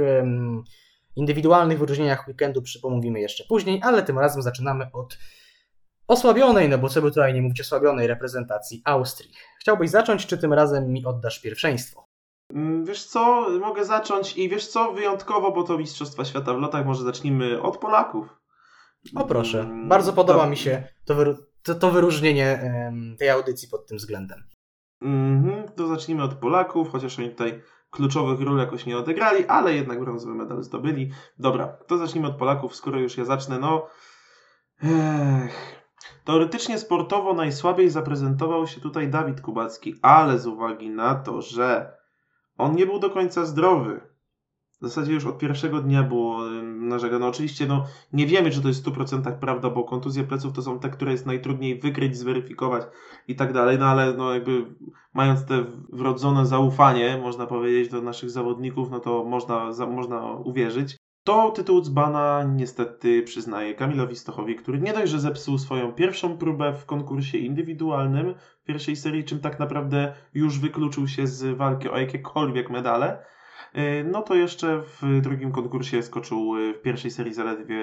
[1.16, 5.18] indywidualnych wyróżnieniach weekendu przypomówimy jeszcze później, ale tym razem zaczynamy od
[6.08, 9.32] osłabionej, no bo co by tutaj nie mówić, osłabionej reprezentacji Austrii.
[9.60, 12.08] Chciałbyś zacząć, czy tym razem mi oddasz pierwszeństwo?
[12.54, 16.86] Mm, wiesz co, mogę zacząć i wiesz co, wyjątkowo, bo to Mistrzostwa Świata w lotach,
[16.86, 18.28] może zacznijmy od Polaków.
[19.16, 21.16] O proszę, mm, bardzo podoba mi się to,
[21.64, 22.74] to, to wyróżnienie
[23.20, 24.44] tej audycji pod tym względem.
[25.02, 27.62] Mhm, to zacznijmy od Polaków, chociaż oni tutaj
[27.92, 31.12] kluczowych ról jakoś nie odegrali, ale jednak brązowy medal zdobyli.
[31.40, 33.88] Dobra, to zacznijmy od Polaków, skoro już ja zacznę, no...
[34.84, 35.82] Ech.
[36.26, 41.98] Teoretycznie sportowo najsłabiej zaprezentował się tutaj Dawid Kubacki, ale z uwagi na to, że
[42.58, 44.11] on nie był do końca zdrowy,
[44.82, 47.20] w zasadzie już od pierwszego dnia było narzekane.
[47.20, 50.62] No oczywiście no, nie wiemy, czy to jest w 100% prawda, bo kontuzje pleców to
[50.62, 52.84] są te, które jest najtrudniej wykryć, zweryfikować
[53.28, 54.66] i tak dalej, no ale no jakby
[55.14, 60.98] mając te wrodzone zaufanie, można powiedzieć, do naszych zawodników, no to można, za, można uwierzyć.
[61.24, 66.74] To tytuł dzbana niestety przyznaje Kamilowi Stochowi, który nie dość, że zepsuł swoją pierwszą próbę
[66.74, 71.98] w konkursie indywidualnym w pierwszej serii, czym tak naprawdę już wykluczył się z walki o
[71.98, 73.26] jakiekolwiek medale,
[74.12, 77.76] no to jeszcze w drugim konkursie skoczył e, w pierwszej serii zaledwie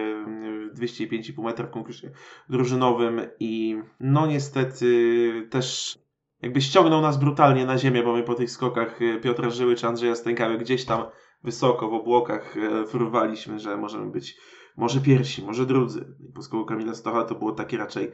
[0.74, 2.10] 205,5 metra w konkursie
[2.48, 5.98] drużynowym i no niestety też
[6.42, 9.86] jakby ściągnął nas brutalnie na ziemię, bo my po tych skokach e, Piotra Żyły czy
[9.86, 11.04] Andrzeja Stękały gdzieś tam
[11.44, 12.54] wysoko w obłokach
[12.86, 14.36] fruwaliśmy, że możemy być
[14.76, 16.14] może pierwsi, może drudzy.
[16.34, 18.12] Po skoku Kamila Stocha to było takie raczej,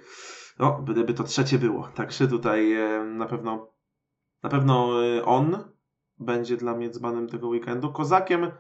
[0.59, 1.89] no, gdyby to trzecie było.
[1.95, 2.75] Także tutaj
[3.05, 3.73] na pewno,
[4.43, 4.91] na pewno
[5.25, 5.74] on
[6.19, 7.93] będzie dla mnie dzbanem tego weekendu.
[7.93, 8.51] Kozakiem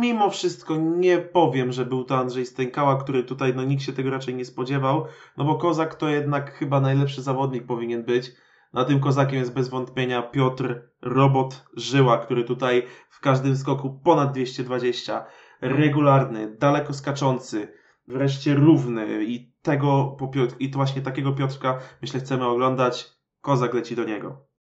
[0.00, 4.10] mimo wszystko nie powiem, że był to Andrzej Stękała, który tutaj, no nikt się tego
[4.10, 8.32] raczej nie spodziewał, no bo Kozak to jednak chyba najlepszy zawodnik powinien być.
[8.72, 14.32] Na tym kozakiem jest bez wątpienia Piotr Robot Żyła, który tutaj w każdym skoku ponad
[14.32, 15.24] 220,
[15.60, 17.72] regularny, daleko skaczący,
[18.08, 20.16] wreszcie równy i tego
[20.58, 23.14] i to właśnie takiego Piotrka myślę chcemy oglądać.
[23.40, 24.53] Kozak leci do niego.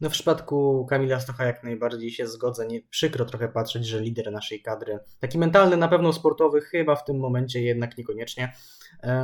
[0.00, 2.66] No w przypadku Kamila Stocha jak najbardziej się zgodzę.
[2.66, 7.04] Nie, przykro trochę patrzeć, że lider naszej kadry, taki mentalny, na pewno sportowy, chyba w
[7.04, 8.52] tym momencie jednak niekoniecznie.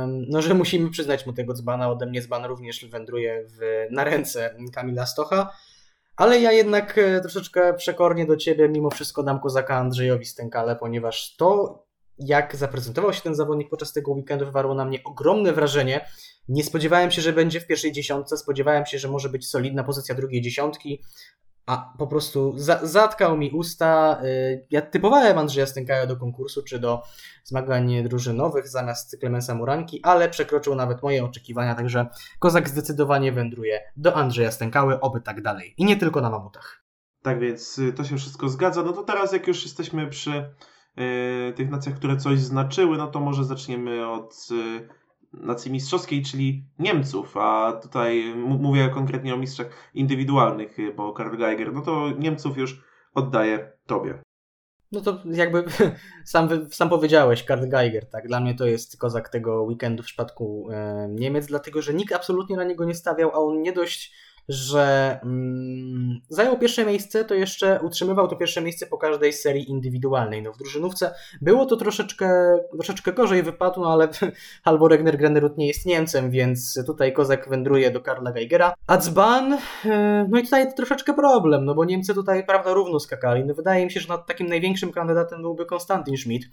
[0.07, 1.89] No, że musimy przyznać mu tego dzbana.
[1.89, 5.49] Ode mnie dzban również wędruje w, na ręce Kamila Stocha.
[6.15, 11.35] Ale ja jednak e, troszeczkę przekornie do ciebie mimo wszystko dam kozaka Andrzejowi Stękale, ponieważ
[11.35, 11.79] to,
[12.17, 16.05] jak zaprezentował się ten zawodnik podczas tego weekendu, wywarło na mnie ogromne wrażenie.
[16.47, 20.15] Nie spodziewałem się, że będzie w pierwszej dziesiątce, spodziewałem się, że może być solidna pozycja
[20.15, 21.01] drugiej dziesiątki,
[21.65, 24.21] a po prostu za zatkał mi usta.
[24.23, 27.03] Y, ja typowałem Andrzeja Stękaja do konkursu czy do
[27.43, 32.07] zmagań drużynowych zamiast Klemensa Muranki, ale przekroczył nawet moje oczekiwania, także
[32.39, 35.73] Kozak zdecydowanie wędruje do Andrzeja Stękały, oby tak dalej.
[35.77, 36.83] I nie tylko na mamutach.
[37.21, 38.83] Tak więc y, to się wszystko zgadza.
[38.83, 40.55] No to teraz jak już jesteśmy przy
[41.55, 44.47] tych nacjach, które coś znaczyły, no to może zaczniemy od...
[44.51, 45.05] Yy,
[45.41, 51.81] nacji mistrzowskiej, czyli Niemców, a tutaj mówię konkretnie o mistrzach indywidualnych, bo Karl Geiger, no
[51.81, 54.19] to Niemców już oddaję Tobie.
[54.91, 55.63] No to jakby
[56.25, 58.27] sam, sam powiedziałeś, Karl Geiger, tak?
[58.27, 62.55] Dla mnie to jest kozak tego weekendu w przypadku e, Niemiec, dlatego że nikt absolutnie
[62.55, 64.13] na niego nie stawiał, a on nie dość
[64.49, 70.41] że mm, zajął pierwsze miejsce, to jeszcze utrzymywał to pierwsze miejsce po każdej serii indywidualnej.
[70.41, 74.09] No w drużynówce było to troszeczkę, troszeczkę gorzej wypadło, no ale
[74.63, 78.73] albo Regner Granerud nie jest Niemcem, więc tutaj Kozak wędruje do Karla Geigera.
[78.87, 83.45] A Dzban, e, no i tutaj troszeczkę problem, no bo Niemcy tutaj prawda równo skakali.
[83.45, 86.45] No wydaje mi się, że nad takim największym kandydatem byłby Konstantin Schmidt,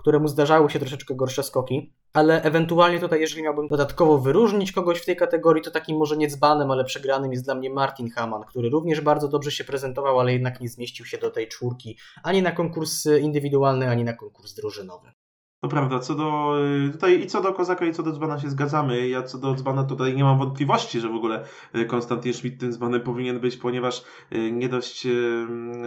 [0.00, 5.06] któremu zdarzały się troszeczkę gorsze skoki, ale ewentualnie tutaj, jeżeli miałbym dodatkowo wyróżnić kogoś w
[5.06, 8.70] tej kategorii, to takim może nie dzbanem, ale przegranym jest dla mnie Martin Hamann, który
[8.70, 12.52] również bardzo dobrze się prezentował, ale jednak nie zmieścił się do tej czwórki ani na
[12.52, 15.12] konkurs indywidualny, ani na konkurs drużynowy.
[15.60, 16.54] To prawda, co do
[16.88, 19.08] y, tutaj i co do Kozaka i co do Dzbana się zgadzamy.
[19.08, 21.44] Ja co do Dzbana tutaj nie mam wątpliwości, że w ogóle
[21.74, 25.06] y, Konstantin Schmidt tym Dzbanem powinien być, ponieważ y, nie dość,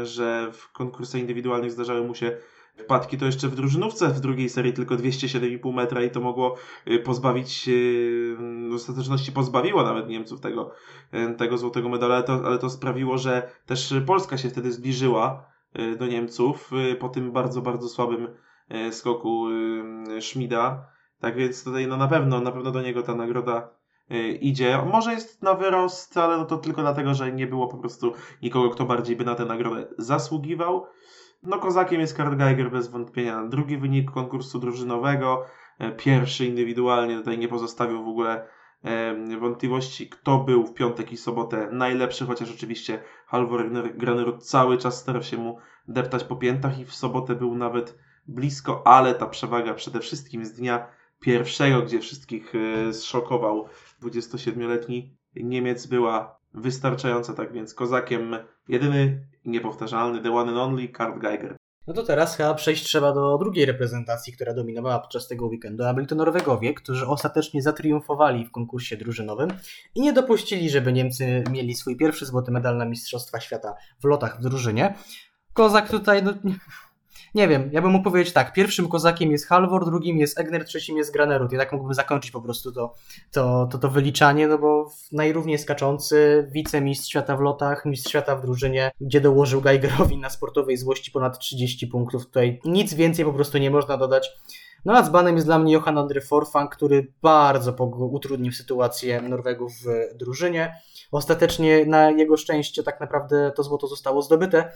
[0.04, 2.38] że w konkursach indywidualnych zdarzały mu się
[2.78, 6.56] wpadki, to jeszcze w drużynówce w drugiej serii tylko 207,5 metra i to mogło
[6.88, 8.36] y, pozbawić, y,
[8.70, 10.72] w ostateczności pozbawiło nawet Niemców tego,
[11.14, 15.54] y, tego złotego medalu, ale to, ale to sprawiło, że też Polska się wtedy zbliżyła
[16.00, 18.28] do Niemców po tym bardzo, bardzo słabym
[18.92, 19.46] skoku
[20.22, 20.88] Schmida.
[21.20, 23.70] Tak więc tutaj no na pewno, na pewno do niego ta nagroda
[24.42, 24.80] idzie.
[24.92, 28.70] Może jest na wyrost, ale no to tylko dlatego, że nie było po prostu nikogo,
[28.70, 30.86] kto bardziej by na tę nagrodę zasługiwał.
[31.44, 33.44] No kozakiem jest Karl Geiger bez wątpienia.
[33.48, 35.46] Drugi wynik konkursu drużynowego,
[35.98, 38.48] pierwszy indywidualnie, tutaj nie pozostawił w ogóle
[39.40, 45.24] wątpliwości, kto był w piątek i sobotę najlepszy, chociaż oczywiście Halvor Granerud cały czas starał
[45.24, 45.58] się mu
[45.88, 47.98] deptać po piętach i w sobotę był nawet
[48.28, 50.88] blisko, ale ta przewaga przede wszystkim z dnia
[51.20, 53.68] pierwszego, gdzie wszystkich e, zszokował
[54.02, 58.36] 27-letni Niemiec była wystarczająca, tak więc kozakiem
[58.68, 61.58] jedyny, niepowtarzalny, the one and only, Kurt Geiger.
[61.88, 65.94] No to teraz chyba przejść trzeba do drugiej reprezentacji, która dominowała podczas tego weekendu, a
[65.94, 69.50] byli to Norwegowie, którzy ostatecznie zatriumfowali w konkursie drużynowym
[69.96, 74.38] i nie dopuścili, żeby Niemcy mieli swój pierwszy złoty medal na Mistrzostwa Świata w lotach
[74.38, 74.94] w drużynie.
[75.54, 76.34] Kozak tutaj, no,
[77.36, 80.98] nie wiem, ja bym mógł powiedzieć tak, pierwszym kozakiem jest Halvor, drugim jest Egner, trzecim
[80.98, 81.54] jest Granerud.
[81.54, 82.94] I tak mógłbym zakończyć po prostu to,
[83.32, 88.42] to, to, to wyliczanie, no bo najrówniej skaczący, wicemistrz świata w lotach, mistrz świata w
[88.42, 92.26] drużynie, gdzie dołożył Geigerowi na sportowej złości ponad 30 punktów.
[92.26, 94.32] Tutaj nic więcej po prostu nie można dodać.
[94.86, 97.72] No a dzbanem jest dla mnie Johan Andre Forfang, który bardzo
[98.12, 100.76] utrudnił sytuację Norwegów w drużynie.
[101.12, 104.72] Ostatecznie na jego szczęście tak naprawdę to złoto zostało zdobyte,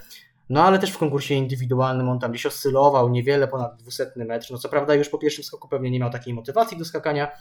[0.50, 4.48] no ale też w konkursie indywidualnym on tam gdzieś oscylował niewiele ponad 200 metr.
[4.52, 7.32] No co prawda już po pierwszym skoku pewnie nie miał takiej motywacji do skakania,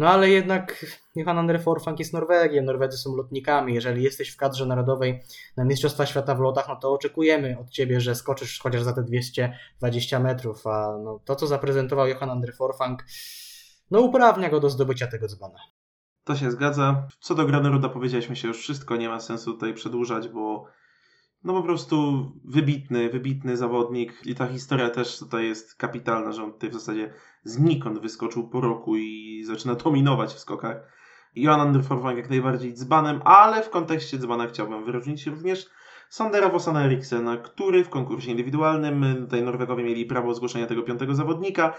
[0.00, 0.86] no ale jednak
[1.16, 3.74] Johan Andre Forfang jest Norwegiem, Norwedzy są lotnikami.
[3.74, 5.22] Jeżeli jesteś w kadrze narodowej
[5.56, 9.02] na Mistrzostwa Świata w lotach, no to oczekujemy od ciebie, że skoczysz chociaż za te
[9.02, 13.04] 220 metrów, a no, to co zaprezentował Johan Andre Forfang,
[13.90, 15.58] no uprawnia go do zdobycia tego dzbana.
[16.24, 17.08] To się zgadza.
[17.20, 20.66] Co do Graneruda powiedzieliśmy się już wszystko, nie ma sensu tutaj przedłużać, bo
[21.44, 26.52] no po prostu wybitny, wybitny zawodnik i ta historia też tutaj jest kapitalna, że on
[26.52, 27.12] tutaj w zasadzie
[27.44, 30.76] znikąd wyskoczył po roku i zaczyna dominować w skokach.
[31.34, 35.70] Johan Anderforwang jak najbardziej dzbanem, ale w kontekście dzbana chciałbym wyróżnić również
[36.08, 41.74] Sandera Vossana Eriksena, który w konkursie indywidualnym, tutaj Norwegowie mieli prawo zgłoszenia tego piątego zawodnika,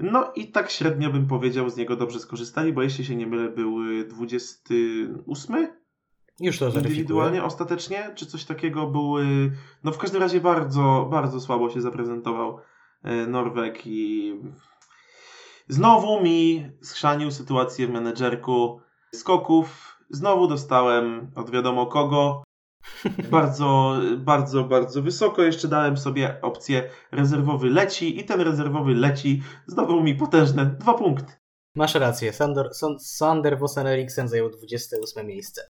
[0.00, 3.48] no i tak średnio bym powiedział, z niego dobrze skorzystali, bo jeśli się nie mylę,
[3.48, 3.78] był
[4.08, 5.68] 28
[6.40, 9.14] już to Indywidualnie, ostatecznie, czy coś takiego był,
[9.84, 12.58] no w każdym razie bardzo, bardzo słabo się zaprezentował
[13.04, 14.34] y, Norweg i
[15.68, 18.80] znowu mi schrzanił sytuację w menedżerku
[19.14, 19.98] skoków.
[20.10, 22.44] Znowu dostałem od wiadomo kogo.
[23.30, 25.42] Bardzo, bardzo, bardzo wysoko.
[25.42, 31.32] Jeszcze dałem sobie opcję rezerwowy leci i ten rezerwowy leci zdobył mi potężne dwa punkty.
[31.74, 32.32] Masz rację.
[32.32, 35.62] Sander, Sander Vossen Eriksen zajął 28 miejsce.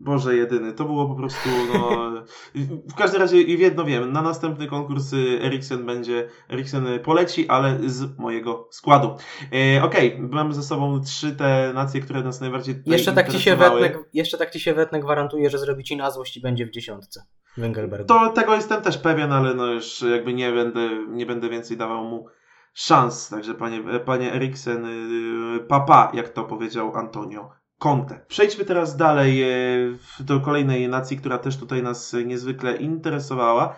[0.00, 2.10] Boże jedyny, to było po prostu, no...
[2.88, 8.68] W każdym razie jedno wiem, na następny konkurs Eriksen będzie, Eriksen poleci, ale z mojego
[8.70, 9.16] składu.
[9.52, 13.40] E, Okej, okay, mamy ze sobą trzy te nacje, które nas najbardziej jeszcze tak, ci
[13.40, 16.66] się wetnę, jeszcze tak ci się wetnę gwarantuje, że zrobi ci na złość i będzie
[16.66, 17.22] w dziesiątce.
[17.56, 18.08] Wengelberg.
[18.08, 22.04] To tego jestem też pewien, ale no już jakby nie będę, nie będę więcej dawał
[22.04, 22.26] mu
[22.74, 23.28] szans.
[23.28, 24.84] Także panie, panie Eriksen,
[25.56, 28.20] y, papa, jak to powiedział Antonio Conte.
[28.28, 29.48] Przejdźmy teraz dalej e,
[30.20, 33.76] do kolejnej nacji, która też tutaj nas niezwykle interesowała.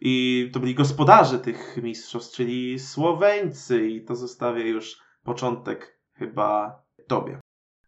[0.00, 3.88] I to byli gospodarze tych mistrzostw, czyli Słoweńcy.
[3.88, 7.40] I to zostawię już początek chyba tobie.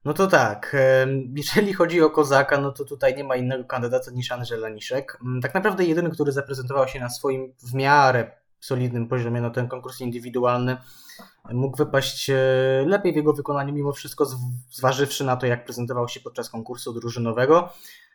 [0.05, 0.77] No to tak,
[1.37, 5.19] jeżeli chodzi o Kozaka, no to tutaj nie ma innego kandydata niż Andrzej Laniszek.
[5.27, 8.31] Mm, tak naprawdę jedyny, który zaprezentował się na swoim w miarę
[8.67, 10.77] solidnym poziomie, no ten konkurs indywidualny
[11.53, 12.37] mógł wypaść e,
[12.87, 14.27] lepiej w jego wykonaniu, mimo wszystko
[14.71, 17.69] zważywszy na to, jak prezentował się podczas konkursu drużynowego.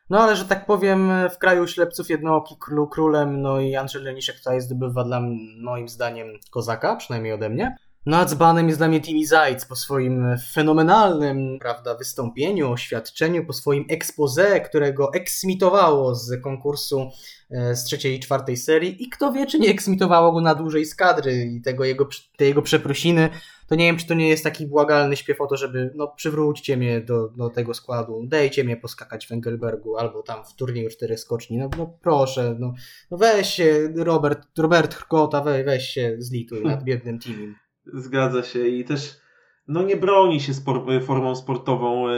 [0.09, 2.55] No ale, że tak powiem, w kraju ślepców jednooki
[2.91, 5.21] królem, no i Andrzej Leniszek tutaj zdobywa dla
[5.61, 7.77] moim zdaniem kozaka, przynajmniej ode mnie.
[8.05, 13.53] No a dzbanem jest dla mnie Timmy Zajc po swoim fenomenalnym prawda, wystąpieniu, oświadczeniu, po
[13.53, 17.11] swoim expose, którego eksmitowało z konkursu
[17.51, 19.03] e, z trzeciej i czwartej serii.
[19.03, 22.07] I kto wie, czy nie eksmitowało go na dłużej z kadry i tego jego,
[22.37, 23.29] te jego przeprosiny,
[23.67, 26.77] to nie wiem, czy to nie jest taki błagalny śpiew o to, żeby no przywróćcie
[26.77, 31.19] mnie do, do tego składu, dajcie mnie poskakać w Engelbergu albo tam w turnieju czterech
[31.19, 32.73] skoczni, no, no proszę, no,
[33.11, 37.55] no weź się Robert, Robert Hrkota, weź, weź się zlituj nad biednym teamem.
[37.93, 39.21] Zgadza się i też
[39.67, 42.13] no nie broni się spor formą sportową e,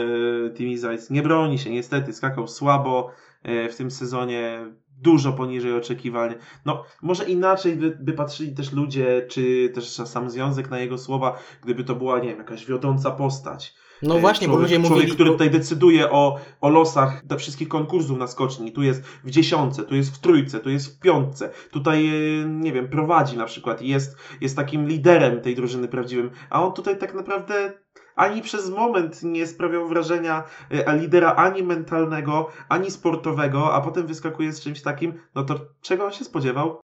[0.54, 1.10] Timmy Zajc.
[1.10, 2.12] Nie broni się, niestety.
[2.12, 3.10] Skakał słabo
[3.42, 4.66] e, w tym sezonie.
[5.02, 6.34] dużo poniżej oczekiwań.
[6.64, 11.38] No, może inaczej by, by, patrzyli też ludzie, czy też sam związek na jego słowa,
[11.62, 13.74] gdyby to była, nie wiem, jakaś wiodąca postać.
[14.04, 15.12] No właśnie, człowiek, bo ludzie człowiek, mówili...
[15.12, 18.72] który tutaj decyduje o, o losach wszystkich konkursów na skoczni.
[18.72, 21.50] Tu jest w dziesiątce, tu jest w trójce, tu jest w piątce.
[21.70, 26.30] Tutaj, e, nie wiem, prowadzi na przykład i jest, jest takim liderem tej drużyny prawdziwym.
[26.50, 27.72] A on tutaj tak naprawdę
[28.16, 34.52] ani przez moment nie sprawiał wrażenia e, lidera ani mentalnego, ani sportowego, a potem wyskakuje
[34.52, 36.83] z czymś takim, no to czego on się spodziewał?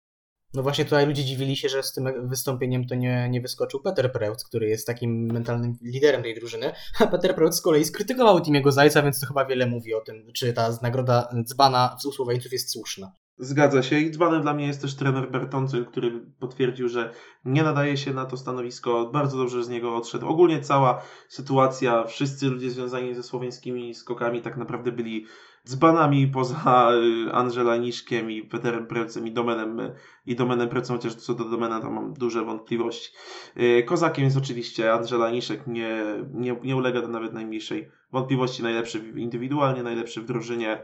[0.55, 4.13] No właśnie tutaj ludzie dziwili się, że z tym wystąpieniem to nie, nie wyskoczył Peter
[4.13, 8.73] Preutz, który jest takim mentalnym liderem tej drużyny, a Peter Preutz z kolei skrytykował Timiego
[8.73, 12.73] Zajca, więc to chyba wiele mówi o tym, czy ta nagroda dzbana z usłoweńców jest
[12.73, 13.13] słuszna.
[13.43, 17.13] Zgadza się i dzbanem dla mnie jest też trener Bertoncyn, który potwierdził, że
[17.45, 20.27] nie nadaje się na to stanowisko, bardzo dobrze z niego odszedł.
[20.27, 25.27] Ogólnie cała sytuacja, wszyscy ludzie związani ze słoweńskimi skokami tak naprawdę byli
[25.67, 26.91] dzbanami poza
[27.29, 29.95] y, Angela Niszkiem i Peterem Precem i Domenem, y,
[30.27, 33.11] i Domenem Precem, chociaż co do Domena to mam duże wątpliwości.
[33.57, 38.99] Y, kozakiem jest oczywiście Angela Niszek, nie, nie, nie ulega do nawet najmniejszej wątpliwości, najlepszy
[39.17, 40.83] indywidualnie, najlepszy w drużynie.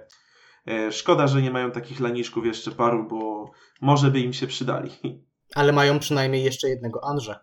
[0.90, 3.50] Szkoda, że nie mają takich laniszków jeszcze paru, bo
[3.80, 4.90] może by im się przydali.
[5.54, 7.40] Ale mają przynajmniej jeszcze jednego Andrze.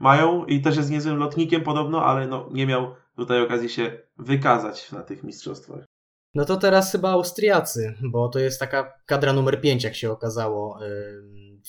[0.00, 4.92] Mają i też jest niezłym lotnikiem podobno, ale no, nie miał tutaj okazji się wykazać
[4.92, 5.87] na tych mistrzostwach.
[6.34, 10.78] No to teraz chyba Austriacy, bo to jest taka kadra numer 5, jak się okazało.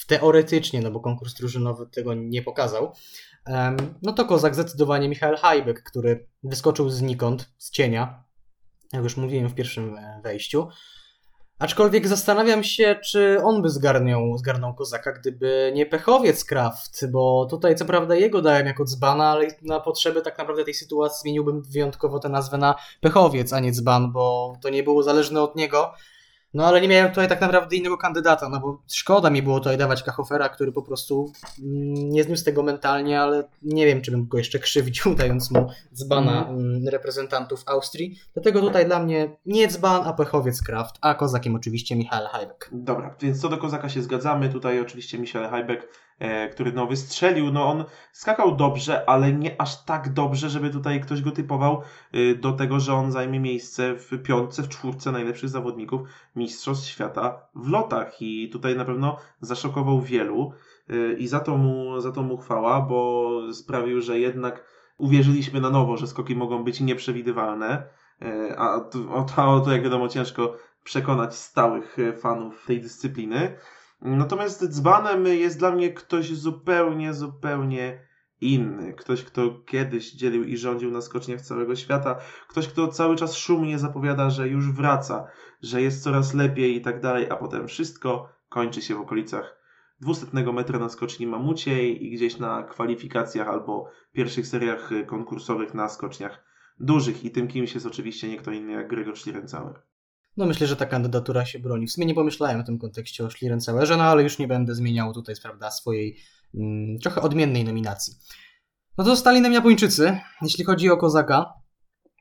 [0.07, 2.94] Teoretycznie, no bo konkurs drużynowy tego nie pokazał.
[4.02, 8.23] No to kozak zdecydowanie Michael Hajbek, który wyskoczył znikąd, z cienia,
[8.94, 10.68] jak już mówiłem w pierwszym e, wejściu.
[11.60, 17.76] Aczkolwiek zastanawiam się, czy on by zgarniał, zgarnął kozaka, gdyby nie pechowiec Kraft, bo tutaj
[17.76, 22.19] co prawda jego dałem jako dzbana, ale na potrzeby tak naprawdę tej sytuacji zmieniłbym wyjątkowo
[22.19, 25.94] tę nazwę na pechowiec, a nie dzban, bo to nie było zależne od niego.
[26.54, 29.78] No ale nie miałem tutaj tak naprawdę innego kandydata, no bo szkoda mi było tutaj
[29.78, 34.28] dawać Kachofera, który po prostu mm, nie zniósł tego mentalnie, ale nie wiem, czy bym
[34.28, 36.88] go jeszcze krzywdził, dając mu dzbana mm.
[36.88, 38.20] reprezentantów Austrii.
[38.34, 42.70] Dlatego tutaj dla mnie nie dzban, a pechowiec Kraft, a kozakiem oczywiście Michael Hajbek.
[42.72, 44.50] Dobra, więc co do kozaka się zgadzamy.
[44.50, 45.88] Tutaj oczywiście Michael Hajbek
[46.52, 51.22] który no wystrzelił, no on skakał dobrze, ale nie aż tak dobrze, żeby tutaj ktoś
[51.22, 51.82] go typował
[52.12, 56.02] e, do tego, że on zajmie miejsce w piątce, w czwórce najlepszych zawodników
[56.36, 60.52] Mistrzostw Świata w lotach i tutaj na pewno zaszokował wielu
[60.90, 64.64] e, i za to mu, za to mu chwała, bo sprawił, że jednak
[64.98, 67.84] uwierzyliśmy na nowo, że skoki mogą być nieprzewidywalne,
[68.58, 73.56] a to, o to, o to jak wiadomo ciężko przekonać stałych fanów tej dyscypliny.
[74.02, 78.08] Natomiast dzbanem jest dla mnie ktoś zupełnie, zupełnie
[78.42, 78.94] inny.
[78.94, 82.20] Ktoś, kto kiedyś dzielił i rządził na skoczniach całego świata.
[82.48, 85.28] Ktoś, kto cały czas szumnie zapowiada, że już wraca,
[85.62, 89.60] że jest coraz lepiej i tak dalej, a potem wszystko kończy się w okolicach
[90.02, 96.44] 200 metra na skoczni mamuciej i gdzieś na kwalifikacjach albo pierwszych seriach konkursowych na skoczniach
[96.80, 97.24] dużych.
[97.24, 99.82] I tym kimś jest oczywiście nie kto inny jak Gregor Schlierencauer.
[100.40, 101.88] No myślę, że ta kandydatura się broni.
[101.88, 105.14] W sumie nie pomyślałem w tym kontekście o Schlierencauerze, no ale już nie będę zmieniał
[105.14, 106.18] tutaj, prawda, swojej
[106.56, 108.14] mm, trochę odmiennej nominacji.
[108.98, 110.20] No to zostali nam Japończycy.
[110.41, 111.53] Jeśli chodzi o Kozaka,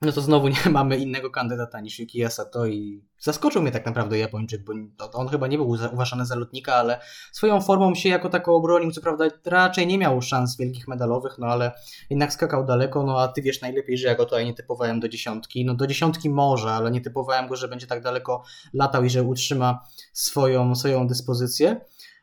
[0.02, 4.18] no to znowu nie mamy innego kandydata niż Yuki Sato i zaskoczył mnie tak naprawdę
[4.18, 4.72] Japończyk, bo
[5.12, 7.00] on chyba nie był uważany za lotnika, ale
[7.32, 11.46] swoją formą się jako taką obronił, co prawda raczej nie miał szans wielkich medalowych, no
[11.46, 11.72] ale
[12.10, 15.08] jednak skakał daleko, no a ty wiesz najlepiej, że ja go tutaj nie typowałem do
[15.08, 18.42] dziesiątki, no do dziesiątki może, ale nie typowałem go, że będzie tak daleko
[18.74, 19.80] latał i że utrzyma
[20.12, 21.80] swoją, swoją dyspozycję.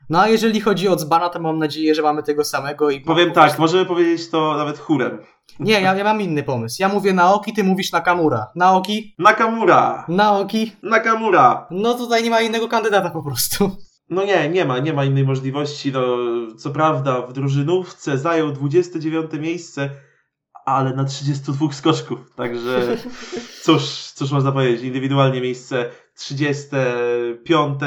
[0.10, 3.02] No a jeżeli chodzi o Dzbana, to mam nadzieję, że mamy tego samego i...
[3.02, 5.20] Powiem tak, możemy powiedzieć to nawet chórem.
[5.60, 6.76] Nie, ja, ja mam inny pomysł.
[6.80, 8.48] Ja mówię Naoki, ty mówisz Nakamura.
[8.56, 9.16] Naoki?
[9.20, 10.06] Nakamura!
[10.08, 10.72] Naoki?
[10.84, 11.68] Nakamura!
[11.72, 13.72] No tutaj nie ma innego kandydata po prostu.
[14.10, 15.92] No nie, nie ma, nie ma innej możliwości.
[15.92, 16.02] No,
[16.58, 19.90] co prawda w drużynówce zajął 29 miejsce,
[20.66, 22.20] ale na 32 skoczków.
[22.36, 22.98] Także
[23.64, 23.84] cóż,
[24.16, 27.80] cóż można powiedzieć, indywidualnie miejsce 35,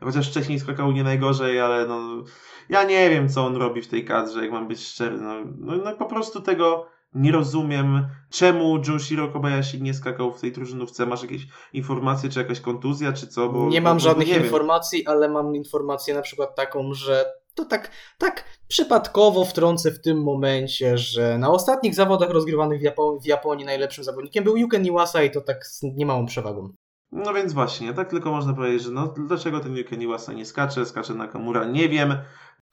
[0.00, 2.24] chociaż wcześniej skakał nie najgorzej, ale no
[2.68, 5.18] ja nie wiem, co on robi w tej kadrze, jak mam być szczery.
[5.20, 10.52] No, no, no po prostu tego nie rozumiem, czemu Junshiro Kobayashi nie skakał w tej
[10.52, 11.06] drużynówce.
[11.06, 13.48] Masz jakieś informacje, czy jakaś kontuzja, czy co?
[13.48, 15.08] Bo, nie mam bo, żadnych nie informacji, wiem.
[15.08, 17.24] ale mam informację na przykład taką, że
[17.54, 23.18] to tak, tak przypadkowo wtrącę w tym momencie, że na ostatnich zawodach rozgrywanych w, Japo
[23.20, 26.72] w Japonii najlepszym zawodnikiem był Yuken Iwasa i to tak z niemałą przewagą.
[27.12, 30.86] No więc właśnie, tak tylko można powiedzieć, że no dlaczego ten Yuken Iwasa nie skacze,
[30.86, 32.18] skacze Nakamura, nie wiem.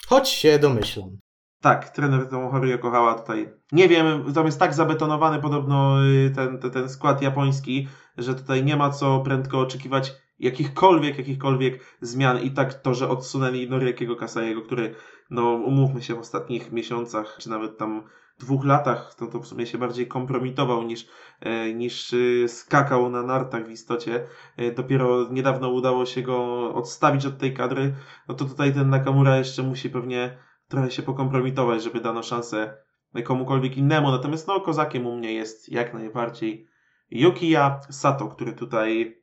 [0.07, 1.17] Choć się domyślam.
[1.65, 6.71] Tak, trener Tomohori Yokohama tutaj, nie wiem, tam jest tak zabetonowany podobno y, ten, ten,
[6.71, 7.87] ten skład japoński,
[8.17, 13.69] że tutaj nie ma co prędko oczekiwać jakichkolwiek, jakichkolwiek zmian i tak to, że odsunęli
[13.69, 14.95] Noriakiego Kasajego, który,
[15.29, 18.03] no umówmy się, w ostatnich miesiącach, czy nawet tam
[18.39, 21.07] dwóch latach, to, to w sumie się bardziej kompromitował niż,
[21.39, 24.27] e, niż e, skakał na nartach w istocie.
[24.57, 27.95] E, dopiero niedawno udało się go odstawić od tej kadry,
[28.27, 30.37] no to tutaj ten Nakamura jeszcze musi pewnie
[30.75, 32.77] trochę się pokompromitować, żeby dano szansę
[33.23, 34.11] komukolwiek innemu.
[34.11, 36.67] Natomiast no, kozakiem u mnie jest jak najbardziej
[37.11, 39.21] Yukiya Sato, który tutaj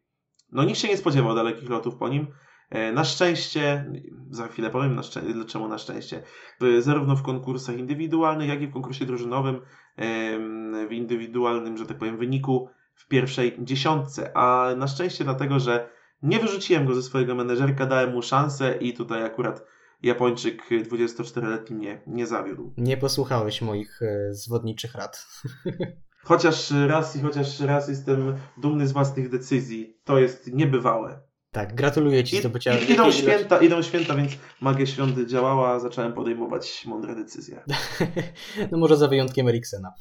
[0.52, 2.26] no nikt się nie spodziewał dalekich lotów po nim.
[2.70, 3.92] E, na szczęście,
[4.30, 5.02] za chwilę powiem na
[5.34, 6.22] dlaczego na szczęście,
[6.78, 9.60] zarówno w konkursach indywidualnych, jak i w konkursie drużynowym,
[10.88, 14.36] w indywidualnym, że tak powiem, wyniku w pierwszej dziesiątce.
[14.36, 15.88] A na szczęście dlatego, że
[16.22, 19.66] nie wyrzuciłem go ze swojego menedżerka, dałem mu szansę i tutaj akurat
[20.02, 22.72] Japończyk 24-letni mnie nie zawiódł.
[22.76, 25.26] Nie posłuchałeś moich e, zwodniczych rad.
[26.24, 29.96] Chociaż raz i chociaż raz jestem dumny z własnych decyzji.
[30.04, 31.20] To jest niebywałe.
[31.50, 32.78] Tak, gratuluję Ci zdobycia.
[32.78, 37.64] I, idą, święta, idą święta, więc magia świąt działała, zacząłem podejmować mądre decyzje.
[38.72, 39.92] no może za wyjątkiem Eriksena.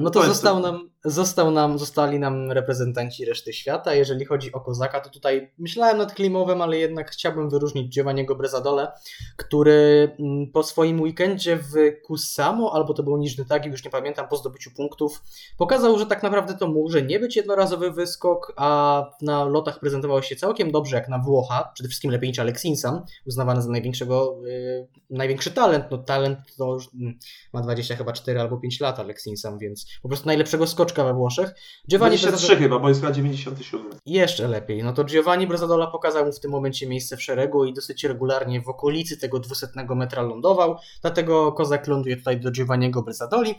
[0.00, 3.94] No to, to został nam, został nam, zostali nam reprezentanci reszty świata.
[3.94, 8.92] Jeżeli chodzi o Kozaka, to tutaj myślałem nad Klimowem, ale jednak chciałbym wyróżnić Giovanniego Brezadole,
[9.36, 14.28] który mm, po swoim weekendzie w Kusamo, albo to był Niżny Tagi, już nie pamiętam,
[14.28, 15.22] po zdobyciu punktów,
[15.58, 20.36] pokazał, że tak naprawdę to może nie być jednorazowy wyskok, a na lotach prezentował się
[20.36, 25.50] całkiem dobrze jak na Włocha, przede wszystkim lepiej niż Alexinsam, uznawany za największego, yy, największy
[25.50, 25.84] talent.
[25.90, 27.18] No talent to mm,
[27.52, 31.54] ma 20 chyba 4 albo 5 lat Alexinsam, więc po prostu najlepszego skoczka we Włoszech.
[31.90, 32.62] Giovanni 23 Brazadola...
[32.62, 33.86] chyba, bo jest chyba 97.
[34.06, 34.82] Jeszcze lepiej.
[34.82, 38.60] No to Giovanni Brazadola pokazał mu w tym momencie miejsce w szeregu i dosyć regularnie
[38.60, 39.66] w okolicy tego 200
[39.96, 43.54] metra lądował, dlatego Kozak ląduje tutaj do Giovanniego Brazadoli.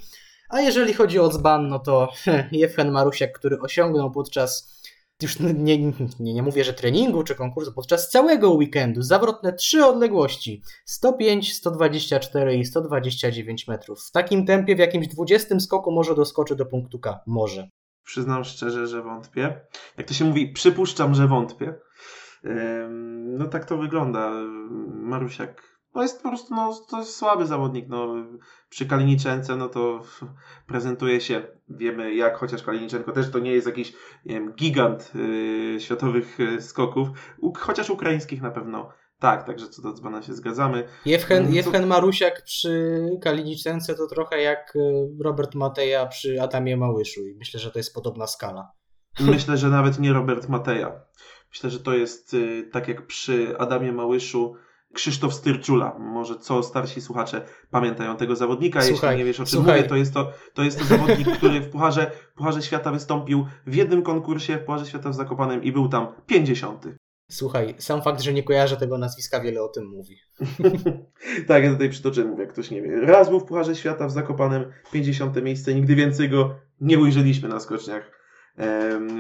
[0.50, 2.10] A jeżeli chodzi o dzban, no to
[2.52, 4.75] Jewchen Marusiak, który osiągnął podczas
[5.22, 10.62] już nie, nie, nie mówię, że treningu czy konkursu, podczas całego weekendu zawrotne trzy odległości
[10.86, 14.04] 105, 124 i 129 metrów.
[14.04, 17.20] W takim tempie, w jakimś 20 skoku może doskoczy do punktu K.
[17.28, 17.70] Może.
[18.04, 19.62] Przyznam szczerze, że wątpię.
[19.98, 21.74] Jak to się mówi, przypuszczam, że wątpię.
[23.14, 24.32] No tak to wygląda.
[24.94, 27.86] Marusiak no jest po prostu no, to jest słaby zawodnik.
[27.90, 28.16] No.
[28.70, 30.02] Przy Kaliniczence no to
[30.68, 33.94] prezentuje się, wiemy jak, chociaż Kaliniczenko też to nie jest jakiś
[34.26, 37.08] nie wiem, gigant yy, światowych yy, skoków,
[37.42, 38.90] U, chociaż ukraińskich na pewno
[39.20, 40.88] tak, także co do dzbana się zgadzamy.
[41.06, 47.36] Jewchen, Jewchen Marusiak przy Kaliniczence to trochę jak y, Robert Mateja przy Adamie Małyszu i
[47.36, 48.72] myślę, że to jest podobna skala.
[49.20, 51.02] Myślę, że nawet nie Robert Mateja.
[51.50, 54.56] Myślę, że to jest yy, tak jak przy Adamie Małyszu
[54.96, 55.96] Krzysztof Styrczula.
[56.00, 57.42] Może co starsi słuchacze
[57.72, 58.82] pamiętają tego zawodnika.
[58.82, 59.78] Słuchaj, Jeśli nie wiesz o czym słuchaj.
[59.78, 63.76] mówię, to jest to, to jest to zawodnik, który w Pucharze, Pucharze Świata wystąpił w
[63.76, 66.86] jednym konkursie w Pucharze Świata w Zakopanem i był tam 50.
[67.32, 70.16] Słuchaj, sam fakt, że nie kojarzę tego nazwiska wiele o tym mówi.
[71.48, 73.02] tak, ja tutaj przytoczę, mówię, jak ktoś nie wie.
[73.02, 75.44] Raz był w Pucharze Świata w Zakopanem, 50.
[75.44, 78.12] miejsce, nigdy więcej go nie ujrzeliśmy na skoczniach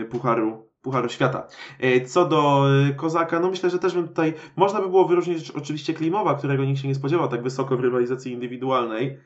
[0.10, 1.48] Pucharu Pucharu Świata.
[1.80, 5.52] E, co do e, Kozaka, no myślę, że też bym tutaj, można by było wyróżnić
[5.52, 9.20] oczywiście Klimowa, którego nikt się nie spodziewał tak wysoko w rywalizacji indywidualnej.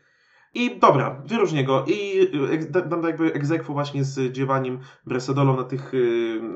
[0.53, 5.91] I dobra, wyróżnię go i e, dam jakby egzekwu właśnie z Giovannim Bresadolą na tych,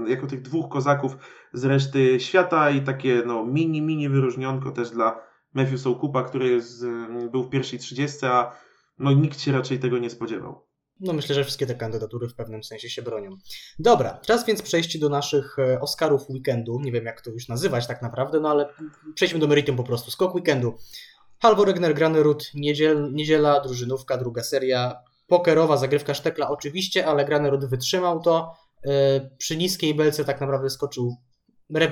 [0.08, 1.18] jako tych dwóch kozaków
[1.54, 5.20] z reszty świata i takie no mini, mini wyróżnionko też dla
[5.54, 6.86] Matthew Soukupa, który jest,
[7.32, 8.52] był w pierwszej 30, a
[9.00, 10.73] no nikt się raczej tego nie spodziewał.
[11.04, 13.38] No myślę, że wszystkie te kandydatury w pewnym sensie się bronią.
[13.80, 16.80] Dobra, czas więc przejść do naszych e, Oscarów weekendu.
[16.80, 18.70] Nie wiem jak to już nazywać tak naprawdę, no ale
[19.16, 20.12] przejdźmy do meritum po prostu.
[20.12, 20.78] Skok weekendu.
[21.42, 24.96] Halvor Regner, Granerud, niedziel, niedziela, drużynówka, druga seria.
[25.28, 28.54] Pokerowa zagrywka Sztekla oczywiście, ale Granerud wytrzymał to.
[28.86, 31.16] E, przy niskiej belce tak naprawdę skoczył,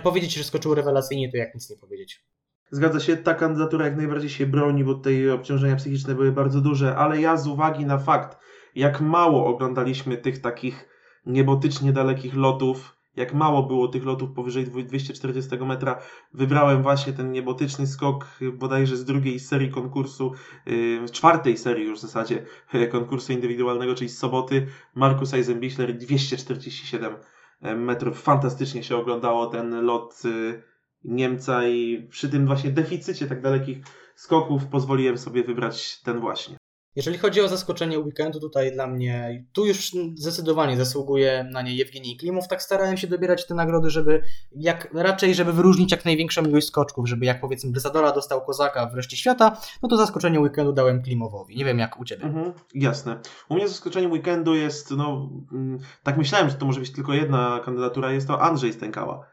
[0.04, 2.26] powiedzieć, że skoczył rewelacyjnie, to jak nic nie powiedzieć.
[2.72, 6.96] Zgadza się, ta kandydatura jak najbardziej się broni, bo tutaj obciążenia psychiczne były bardzo duże,
[6.96, 8.38] ale ja z uwagi na fakt,
[8.76, 10.90] jak mało oglądaliśmy tych takich
[11.26, 16.02] niebotycznie dalekich lotów, jak mało było tych lotów powyżej 240 metra,
[16.34, 20.32] wybrałem właśnie ten niebotyczny skok bodajże z drugiej serii konkursu,
[20.66, 22.46] yy, czwartej serii już w zasadzie
[22.92, 24.68] konkursu indywidualnego, czyli z soboty.
[24.96, 27.16] Markus Eisenbichler 247
[27.62, 28.22] metrów.
[28.22, 30.64] Fantastycznie się oglądało ten lot yy,
[31.04, 33.78] Niemca i przy tym właśnie deficycie tak dalekich
[34.16, 36.61] skoków pozwoliłem sobie wybrać ten właśnie.
[36.96, 42.18] Jeżeli chodzi o zaskoczenie weekendu, tutaj dla mnie, tu już zdecydowanie zasługuje na nie Jewgenij
[42.18, 42.48] Klimów.
[42.48, 44.24] Tak starałem się dobierać te nagrody, żeby
[44.56, 48.96] jak raczej, żeby wyróżnić jak największą ilość skoczków, żeby jak powiedzmy Bryzadora dostał Kozaka w
[48.96, 51.58] reszcie świata, no to zaskoczenie weekendu dałem Klimowowi.
[51.58, 52.24] Nie wiem jak u Ciebie.
[52.24, 53.20] Mhm, jasne.
[53.50, 57.60] U mnie zaskoczenie weekendu jest, no, mm, tak myślałem, że to może być tylko jedna
[57.66, 59.28] kandydatura, jest to Andrzej Stękała.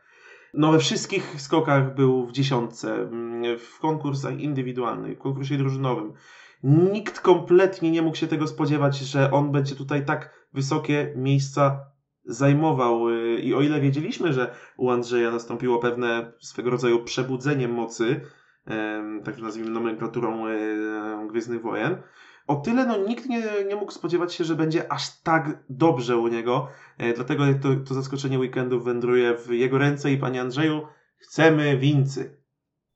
[0.54, 6.12] No we wszystkich skokach był w dziesiątce, mm, w konkursach indywidualnych, w konkursie drużynowym.
[6.62, 11.80] Nikt kompletnie nie mógł się tego spodziewać, że on będzie tutaj tak wysokie miejsca
[12.24, 13.08] zajmował.
[13.08, 18.20] Y, I o ile wiedzieliśmy, że u Andrzeja nastąpiło pewne swego rodzaju przebudzenie mocy,
[19.24, 20.44] tak nazwijmy nomenklaturą
[21.28, 21.96] Gwiezdnych Wojen,
[22.48, 26.28] o tyle no, nikt nie, nie mógł spodziewać się, że będzie aż tak dobrze u
[26.28, 26.68] niego.
[26.98, 30.86] E, dlatego to, to zaskoczenie weekendu wędruje w jego ręce i panie Andrzeju,
[31.16, 32.37] chcemy wincy.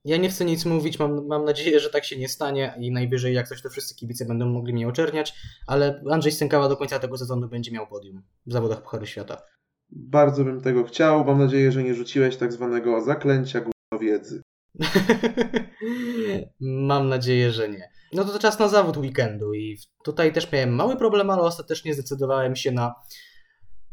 [0.04, 3.34] Ja nie chcę nic mówić, mam, mam nadzieję, że tak się nie stanie i najwyżej
[3.34, 5.34] jak coś to wszyscy kibice będą mogli mnie oczerniać,
[5.66, 9.42] ale Andrzej Stękała do końca tego sezonu będzie miał podium w zawodach Pucharu Świata.
[9.90, 13.64] Bardzo bym tego chciał, mam nadzieję, że nie rzuciłeś tak zwanego zaklęcia
[14.00, 14.42] wiedzy.
[16.60, 17.90] mam nadzieję, że nie.
[18.12, 21.94] No to, to czas na zawód weekendu i tutaj też miałem mały problem, ale ostatecznie
[21.94, 22.94] zdecydowałem się na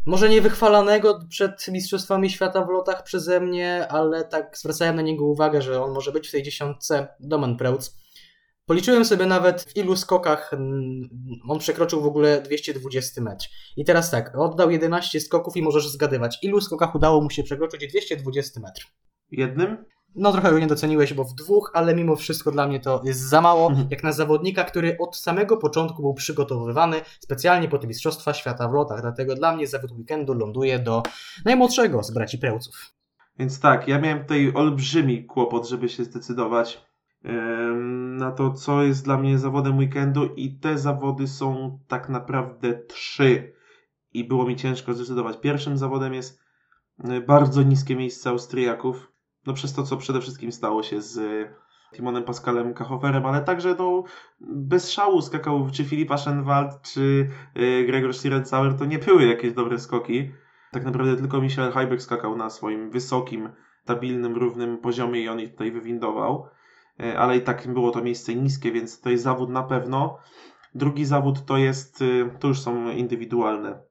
[0.10, 5.26] może nie wychwalanego przed Mistrzostwami Świata w lotach przeze mnie, ale tak zwracałem na niego
[5.26, 7.98] uwagę, że on może być w tej dziesiątce Domen Preutz.
[8.66, 10.52] Policzyłem sobie nawet w ilu skokach
[11.50, 13.46] on przekroczył w ogóle 220 metr.
[13.78, 17.88] I teraz tak, oddał 11 skoków i możesz zgadywać, ilu skokach udało mu się przekroczyć
[17.88, 18.88] 220 metr.
[19.32, 19.86] Jednym?
[20.16, 23.20] No trochę go nie doceniłeś, bo w dwóch, ale mimo wszystko dla mnie to jest
[23.20, 23.88] za mało, mhm.
[23.92, 28.74] jak na zawodnika, który od samego początku był przygotowywany specjalnie po te Mistrzostwa Świata w
[28.74, 29.02] lotach.
[29.02, 31.04] Dlatego dla mnie zawód weekendu ląduje do
[31.46, 32.76] najmłodszego z braci Prełców.
[33.40, 36.90] Więc tak, ja miałem tutaj olbrzymi kłopot, żeby się zdecydować
[38.18, 43.54] na to, co jest dla mnie zawodem weekendu i te zawody są tak naprawdę trzy
[44.14, 45.40] i było mi ciężko zdecydować.
[45.40, 46.40] Pierwszym zawodem jest
[47.04, 49.12] e, bardzo niskie miejsce Austriaków,
[49.50, 51.20] no przez to, co przede wszystkim stało się z
[51.96, 54.04] Timonem Pascalem Kachoferem, ale także no,
[54.42, 59.80] bez szału skakał czy Filipa Schenwald, czy y, Gregor Schlierenzauer, to nie były jakieś dobre
[59.80, 60.32] skoki.
[60.72, 63.50] Tak naprawdę tylko Michel Heiberg skakał na swoim wysokim,
[63.84, 66.48] stabilnym, równym poziomie i on ich tutaj wywindował.
[67.04, 70.18] Y, ale i tak było to miejsce niskie, więc to jest zawód na pewno.
[70.76, 72.04] Drugi zawód to jest,
[72.40, 73.82] to już są indywidualne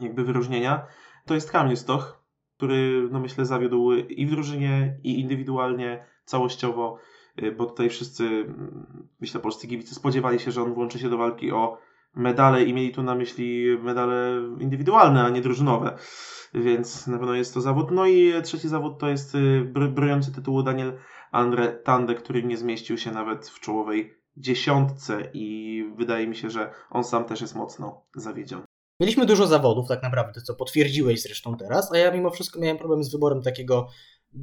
[0.00, 0.86] jakby wyróżnienia.
[1.26, 2.23] To jest Kamil Stoch,
[2.56, 6.98] który no myślę zawiódł i w drużynie, i indywidualnie, całościowo,
[7.42, 8.86] y, bo tutaj wszyscy, mm,
[9.20, 11.78] myślę, polscy kibice spodziewali się, że on włączy się do walki o
[12.14, 15.98] medale i mieli tu na myśli medale indywidualne, a nie drużynowe.
[16.54, 17.90] Więc na pewno jest to zawód.
[17.90, 19.64] No i trzeci zawód to jest y,
[19.94, 20.92] broniący tytułu Daniel
[21.32, 26.70] Andre Tande, który nie zmieścił się nawet w czołowej dziesiątce i wydaje mi się, że
[26.90, 28.64] on sam też jest mocno zawiedziony.
[29.00, 33.04] Mieliśmy dużo zawodów, tak naprawdę, co potwierdziłeś zresztą teraz, a ja mimo wszystko miałem problem
[33.04, 33.88] z wyborem takiego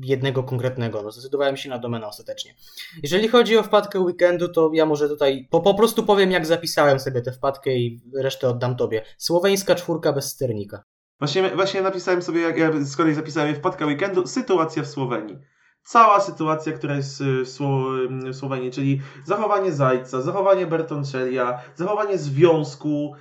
[0.04, 1.02] jednego konkretnego.
[1.02, 2.56] No, zdecydowałem się na domenę ostatecznie.
[3.04, 7.00] Jeżeli chodzi o wpadkę weekendu, to ja może tutaj po, po prostu powiem, jak zapisałem
[7.00, 9.06] sobie tę wpadkę i resztę oddam tobie.
[9.18, 10.84] Słoweńska czwórka bez sternika.
[11.20, 15.38] Właśnie, właśnie napisałem sobie, jak ja z kolei zapisałem wpadkę weekendu, sytuacja w Słowenii.
[15.84, 17.44] Cała sytuacja, która jest y,
[18.32, 23.16] w Słowenii, czyli zachowanie Zajca, zachowanie Bertoncellia, zachowanie związku,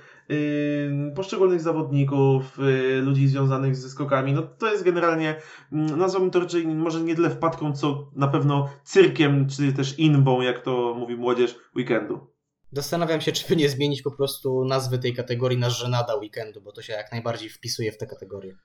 [1.15, 4.33] poszczególnych zawodników, y, ludzi związanych ze skokami.
[4.33, 5.35] No to jest generalnie,
[5.71, 10.41] mm, nazwałbym to raczej może nie tyle wpadką, co na pewno cyrkiem, czy też inbą,
[10.41, 12.27] jak to mówi młodzież, weekendu.
[12.71, 16.71] Zastanawiam się, czy by nie zmienić po prostu nazwy tej kategorii na żenada weekendu, bo
[16.71, 18.57] to się jak najbardziej wpisuje w tę kategorię.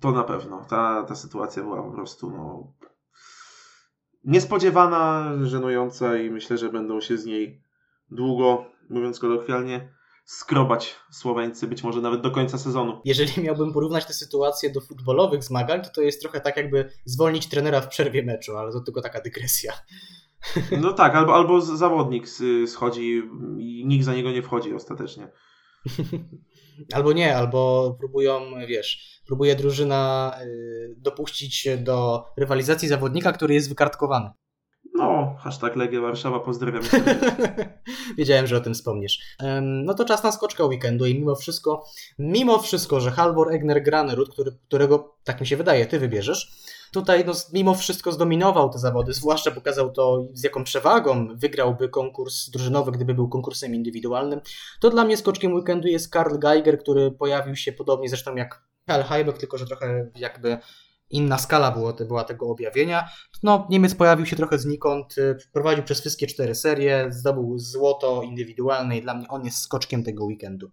[0.00, 0.64] To na pewno.
[0.70, 2.72] Ta, ta sytuacja była po prostu no,
[4.24, 7.62] niespodziewana, żenująca i myślę, że będą się z niej
[8.10, 9.88] długo, mówiąc kolokwialnie,
[10.38, 13.00] skrobać Słoweńcy, być może nawet do końca sezonu.
[13.04, 17.48] Jeżeli miałbym porównać tę sytuację do futbolowych zmagań, to to jest trochę tak jakby zwolnić
[17.48, 19.72] trenera w przerwie meczu, ale to tylko taka dygresja.
[20.80, 22.26] No tak, albo, albo zawodnik
[22.66, 23.22] schodzi
[23.58, 25.28] i nikt za niego nie wchodzi ostatecznie.
[26.94, 33.68] Albo nie, albo próbują, wiesz, próbuje drużyna y, dopuścić się do rywalizacji zawodnika, który jest
[33.68, 34.30] wykartkowany.
[35.02, 36.82] No, hashtag Legia Warszawa, pozdrawiam.
[38.18, 39.18] Wiedziałem, że o tym wspomniesz.
[39.62, 41.84] No to czas na skoczkę weekendu i mimo wszystko,
[42.18, 46.52] mimo wszystko, że Halvor Egner Granerud, który, którego, tak mi się wydaje, ty wybierzesz,
[46.92, 52.50] tutaj no, mimo wszystko zdominował te zawody, zwłaszcza pokazał to, z jaką przewagą wygrałby konkurs
[52.50, 54.40] drużynowy, gdyby był konkursem indywidualnym.
[54.80, 59.02] To dla mnie skoczkiem weekendu jest Karl Geiger, który pojawił się podobnie zresztą jak Karl
[59.02, 60.58] Heibeck, tylko że trochę jakby
[61.12, 63.08] inna skala było, była tego objawienia.
[63.42, 68.98] No, Niemiec pojawił się trochę znikąd, y, prowadził przez wszystkie cztery serie, zdobył złoto indywidualne
[68.98, 70.70] i dla mnie on jest skoczkiem tego weekendu.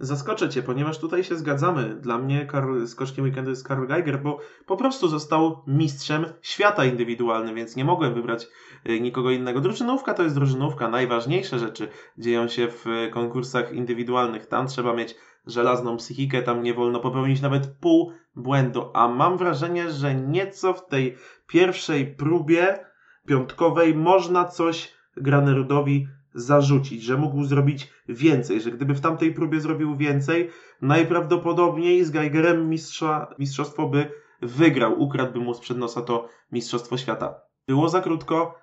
[0.00, 1.94] Zaskoczę Cię, ponieważ tutaj się zgadzamy.
[1.94, 2.46] Dla mnie
[2.86, 8.14] skoczkiem weekendu jest Karl Geiger, bo po prostu został mistrzem świata indywidualnym, więc nie mogłem
[8.14, 8.46] wybrać
[8.88, 9.60] y, nikogo innego.
[9.60, 10.88] Drużynówka to jest drużynówka.
[10.88, 11.88] Najważniejsze rzeczy
[12.18, 14.46] dzieją się w konkursach indywidualnych.
[14.46, 15.16] Tam trzeba mieć
[15.48, 20.86] żelazną psychikę, tam nie wolno popełnić nawet pół błędu, a mam wrażenie, że nieco w
[20.86, 21.16] tej
[21.46, 22.84] pierwszej próbie
[23.26, 29.96] piątkowej można coś Granerudowi zarzucić, że mógł zrobić więcej, że gdyby w tamtej próbie zrobił
[29.96, 30.50] więcej,
[30.82, 34.10] najprawdopodobniej z Geigerem mistrza, mistrzostwo by
[34.42, 37.40] wygrał, ukradłby mu sprzed nosa to Mistrzostwo Świata.
[37.68, 38.54] Było za krótko,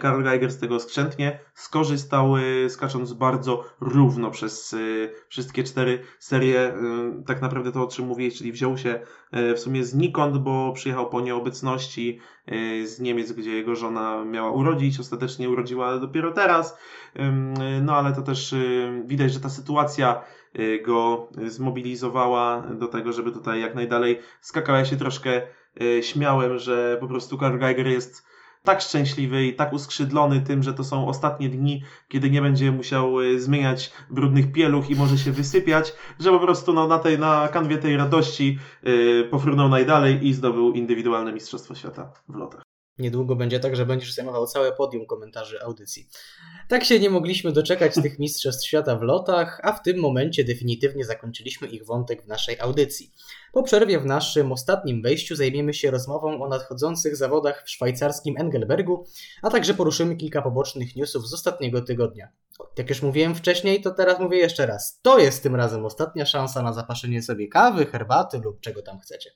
[0.00, 4.76] Karl Geiger z tego skrzętnie skorzystał, e, skacząc bardzo równo przez e,
[5.28, 6.74] wszystkie cztery serie.
[7.26, 9.00] Tak naprawdę to, o czym mówię, czyli wziął się
[9.32, 12.20] w sumie znikąd, bo przyjechał po nieobecności
[12.84, 15.00] z Niemiec, gdzie jego żona miała urodzić.
[15.00, 16.78] Ostatecznie urodziła dopiero teraz.
[17.82, 18.54] No ale to też
[19.04, 20.24] widać, że ta sytuacja
[20.84, 24.76] go zmobilizowała do tego, żeby tutaj jak najdalej skakał.
[24.76, 25.42] Ja się troszkę
[26.00, 28.28] śmiałem, że po prostu Karl Geiger jest
[28.68, 33.20] tak szczęśliwy i tak uskrzydlony tym, że to są ostatnie dni, kiedy nie będzie musiał
[33.20, 37.48] e, zmieniać brudnych pieluch i może się wysypiać, że po prostu no, na, tej, na
[37.48, 42.67] kanwie tej radości yy, pofrunął najdalej i zdobył indywidualne Mistrzostwo Świata w lotach.
[42.98, 46.08] Niedługo będzie tak, że będziesz zajmował całe podium komentarzy audycji.
[46.68, 51.04] Tak się nie mogliśmy doczekać tych Mistrzostw Świata w lotach, a w tym momencie definitywnie
[51.04, 53.12] zakończyliśmy ich wątek w naszej audycji.
[53.52, 59.06] Po przerwie w naszym ostatnim wejściu zajmiemy się rozmową o nadchodzących zawodach w szwajcarskim Engelbergu,
[59.42, 62.28] a także poruszymy kilka pobocznych newsów z ostatniego tygodnia.
[62.78, 65.00] Jak już mówiłem wcześniej, to teraz mówię jeszcze raz.
[65.02, 69.30] To jest tym razem ostatnia szansa na zapaszenie sobie kawy, herbaty lub czego tam chcecie.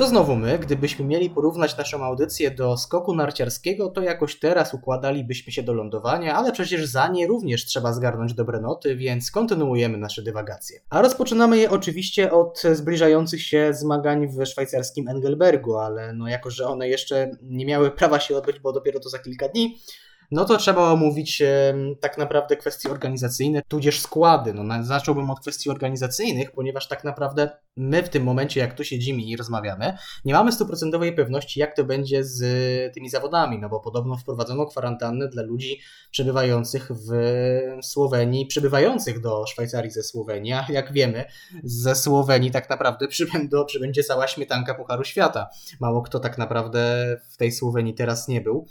[0.00, 5.52] To znowu my, gdybyśmy mieli porównać naszą audycję do skoku narciarskiego, to jakoś teraz układalibyśmy
[5.52, 10.22] się do lądowania, ale przecież za nie również trzeba zgarnąć dobre noty, więc kontynuujemy nasze
[10.22, 10.80] dywagacje.
[10.90, 16.66] A rozpoczynamy je oczywiście od zbliżających się zmagań w szwajcarskim Engelbergu, ale no jako, że
[16.66, 19.78] one jeszcze nie miały prawa się odbyć, bo dopiero to za kilka dni,
[20.30, 21.42] no to trzeba omówić
[22.00, 24.54] tak naprawdę kwestie organizacyjne, tudzież składy.
[24.54, 29.22] No, zacząłbym od kwestii organizacyjnych, ponieważ tak naprawdę my w tym momencie, jak tu siedzimy
[29.22, 32.40] i rozmawiamy, nie mamy stuprocentowej pewności, jak to będzie z
[32.94, 35.80] tymi zawodami, no bo podobno wprowadzono kwarantannę dla ludzi
[36.10, 37.10] przebywających w
[37.82, 41.24] Słowenii, przybywających do Szwajcarii ze Słowenii, a jak wiemy,
[41.64, 45.48] ze Słowenii tak naprawdę przybędą, przybędzie cała śmietanka Pucharu Świata.
[45.80, 46.80] Mało kto tak naprawdę
[47.30, 48.66] w tej Słowenii teraz nie był.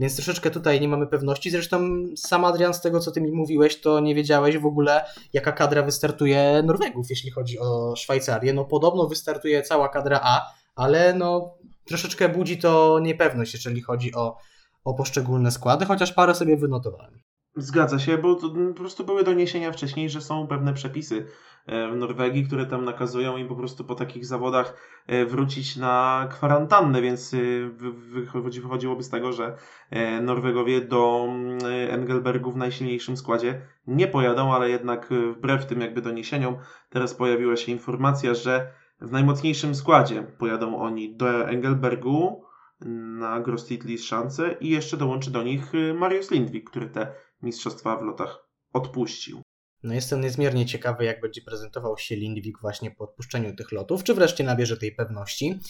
[0.00, 1.50] Więc troszeczkę tutaj nie mamy pewności.
[1.50, 5.52] Zresztą sam Adrian, z tego co ty mi mówiłeś, to nie wiedziałeś w ogóle, jaka
[5.52, 8.52] kadra wystartuje Norwegów, jeśli chodzi o Szwajcarię.
[8.52, 11.54] No podobno wystartuje cała kadra A, ale no
[11.84, 14.36] troszeczkę budzi to niepewność, jeżeli chodzi o,
[14.84, 17.20] o poszczególne składy, chociaż parę sobie wynotowałem.
[17.56, 21.26] Zgadza się, bo po prostu były doniesienia wcześniej, że są pewne przepisy
[21.92, 24.74] w Norwegii, które tam nakazują im po prostu po takich zawodach
[25.06, 27.38] e, wrócić na kwarantannę, więc e,
[28.52, 29.56] wychodziłoby z tego, że
[30.22, 31.28] Norwegowie do
[31.88, 36.56] Engelbergu w najsilniejszym składzie nie pojadą, ale jednak wbrew tym jakby doniesieniom
[36.88, 42.44] teraz pojawiła się informacja, że w najmocniejszym składzie pojadą oni do Engelbergu
[43.18, 48.46] na Grostitli Szance i jeszcze dołączy do nich Mariusz Lindwik, który te mistrzostwa w lotach
[48.72, 49.42] odpuścił.
[49.82, 54.14] No jestem niezmiernie ciekawy, jak będzie prezentował się Lindwik właśnie po odpuszczeniu tych lotów, czy
[54.14, 55.60] wreszcie nabierze tej pewności.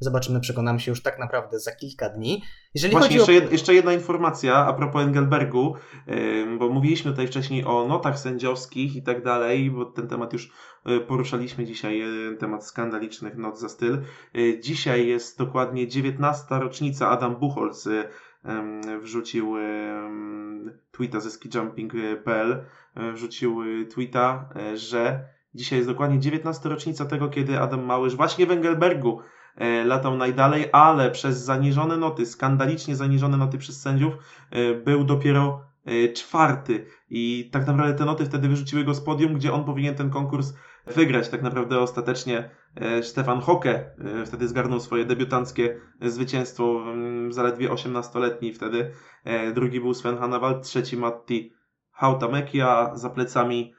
[0.00, 2.42] Zobaczymy, przekonamy się już tak naprawdę za kilka dni.
[2.74, 3.50] Jeżeli Właśnie jeszcze, o...
[3.50, 5.74] jeszcze jedna informacja a propos Engelbergu,
[6.58, 10.50] bo mówiliśmy tutaj wcześniej o notach sędziowskich i tak dalej, bo ten temat już
[10.88, 12.02] y, poruszaliśmy dzisiaj,
[12.32, 13.98] y, temat skandalicznych not za styl.
[14.36, 16.58] Y, dzisiaj jest dokładnie 19.
[16.58, 17.88] rocznica Adam Buchholz
[19.02, 19.56] wrzucił
[21.00, 22.64] tweeta ze skijumping.pl,
[22.94, 26.68] e, wrzucił e, tweeta, e, że dzisiaj jest dokładnie 19.
[26.68, 29.20] rocznica tego, kiedy Adam Małysz właśnie w Engelbergu
[29.84, 34.14] latał najdalej, ale przez zaniżone noty, skandalicznie zaniżone noty przez sędziów,
[34.84, 35.64] był dopiero
[36.14, 36.86] czwarty.
[37.10, 40.52] I tak naprawdę te noty wtedy wyrzuciły go z podium, gdzie on powinien ten konkurs
[40.94, 41.28] wygrać.
[41.28, 46.84] Tak naprawdę ostatecznie e, Stefan Hocke e, wtedy zgarnął swoje debiutanckie zwycięstwo,
[47.30, 48.90] zaledwie 18-letni wtedy.
[49.24, 51.52] E, drugi był Sven Hannawald, trzeci Matti
[51.90, 53.74] Hautamäki, a za plecami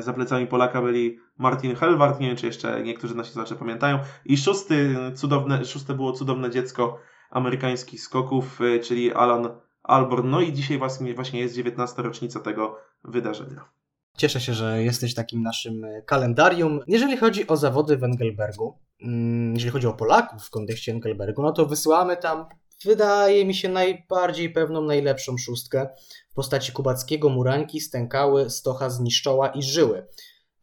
[0.00, 3.98] za plecami Polaka byli Martin Helwart, nie wiem czy jeszcze niektórzy nasi słuchacze pamiętają.
[4.24, 6.98] I szósty, cudowne, szóste było cudowne dziecko
[7.30, 9.48] amerykańskich skoków, czyli Alan
[9.82, 10.30] Alborn.
[10.30, 12.02] No i dzisiaj właśnie, właśnie jest 19.
[12.02, 13.64] rocznica tego wydarzenia.
[14.16, 16.80] Cieszę się, że jesteś takim naszym e, kalendarium.
[16.86, 21.52] Jeżeli chodzi o zawody w Engelbergu, mm, jeżeli chodzi o Polaków w kontekście Engelbergu, no
[21.52, 22.46] to wysyłamy tam,
[22.84, 25.88] wydaje mi się, najbardziej pewną, najlepszą szóstkę
[26.30, 30.06] w postaci Kubackiego, Murańki, Stękały, Stocha, Zniszczoła i Żyły.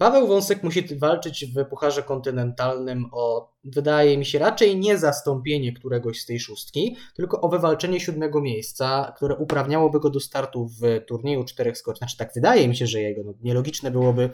[0.01, 6.21] Paweł Wąsek musi walczyć w Pucharze Kontynentalnym o, wydaje mi się, raczej nie zastąpienie któregoś
[6.21, 11.43] z tej szóstki, tylko o wywalczenie siódmego miejsca, które uprawniałoby go do startu w turnieju
[11.43, 11.97] czterech skoczni.
[11.97, 13.23] Znaczy tak wydaje mi się, że jego.
[13.23, 14.29] No, nielogiczne byłoby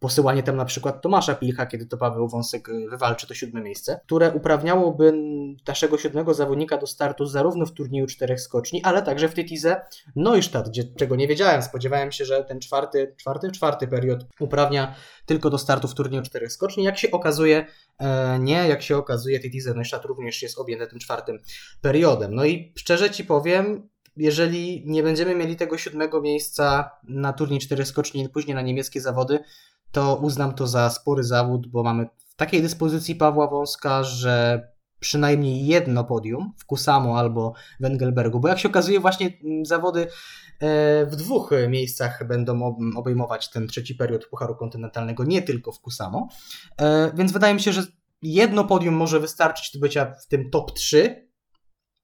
[0.00, 4.00] posyłanie tam na przykład Tomasza Pilcha, kiedy to Paweł Wąsek y, wywalczy to siódme miejsce,
[4.06, 5.12] które uprawniałoby
[5.68, 9.80] naszego siódmego zawodnika do startu zarówno w turnieju czterech skoczni, ale także w Tytize
[10.16, 11.62] Neustadt, gdzie, czego nie wiedziałem.
[11.62, 14.94] Spodziewałem się, że ten czwarty, czwarty, czwarty period uprawnia
[15.26, 16.84] tylko do startu w turnieju czterech skoczni.
[16.84, 17.66] Jak się okazuje,
[17.98, 21.38] e, nie, jak się okazuje, Tytize Neustadt również jest objęte tym czwartym
[21.80, 22.34] periodem.
[22.34, 27.86] No i szczerze Ci powiem, jeżeli nie będziemy mieli tego siódmego miejsca na turniej czterech
[27.86, 29.38] skoczni, później na niemieckie zawody,
[29.92, 34.68] to uznam to za spory zawód, bo mamy w takiej dyspozycji Pawła Wąska, że
[35.00, 40.00] przynajmniej jedno podium w Kusamo albo w Engelbergu, bo jak się okazuje właśnie mm, zawody
[40.60, 46.28] e, w dwóch miejscach będą obejmować ten trzeci period Pucharu Kontynentalnego, nie tylko w Kusamo,
[46.80, 47.82] e, więc wydaje mi się, że
[48.22, 51.30] jedno podium może wystarczyć do bycia w tym top 3,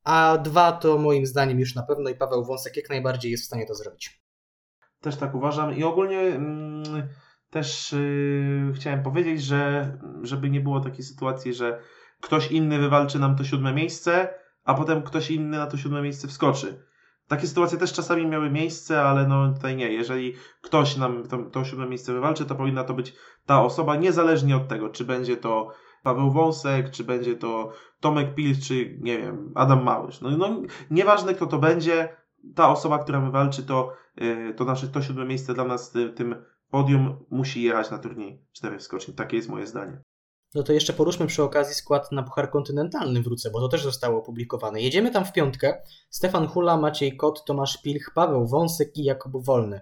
[0.04, 3.46] a dwa to moim zdaniem już na pewno i Paweł Wąsek jak najbardziej jest w
[3.46, 4.22] stanie to zrobić.
[5.00, 6.20] Też tak uważam i ogólnie...
[6.20, 7.08] Mm
[7.56, 9.92] też yy, chciałem powiedzieć, że
[10.22, 11.80] żeby nie było takiej sytuacji, że
[12.20, 14.28] ktoś inny wywalczy nam to siódme miejsce,
[14.64, 16.84] a potem ktoś inny na to siódme miejsce wskoczy.
[17.28, 19.92] Takie sytuacje też czasami miały miejsce, ale no tutaj nie.
[19.92, 23.14] Jeżeli ktoś nam to, to siódme miejsce wywalczy, to powinna to być
[23.46, 25.72] ta osoba, niezależnie od tego, czy będzie to
[26.02, 30.20] Paweł Wąsek, czy będzie to Tomek Pil, czy nie wiem, Adam Małysz.
[30.20, 32.08] No, no nieważne kto to będzie,
[32.54, 36.34] ta osoba, która wywalczy to, yy, to nasze to siódme miejsce dla nas tym
[36.70, 39.14] podium musi jechać na turniej czterech skoczni.
[39.14, 40.02] Takie jest moje zdanie.
[40.54, 44.18] No to jeszcze poruszmy przy okazji skład na Puchar Kontynentalny wrócę, bo to też zostało
[44.18, 44.80] opublikowane.
[44.80, 45.82] Jedziemy tam w piątkę.
[46.10, 49.80] Stefan Hula, Maciej Kot, Tomasz Pilch, Paweł Wąsek i Jakub Wolny.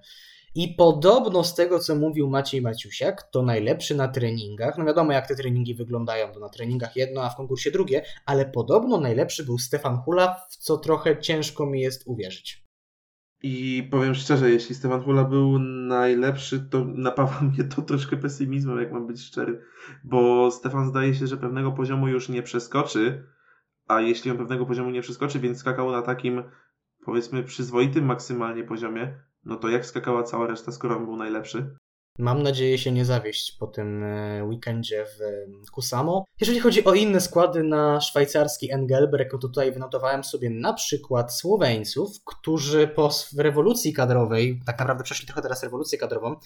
[0.55, 4.79] I podobno z tego, co mówił Maciej Maciusiak, to najlepszy na treningach.
[4.79, 8.47] No wiadomo, jak te treningi wyglądają, to na treningach jedno, a w konkursie drugie, ale
[8.47, 12.64] podobno najlepszy był Stefan Hula, w co trochę ciężko mi jest uwierzyć.
[13.47, 15.59] I powiem szczerze, jeśli Stefan Hula był
[15.89, 19.61] najlepszy, to napawa mnie to troszkę pesymizmem, jak mam być szczery.
[20.05, 23.27] Bo Stefan zdaje się, że pewnego poziomu już nie przeskoczy,
[23.89, 26.43] a jeśli on pewnego poziomu nie przeskoczy, więc skakał na takim,
[27.05, 31.77] powiedzmy, przyzwoitym maksymalnie poziomie, no to jak skakała cała reszta, skoro on był najlepszy?
[32.19, 36.25] Mam nadzieję się nie zawieść po tym e, weekendzie w e, Kusamo.
[36.41, 42.25] Jeżeli chodzi o inne składy na szwajcarski Engelberg, to tutaj wynotowałem sobie na przykład Słoweńców,
[42.25, 46.37] którzy po rewolucji kadrowej, tak naprawdę przeszli trochę teraz rewolucję kadrową,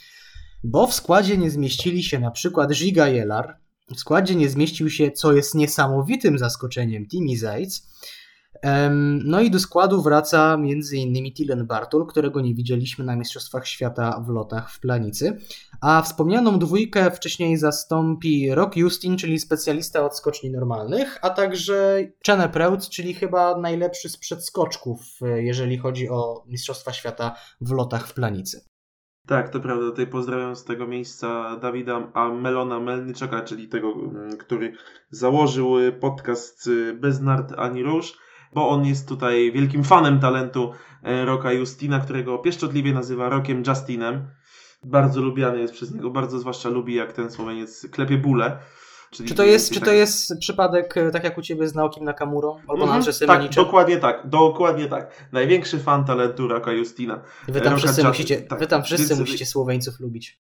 [0.64, 3.56] bo w składzie nie zmieścili się na przykład Giga Jelar,
[3.94, 7.82] w składzie nie zmieścił się, co jest niesamowitym zaskoczeniem, Timi Zajc,
[9.24, 11.32] no i do składu wraca m.in.
[11.34, 15.38] Tilen Bartul, którego nie widzieliśmy na Mistrzostwach Świata w lotach w Planicy.
[15.80, 22.48] A wspomnianą dwójkę wcześniej zastąpi Rock Justin, czyli specjalista od skoczni normalnych, a także Chene
[22.48, 28.14] Preut, czyli chyba najlepszy z przedskoczków, e, jeżeli chodzi o Mistrzostwa Świata w lotach w
[28.14, 28.64] Planicy.
[29.26, 29.86] Tak, to prawda.
[29.86, 34.72] Tutaj pozdrawiam z tego miejsca Dawida a Melona Melnyczaka, czyli tego, mm, który
[35.10, 38.18] założył podcast y, Bez Nart Ani Róż
[38.54, 40.72] bo on jest tutaj wielkim fanem talentu
[41.02, 44.28] e, Roka Justina, którego pieszczotliwie nazywa Rokiem Justinem.
[44.84, 48.58] Bardzo lubiany jest przez niego, bardzo zwłaszcza lubi jak ten Słoweniec klepie bóle.
[49.10, 49.88] Czyli czy to jest, czy tak...
[49.88, 52.56] to jest przypadek e, tak jak u Ciebie z Naokim Nakamurą?
[52.68, 55.28] Albo mm -hmm, Tak, dokładnie tak, dokładnie tak.
[55.32, 57.22] Największy fan talentu Roka Justina.
[57.48, 60.40] Wy tam wszyscy, musicie, tak, wy tam wszyscy musicie Słoweńców lubić.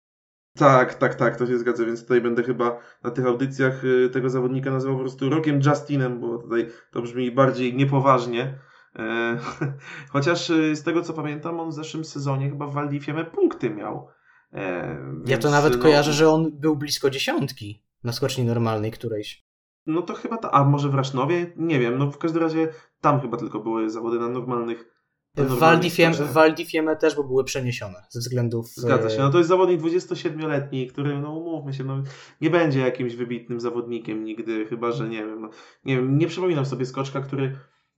[0.57, 4.29] Tak, tak, tak, to się zgadza, więc tutaj będę chyba na tych audycjach y, tego
[4.29, 8.59] zawodnika nazywał po prostu Rokiem Justinem, bo tutaj to brzmi bardziej niepoważnie.
[8.95, 9.37] E,
[10.13, 14.07] chociaż y, z tego co pamiętam, on w zeszłym sezonie chyba w Waldifieme punkty miał.
[14.53, 19.45] E, ja to nawet no, kojarzę, że on był blisko dziesiątki na skoczni normalnej którejś.
[19.85, 21.53] No to chyba ta, a może w Rasznowie?
[21.55, 22.67] Nie wiem, no w każdym razie
[23.01, 24.92] tam chyba tylko były zawody na normalnych
[25.37, 28.67] w Waldifieme, też, bo były przeniesione ze względów...
[28.67, 32.03] Zgadza się, no to jest zawodnik 27-letni, który, no umówmy się, no,
[32.41, 35.49] nie będzie jakimś wybitnym zawodnikiem nigdy, chyba, że nie wiem, no,
[35.85, 37.57] nie wiem, nie przypominam sobie skoczka, który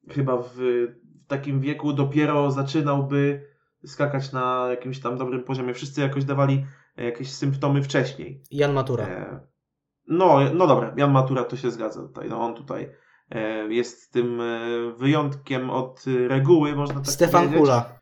[0.10, 3.48] chyba w, w takim wieku dopiero zaczynałby
[3.86, 5.74] skakać na jakimś tam dobrym poziomie.
[5.74, 6.66] Wszyscy jakoś dawali
[6.98, 8.44] jakieś symptomy wcześniej.
[8.52, 9.08] Jan Matura.
[9.08, 9.40] E,
[10.08, 13.05] no, no dobra, Jan Matura to się zgadza tutaj, no on tutaj E,
[13.70, 14.60] jest tym e,
[14.98, 17.60] wyjątkiem od reguły, można tak Stefan powiedzieć.
[17.60, 18.00] Hula.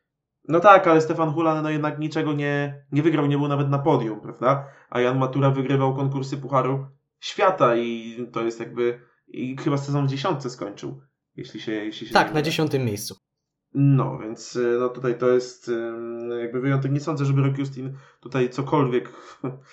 [0.47, 3.79] No tak, ale Stefan Hula no jednak niczego nie, nie wygrał, nie był nawet na
[3.79, 4.67] podium, prawda?
[4.89, 6.85] A Jan Matura wygrywał konkursy Pucharu
[7.19, 11.01] Świata i to jest jakby i chyba sezon w dziesiątce skończył,
[11.35, 13.15] jeśli się, jeśli się Tak, na dziesiątym miejscu.
[13.73, 15.71] No, więc e, no tutaj to jest
[16.41, 16.91] jakby wyjątek.
[16.91, 19.13] Nie sądzę, żeby Rock Justin tutaj cokolwiek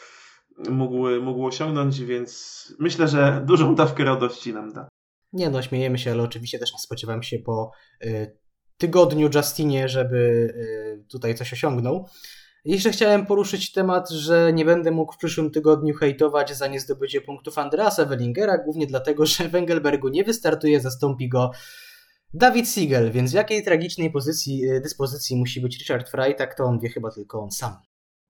[0.70, 4.88] mógł, mógł osiągnąć, więc myślę, że dużą dawkę radości nam da.
[5.32, 7.70] Nie no, śmiejemy się, ale oczywiście też nie spodziewam się po
[8.04, 8.36] y,
[8.76, 12.08] tygodniu Justinie, żeby y, tutaj coś osiągnął.
[12.64, 17.58] Jeszcze chciałem poruszyć temat, że nie będę mógł w przyszłym tygodniu hejtować za niezdobycie punktów
[17.58, 21.50] Andreasa Wellingera, głównie dlatego, że w Engelbergu nie wystartuje, zastąpi go
[22.34, 26.64] Dawid Siegel, więc w jakiej tragicznej pozycji, y, dyspozycji musi być Richard Fry, tak to
[26.64, 27.76] on wie chyba tylko on sam.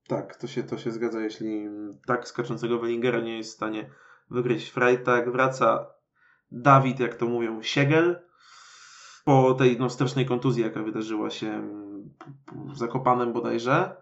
[0.08, 1.68] Tak, to się, to się zgadza, jeśli
[2.06, 3.90] tak skaczącego Wellingera nie jest w stanie
[4.30, 5.86] wygryźć Fry, tak wraca
[6.52, 8.20] Dawid, jak to mówią, Siegel.
[9.24, 11.68] Po tej no, strasznej kontuzji, jaka wydarzyła się
[12.72, 13.96] w Zakopanem bodajże,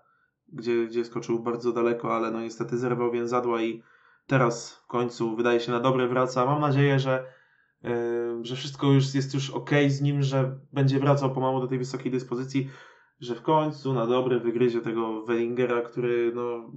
[0.53, 3.83] gdzie, gdzie skoczył bardzo daleko, ale no niestety zerwał więzadła i
[4.27, 6.47] teraz w końcu wydaje się na dobre wraca.
[6.47, 7.25] Mam nadzieję, że,
[7.83, 7.91] yy,
[8.43, 12.12] że wszystko już jest już ok z nim, że będzie wracał pomału do tej wysokiej
[12.12, 12.70] dyspozycji,
[13.20, 16.73] że w końcu na dobre wygryzie tego Wellingera, który no,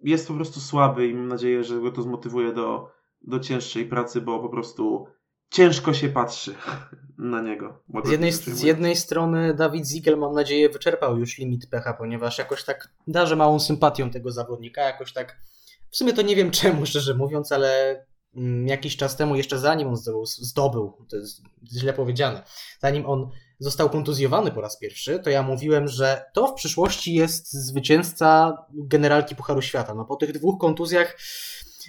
[0.00, 4.20] jest po prostu słaby i mam nadzieję, że go to zmotywuje do, do cięższej pracy,
[4.20, 5.06] bo po prostu
[5.50, 6.54] ciężko się patrzy
[7.18, 7.82] na niego.
[8.04, 12.64] Z jednej, z jednej strony Dawid Ziegel, mam nadzieję, wyczerpał już limit pecha, ponieważ jakoś
[12.64, 15.36] tak darzę małą sympatią tego zawodnika, jakoś tak
[15.90, 18.04] w sumie to nie wiem czemu, szczerze mówiąc, ale
[18.36, 21.42] mm, jakiś czas temu, jeszcze zanim on zdobył, zdobył, to jest
[21.72, 22.42] źle powiedziane,
[22.80, 27.52] zanim on został kontuzjowany po raz pierwszy, to ja mówiłem, że to w przyszłości jest
[27.52, 29.94] zwycięzca generalki Pucharu Świata.
[29.94, 31.18] No po tych dwóch kontuzjach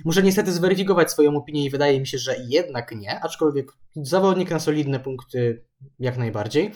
[0.05, 4.59] Muszę niestety zweryfikować swoją opinię i wydaje mi się, że jednak nie, aczkolwiek zawodnik na
[4.59, 5.65] solidne punkty
[5.99, 6.71] jak najbardziej.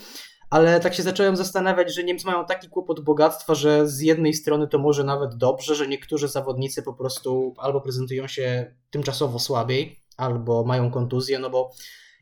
[0.49, 4.67] Ale tak się zacząłem zastanawiać, że Niemcy mają taki kłopot bogactwa, że z jednej strony
[4.67, 10.63] to może nawet dobrze, że niektórzy zawodnicy po prostu albo prezentują się tymczasowo słabiej, albo
[10.63, 11.71] mają kontuzję, no bo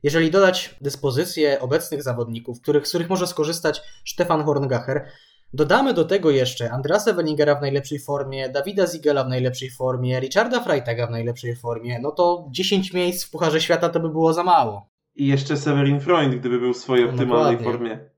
[0.03, 5.11] jeżeli dodać dyspozycję obecnych zawodników, których, z których może skorzystać Stefan Horngacher,
[5.53, 10.63] Dodamy do tego jeszcze Andrasa Wellingera w najlepszej formie, Dawida Zigela w najlepszej formie, Richarda
[10.63, 14.43] Freitaga w najlepszej formie, no to 10 miejsc w Pucharze Świata to by było za
[14.43, 14.89] mało.
[15.15, 18.09] I jeszcze Severin Freund, gdyby był w swojej no optymalnej formie.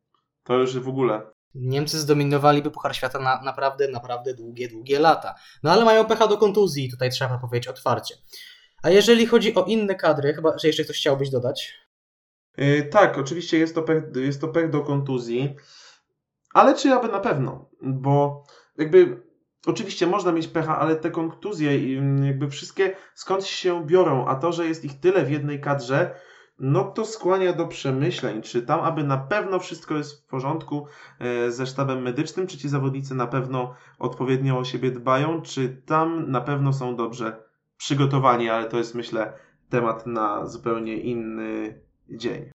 [0.43, 1.21] To już w ogóle.
[1.55, 5.35] Niemcy zdominowaliby Puchar Świata na naprawdę, naprawdę długie, długie lata.
[5.63, 8.15] No ale mają pecha do kontuzji, tutaj trzeba powiedzieć otwarcie.
[8.83, 11.73] A jeżeli chodzi o inne kadry, chyba, że jeszcze coś chciałbyś dodać?
[12.57, 15.55] Yy, tak, oczywiście jest to, pech, jest to pech do kontuzji,
[16.53, 17.69] ale czy aby na pewno?
[17.81, 18.43] Bo
[18.77, 19.23] jakby
[19.65, 24.67] oczywiście można mieć pecha, ale te kontuzje jakby wszystkie skąd się biorą, a to, że
[24.67, 26.15] jest ich tyle w jednej kadrze,
[26.59, 30.87] no to skłania do przemyśleń, czy tam aby na pewno wszystko jest w porządku
[31.19, 36.31] e, ze sztabem medycznym, czy ci zawodnicy na pewno odpowiednio o siebie dbają, czy tam
[36.31, 37.43] na pewno są dobrze
[37.77, 39.33] przygotowani, ale to jest myślę
[39.69, 42.51] temat na zupełnie inny dzień.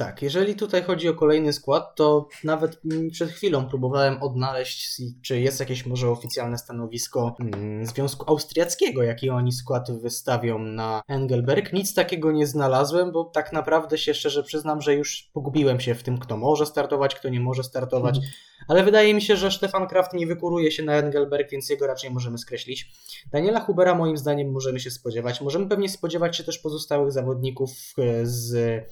[0.00, 2.80] Tak, jeżeli tutaj chodzi o kolejny skład, to nawet
[3.12, 9.52] przed chwilą próbowałem odnaleźć, czy jest jakieś może oficjalne stanowisko mm, Związku Austriackiego, jaki oni
[9.52, 11.72] skład wystawią na Engelberg.
[11.72, 16.02] Nic takiego nie znalazłem, bo tak naprawdę się szczerze przyznam, że już pogubiłem się w
[16.02, 18.16] tym, kto może startować, kto nie może startować.
[18.16, 18.32] Mhm.
[18.68, 22.10] Ale wydaje mi się, że Stefan Kraft nie wykuruje się na Engelberg, więc jego raczej
[22.10, 22.92] możemy skreślić.
[23.32, 25.40] Daniela Hubera moim zdaniem możemy się spodziewać.
[25.40, 28.82] Możemy pewnie spodziewać się też pozostałych zawodników e, z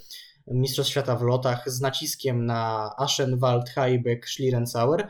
[0.50, 5.08] Mistrzostw Świata w lotach z naciskiem na Aschenwald, Heibeck, Schlierenzauer.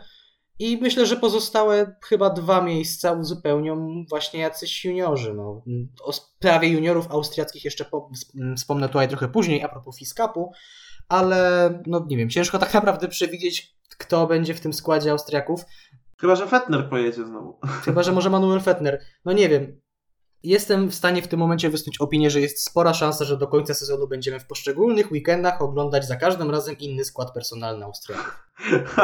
[0.59, 5.35] I myślę, że pozostałe chyba dwa miejsca uzupełnią właśnie jacyś juniorzy.
[5.35, 5.63] No,
[6.03, 8.11] o sprawie juniorów austriackich jeszcze po,
[8.57, 10.53] wspomnę tutaj trochę później, a propos Fiskapu,
[11.09, 15.65] ale no nie wiem, ciężko tak naprawdę przewidzieć, kto będzie w tym składzie Austriaków.
[16.21, 17.59] Chyba, że Fettner pojedzie znowu.
[17.85, 19.01] Chyba, że może Manuel Fettner.
[19.25, 19.81] No nie wiem.
[20.43, 23.75] Jestem w stanie w tym momencie wysnuć opinię, że jest spora szansa, że do końca
[23.75, 28.49] sezonu będziemy w poszczególnych weekendach oglądać za każdym razem inny skład personalny Austriaków.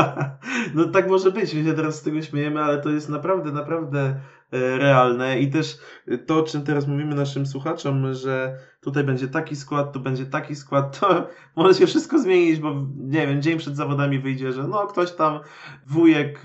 [0.74, 4.20] no tak może być, my się teraz z tego śmiejemy, ale to jest naprawdę, naprawdę
[4.52, 5.78] e, realne i też
[6.26, 10.56] to, o czym teraz mówimy naszym słuchaczom, że tutaj będzie taki skład, tu będzie taki
[10.56, 14.86] skład, to może się wszystko zmienić, bo nie wiem, dzień przed zawodami wyjdzie, że no
[14.86, 15.40] ktoś tam,
[15.86, 16.42] wujek,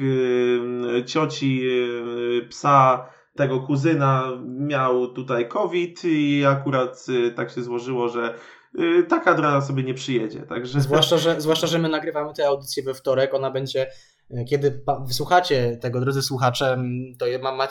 [1.06, 1.64] cioci,
[2.50, 3.10] psa,
[3.40, 8.36] tego kuzyna miał tutaj COVID i akurat y, tak się złożyło, że
[8.80, 10.40] y, ta kadra sobie nie przyjedzie.
[10.40, 10.82] Także...
[10.82, 13.88] Zwłaszcza, że, zwłaszcza, że my nagrywamy tę audycję we wtorek, ona będzie
[14.32, 16.78] y, kiedy wysłuchacie tego, drodzy słuchacze,
[17.20, 17.26] to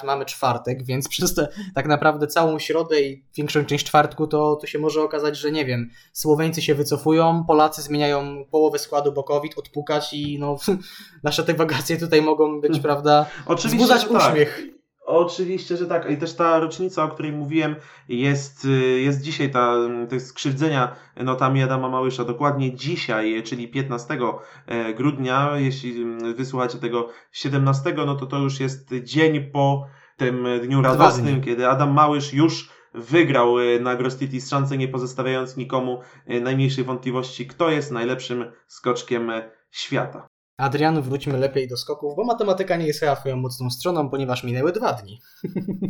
[0.05, 4.67] mamy czwartek, więc przez te tak naprawdę całą środę i większą część czwartku to, to
[4.67, 9.59] się może okazać, że nie wiem, Słoweńcy się wycofują, Polacy zmieniają połowę składu, bo COVID
[9.59, 10.57] odpukać i no,
[11.23, 14.13] nasze te wakacje tutaj mogą być, prawda, Oczywiście, wzbudzać tak.
[14.13, 14.78] uśmiech.
[15.09, 16.11] Oczywiście, że tak.
[16.11, 17.77] I też ta rocznica, o której mówiłem,
[18.09, 19.75] jest, y, jest dzisiaj, ta,
[20.09, 22.25] te skrzywdzenia notami Adama Małysza.
[22.25, 24.19] Dokładnie dzisiaj, czyli 15
[24.67, 29.87] e, grudnia, jeśli mm, wysłuchacie tego 17, no to to już jest dzień po
[30.17, 35.57] tym dniu radosnym, kiedy Adam Małysz już wygrał e, na Grostity z szansę, nie pozostawiając
[35.57, 39.33] nikomu najmniejszej wątpliwości, kto jest najlepszym skoczkiem
[39.71, 40.29] świata.
[40.59, 44.73] Adrian, wróćmy lepiej do skoków, bo matematyka nie jest chyba twoją mocną stroną, ponieważ minęły
[44.73, 45.21] dwa dni.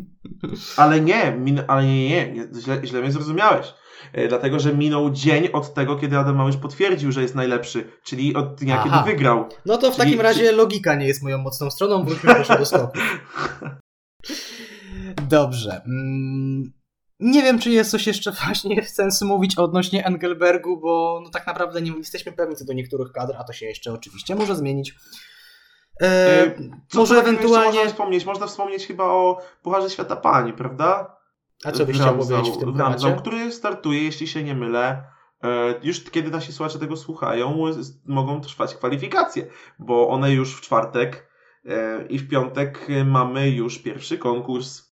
[0.77, 3.75] Ale nie, min, ale nie, nie, nie źle, źle mnie zrozumiałeś.
[4.13, 8.35] E, dlatego, że minął dzień od tego, kiedy Adam Małysz potwierdził, że jest najlepszy, czyli
[8.35, 8.85] od dnia, Aha.
[8.85, 9.49] kiedy wygrał.
[9.67, 12.67] No to w czyli, takim razie logika nie jest moją mocną stroną, wróćmy proszę do
[12.67, 13.03] skoków.
[15.29, 15.83] Dobrze.
[15.87, 16.73] Mm,
[17.21, 21.83] nie wiem, czy jest coś jeszcze właśnie sensu mówić odnośnie Engelbergu, bo no tak naprawdę
[21.83, 24.95] nie jesteśmy pewni co do niektórych kadr, a to się jeszcze oczywiście może zmienić.
[26.03, 26.55] E, e
[26.95, 27.79] może ewentualnie.
[27.79, 28.25] Można wspomnieć?
[28.25, 31.19] Można wspomnieć chyba o Pucharze Świata Pani, prawda?
[31.65, 33.17] A co byś chciał powiedzieć w tym temacie?
[33.19, 35.05] który startuje, jeśli się nie mylę,
[35.45, 37.65] e, już kiedy nasi słuchacze tego słuchają,
[38.07, 39.47] mogą trwać kwalifikacje,
[39.79, 41.29] bo one już w czwartek
[41.65, 44.88] e, i w piątek mamy już pierwszy konkurs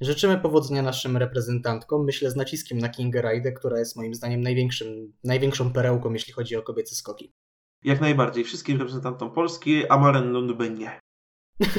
[0.00, 5.12] Życzymy powodzenia naszym reprezentantkom, myślę z naciskiem na Kinga Ride, która jest moim zdaniem największym,
[5.24, 7.32] największą perełką, jeśli chodzi o kobiece skoki.
[7.84, 8.44] Jak najbardziej.
[8.44, 11.00] Wszystkim reprezentantom Polski, a Maren Lundby nie.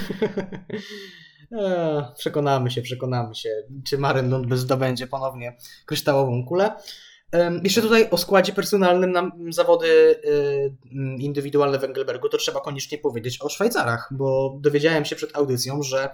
[2.17, 3.49] przekonamy się, przekonamy się,
[3.87, 6.75] czy Maren Lundby zdobędzie ponownie kryształową kulę.
[7.63, 10.75] Jeszcze tutaj o składzie personalnym na zawody y,
[11.17, 16.09] indywidualne w Engelbergu to trzeba koniecznie powiedzieć o Szwajcarach, bo dowiedziałem się przed audycją, że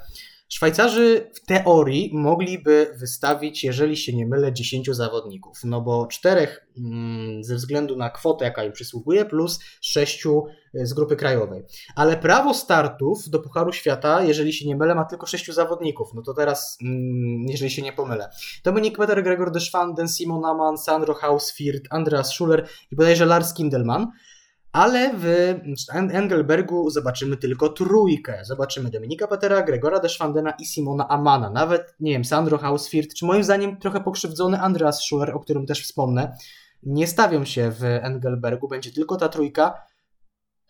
[0.50, 7.44] Szwajcarzy w teorii mogliby wystawić, jeżeli się nie mylę, 10 zawodników, no bo czterech mm,
[7.44, 11.64] ze względu na kwotę, jaka im przysługuje, plus sześciu e, z grupy krajowej.
[11.96, 16.10] Ale prawo startów do Pucharu Świata, jeżeli się nie mylę, ma tylko sześciu zawodników.
[16.14, 18.30] No to teraz, mm, jeżeli się nie pomylę.
[18.64, 24.08] Dominik Peter, Gregor de Schwanden, Simon Amann, Sandro Hausfield, Andreas Schuller i bodajże Lars Kindelman
[24.78, 25.56] ale w
[25.94, 28.40] Engelbergu zobaczymy tylko trójkę.
[28.46, 31.50] Zobaczymy Dominika Petera, Gregora Deschwandena i Simona Amana.
[31.50, 35.84] Nawet, nie wiem, Sandro Hausfield, czy moim zdaniem trochę pokrzywdzony Andreas Schuller, o którym też
[35.84, 36.38] wspomnę,
[36.84, 39.82] nie stawią się w Engelbergu, będzie tylko ta trójka.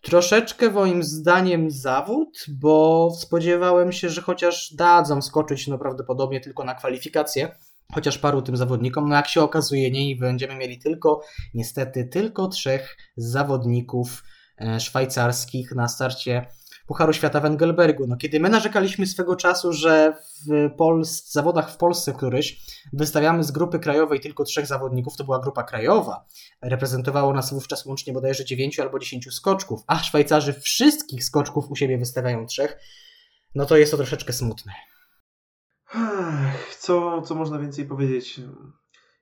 [0.00, 6.74] Troszeczkę moim zdaniem zawód, bo spodziewałem się, że chociaż dadzą skoczyć no prawdopodobnie tylko na
[6.74, 7.56] kwalifikacje,
[7.94, 11.20] chociaż paru tym zawodnikom, no jak się okazuje nie i będziemy mieli tylko,
[11.54, 14.24] niestety tylko trzech zawodników
[14.60, 16.46] e, szwajcarskich na starcie
[16.86, 18.06] Pucharu Świata w Engelbergu.
[18.06, 20.14] No, kiedy my narzekaliśmy swego czasu, że
[20.46, 22.60] w Pols zawodach w Polsce któryś
[22.92, 26.24] wystawiamy z grupy krajowej tylko trzech zawodników, to była grupa krajowa.
[26.62, 31.98] Reprezentowało nas wówczas łącznie bodajże 9 albo 10 skoczków, a Szwajcarzy wszystkich skoczków u siebie
[31.98, 32.78] wystawiają trzech,
[33.54, 34.72] no to jest to troszeczkę smutne.
[36.78, 38.40] Co, co można więcej powiedzieć?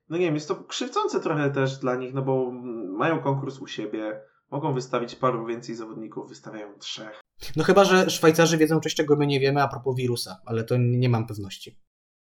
[0.09, 2.51] No nie wiem, jest to krzywdzące trochę też dla nich, no bo
[2.97, 4.21] mają konkurs u siebie,
[4.51, 7.21] mogą wystawić paru więcej zawodników, wystawiają trzech.
[7.55, 10.75] No chyba, że Szwajcarzy wiedzą coś, czego my nie wiemy a propos wirusa, ale to
[10.77, 11.79] nie mam pewności.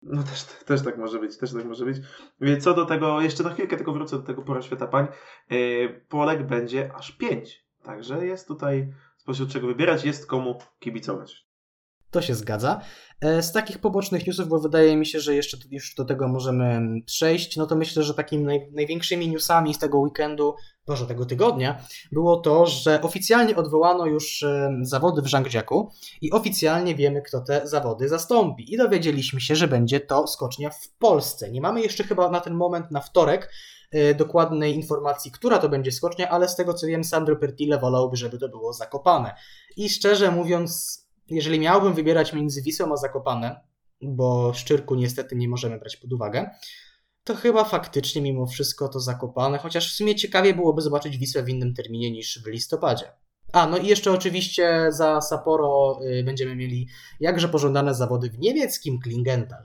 [0.02, 1.98] No też, też tak może być, też tak może być.
[2.60, 5.06] Co do tego, jeszcze na chwilkę tylko wrócę do tego Pora Świata Pań.
[5.50, 11.47] E, Polek będzie aż pięć, także jest tutaj spośród czego wybierać, jest komu kibicować.
[12.10, 12.80] To się zgadza.
[13.20, 16.80] E, z takich pobocznych newsów, bo wydaje mi się, że jeszcze już do tego możemy
[17.06, 20.54] przejść, no to myślę, że takimi naj, największymi newsami z tego weekendu,
[20.88, 21.82] może tego tygodnia,
[22.12, 27.60] było to, że oficjalnie odwołano już e, zawody w Żangdziaku i oficjalnie wiemy, kto te
[27.64, 28.74] zawody zastąpi.
[28.74, 31.50] I dowiedzieliśmy się, że będzie to skocznia w Polsce.
[31.50, 33.52] Nie mamy jeszcze chyba na ten moment, na wtorek,
[33.90, 38.16] e, dokładnej informacji, która to będzie skocznia, ale z tego co wiem, Sandro Pertile wolałby,
[38.16, 39.34] żeby to było zakopane.
[39.76, 43.60] I szczerze mówiąc, jeżeli miałbym wybierać między Wisłą a Zakopane,
[44.02, 46.50] bo Szczyrku niestety nie możemy brać pod uwagę,
[47.24, 51.48] to chyba faktycznie mimo wszystko to Zakopane, chociaż w sumie ciekawie byłoby zobaczyć Wisłę w
[51.48, 53.12] innym terminie niż w listopadzie.
[53.52, 56.88] A, no i jeszcze oczywiście za Sapporo y, będziemy mieli
[57.20, 59.64] jakże pożądane zawody w niemieckim Klingenthal.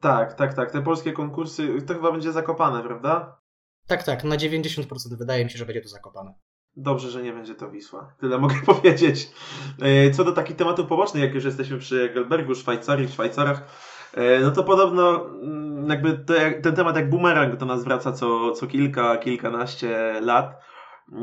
[0.00, 0.70] Tak, tak, tak.
[0.70, 3.40] Te polskie konkursy, to chyba będzie Zakopane, prawda?
[3.86, 4.84] Tak, tak, na 90%
[5.18, 6.34] wydaje mi się, że będzie to Zakopane.
[6.76, 8.12] Dobrze, że nie będzie to Wisła.
[8.20, 9.30] Tyle mogę powiedzieć.
[9.82, 13.62] E, co do takich tematów pobocznych, jak już jesteśmy przy Gelbergu, Szwajcarii, w Szwajcarach,
[14.14, 18.52] e, no to podobno mm, jakby te, ten temat jak bumerang do nas wraca co,
[18.52, 20.60] co kilka, kilkanaście lat.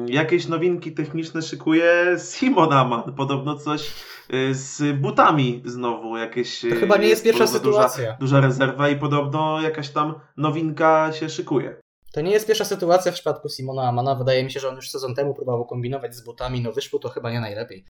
[0.08, 3.14] Jakieś nowinki techniczne szykuje Simon Aman.
[3.18, 3.92] Podobno coś
[4.30, 6.18] e, z butami znowu.
[6.18, 8.04] Jakieś, to chyba nie jest, jest pierwsza sytuacja.
[8.04, 11.81] Duża, duża rezerwa i podobno jakaś tam nowinka się szykuje.
[12.12, 14.16] To nie jest pierwsza sytuacja w przypadku Simona Amana.
[14.16, 17.10] Wydaje mi się, że on już sezon temu próbował kombinować z butami, no wyszło to
[17.10, 17.86] chyba nie najlepiej.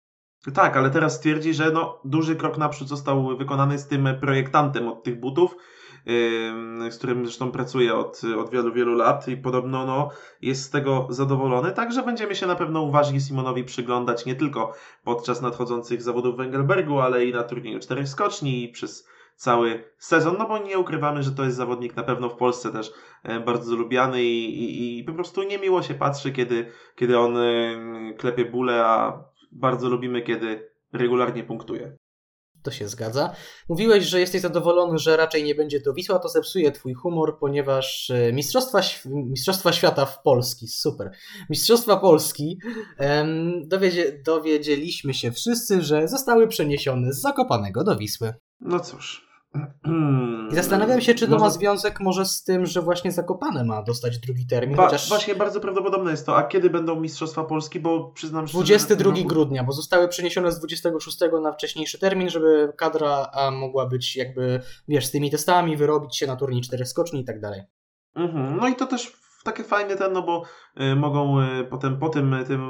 [0.54, 5.02] Tak, ale teraz twierdzi, że no, duży krok naprzód został wykonany z tym projektantem od
[5.02, 5.56] tych butów,
[6.06, 10.70] yy, z którym zresztą pracuje od, od wielu, wielu lat i podobno no, jest z
[10.70, 11.72] tego zadowolony.
[11.72, 14.74] Także będziemy się na pewno uważnie Simonowi przyglądać nie tylko
[15.04, 19.08] podczas nadchodzących zawodów w Engelbergu, ale i na turnieju czterech skoczni i przez
[19.42, 22.92] cały sezon, no bo nie ukrywamy, że to jest zawodnik na pewno w Polsce też
[23.22, 28.14] e, bardzo lubiany i, i, i po prostu niemiło się patrzy, kiedy, kiedy on e,
[28.18, 31.96] klepie bóle, a bardzo lubimy, kiedy regularnie punktuje.
[32.62, 33.34] To się zgadza.
[33.68, 38.10] Mówiłeś, że jesteś zadowolony, że raczej nie będzie to Wisła, to zepsuje twój humor, ponieważ
[38.10, 41.10] e, Mistrzostwa, Mistrzostwa Świata w Polski, super,
[41.50, 42.58] Mistrzostwa Polski,
[43.66, 48.34] dowiedzie, dowiedzieliśmy się wszyscy, że zostały przeniesione z Zakopanego do Wisły.
[48.60, 49.31] No cóż,
[50.50, 54.18] i zastanawiam się, czy to ma związek może z tym, że właśnie Zakopane ma dostać
[54.18, 54.76] drugi termin.
[54.76, 55.08] Ba chociaż...
[55.08, 56.36] Właśnie bardzo prawdopodobne jest to.
[56.36, 57.80] A kiedy będą Mistrzostwa Polski?
[57.80, 58.64] Bo przyznam szczerze...
[58.64, 59.24] 22 roku...
[59.24, 64.60] grudnia, bo zostały przeniesione z 26 na wcześniejszy termin, żeby kadra A mogła być jakby,
[64.88, 67.62] wiesz, z tymi testami, wyrobić się na turniej czterech skoczni i tak dalej.
[68.14, 68.56] Mhm.
[68.56, 70.44] No i to też takie fajne ten, no bo
[70.80, 72.62] y, mogą y, potem po tym, y, tym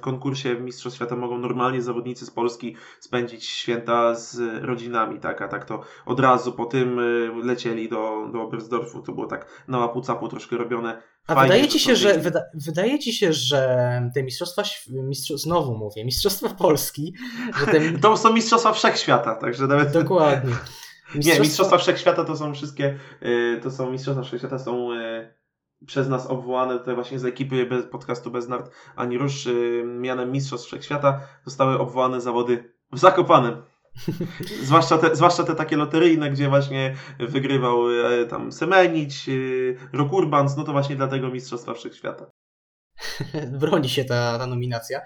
[0.00, 5.64] konkursie Mistrzostw Świata mogą normalnie zawodnicy z Polski spędzić święta z rodzinami, tak, a tak
[5.64, 7.00] to od razu po tym
[7.44, 11.02] lecieli do, do Oberstdorfu, to było tak na łapu capu troszkę robione.
[11.26, 15.74] A Fajnie, wydaje ci się, że wyda, wydaje ci się, że te mistrzostwa, mistrzostw, znowu
[15.74, 17.14] mówię, mistrzostwa Polski,
[17.60, 17.80] że te...
[18.02, 20.54] to są mistrzostwa wszechświata, także nawet Dokładnie.
[21.14, 21.34] Mistrzostwa...
[21.34, 22.98] Nie, mistrzostwa wszechświata to są wszystkie,
[23.62, 24.88] to są mistrzostwa wszechświata są
[25.86, 30.66] przez nas obwołane tutaj właśnie z ekipy bez, podcastu Beznard ani Rusz yy, mianem Mistrzostw
[30.66, 33.62] Wszechświata zostały obwołane zawody w Zakopanem.
[34.62, 39.32] zwłaszcza, te, zwłaszcza te takie loteryjne, gdzie właśnie wygrywał e, tam Semenić, e,
[39.96, 42.30] Rok Urbans, no to właśnie dlatego Mistrzostwa Wszechświata.
[43.60, 45.00] Broni się ta, ta nominacja.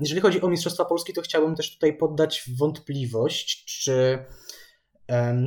[0.00, 4.24] Jeżeli chodzi o Mistrzostwa Polski, to chciałbym też tutaj poddać wątpliwość, czy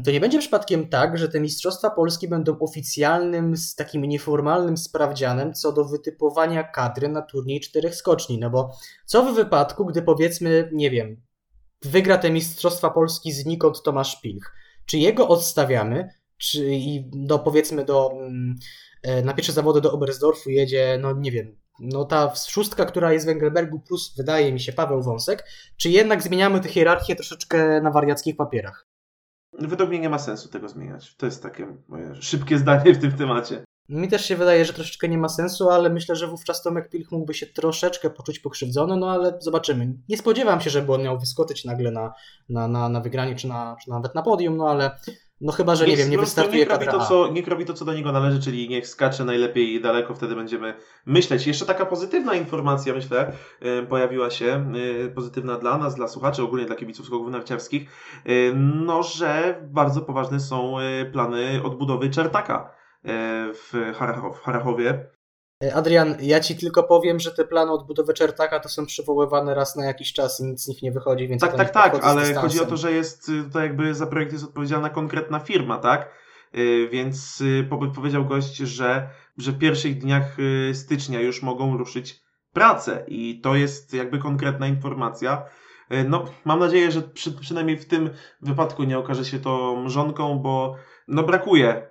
[0.06, 5.72] to nie będzie przypadkiem tak, że te Mistrzostwa Polski będą oficjalnym, takim nieformalnym sprawdzianem co
[5.72, 8.40] do wytypowania kadry na turniej czterech skoczni.
[8.40, 11.22] No bo co w wypadku, gdy powiedzmy, nie wiem,
[11.82, 14.54] wygra te Mistrzostwa Polski znikąd Tomasz Pilch?
[14.86, 18.56] Czy jego odstawiamy, czy i do powiedzmy do, mm,
[19.04, 23.26] e, na pierwsze zawody do Oberstdorfu jedzie, no nie wiem, no ta szóstka, która jest
[23.26, 25.46] w Engelbergu plus wydaje mi się Paweł Wąsek,
[25.78, 28.91] czy jednak zmieniamy tę hierarchię troszeczkę na wariackich papierach?
[29.54, 31.16] Według mnie nie ma sensu tego zmieniać.
[31.16, 33.64] To jest takie moje szybkie zdanie w tym temacie.
[33.90, 37.12] Mi też się wydaje, że troszeczkę nie ma sensu, ale myślę, że wówczas Tomek Pilch
[37.12, 39.94] mógłby się troszeczkę poczuć pokrzywdzony, no ale zobaczymy.
[40.10, 42.14] Nie spodziewam się, żeby on miał wyskoczyć nagle na,
[42.50, 45.00] na, na, na wygranie, czy, na, czy nawet na podium, no ale
[45.42, 47.86] no chyba, że nie, wiem, nie wystartuje niech robi, to, co, niech robi to, co
[47.86, 50.74] do niego należy, czyli niech skacze najlepiej daleko, wtedy będziemy
[51.06, 51.48] myśleć.
[51.48, 53.32] Jeszcze taka pozytywna informacja, myślę,
[53.82, 54.74] y, pojawiła się,
[55.06, 57.90] y, pozytywna dla nas, dla słuchaczy, ogólnie dla kibiców skoków narciarskich,
[58.30, 60.76] y, no, że bardzo poważne są
[61.14, 62.76] plany odbudowy Czertaka
[63.54, 65.12] w, Harachow, Harachowie.
[65.74, 69.86] Adrian, ja ci tylko powiem, że te plany odbudowy Czertaka to są przywoływane raz na
[69.86, 72.66] jakiś czas i nic z nich nie wychodzi, więc Tak, tak, tak, ale chodzi o
[72.66, 76.10] to, że jest y, tutaj jakby za projekt jest odpowiedzialna konkretna firma, tak?
[76.56, 80.38] Y, więc y, powiedział gość, że, że w pierwszych dniach
[80.74, 82.22] stycznia już mogą ruszyć
[82.54, 85.46] prace i to jest jakby konkretna informacja.
[86.10, 88.10] No, mam nadzieję, że przy, przynajmniej w tym
[88.42, 90.76] wypadku nie okaże się to mrzonką, bo
[91.08, 91.91] no brakuje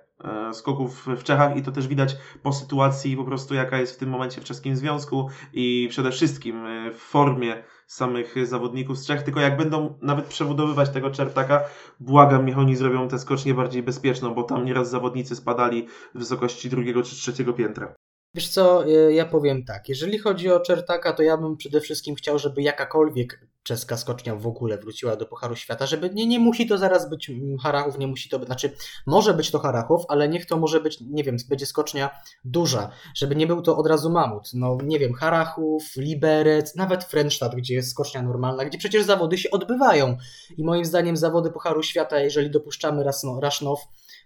[0.53, 4.09] skoków w Czechach i to też widać po sytuacji po prostu jaka jest w tym
[4.09, 9.39] momencie w czeskim związku i przede wszystkim e, w formie samych zawodników z Czech, tylko
[9.39, 11.63] jak będą nawet przebudowywać tego czertaka,
[11.99, 16.69] błagam, niech oni zrobią tę skocznię bardziej bezpieczną, bo tam nieraz zawodnicy spadali w wysokości
[16.69, 17.95] drugiego czy trzeciego piętra.
[18.33, 22.15] Wiesz co, e, ja powiem tak, jeżeli chodzi o Czertaka, to ja bym przede wszystkim
[22.15, 26.67] chciał, żeby jakakolwiek czeska skocznia w ogóle wróciła do Pucharu Świata, żeby nie, nie musi
[26.67, 28.75] to zaraz być mm, Harachów, nie musi to być, znaczy
[29.07, 32.09] może być to Harachów, ale niech to może być, nie wiem, będzie skocznia
[32.45, 37.55] duża, żeby nie był to od razu mamut, no nie wiem, Harachów, Liberec, nawet Frenstadt,
[37.55, 40.17] gdzie jest skocznia normalna, gdzie przecież zawody się odbywają.
[40.57, 43.03] I moim zdaniem zawody Pucharu Świata, jeżeli dopuszczamy
[43.41, 43.79] Rasznow,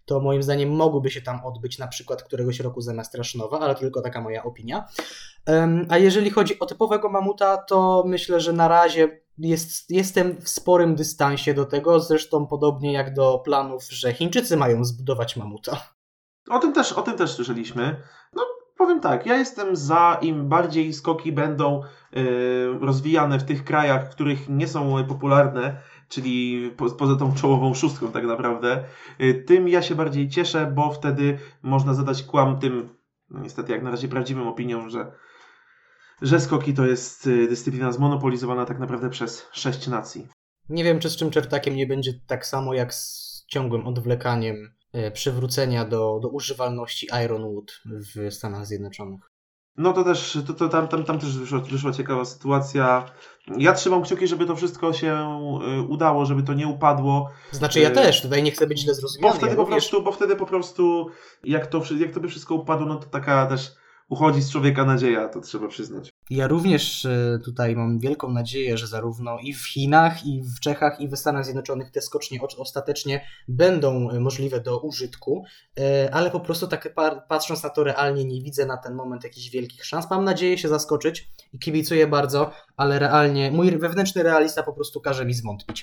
[0.05, 4.01] to moim zdaniem mogłyby się tam odbyć na przykład któregoś roku zamiast Rasznowa, ale tylko
[4.01, 4.85] taka moja opinia.
[5.89, 10.95] A jeżeli chodzi o typowego mamuta, to myślę, że na razie jest, jestem w sporym
[10.95, 15.77] dystansie do tego, zresztą podobnie jak do planów, że Chińczycy mają zbudować mamuta.
[16.49, 18.01] O tym też, o tym też słyszeliśmy.
[18.33, 18.43] No,
[18.77, 21.81] powiem tak, ja jestem za, im bardziej skoki będą
[22.17, 27.73] y, rozwijane w tych krajach, w których nie są popularne, czyli po, poza tą czołową
[27.73, 28.83] szóstką tak naprawdę,
[29.21, 32.89] y, tym ja się bardziej cieszę, bo wtedy można zadać kłam tym,
[33.29, 35.11] no niestety jak na razie prawdziwym opiniom, że
[36.21, 40.27] że skoki to jest y, dyscyplina zmonopolizowana tak naprawdę przez sześć nacji.
[40.69, 44.55] Nie wiem, czy z czym czertakiem nie będzie tak samo jak z ciągłym odwlekaniem
[44.95, 49.21] y, przywrócenia do, do używalności Ironwood w Stanach Zjednoczonych.
[49.77, 53.11] No to też, to, to tam, tam, tam też wyszła, wyszła ciekawa sytuacja.
[53.57, 55.39] Ja trzymam kciuki, żeby to wszystko się
[55.79, 57.29] y, udało, żeby to nie upadło.
[57.51, 59.33] Znaczy ja też, tutaj nie chcę być źle zrozumiany.
[59.33, 61.09] Bo wtedy, po, prostu, bo wtedy po prostu,
[61.43, 63.71] jak to, jak to by wszystko upadło, no to taka też
[64.09, 66.14] uchodzi z człowieka nadzieja, to trzeba przyznać.
[66.29, 71.01] Ja również e, tutaj mam wielką nadzieję, że zarówno i w Chinach, i w Czechach,
[71.01, 75.43] i w Stanach Zjednoczonych te skocznie ostatecznie będą e, możliwe do użytku,
[75.79, 76.95] e, ale po prostu tak
[77.27, 80.09] patrząc na to realnie nie widzę na ten moment jakichś wielkich szans.
[80.09, 85.25] Mam nadzieję się zaskoczyć i kibicuję bardzo, ale realnie mój wewnętrzny realista po prostu każe
[85.25, 85.81] mi zwątpić.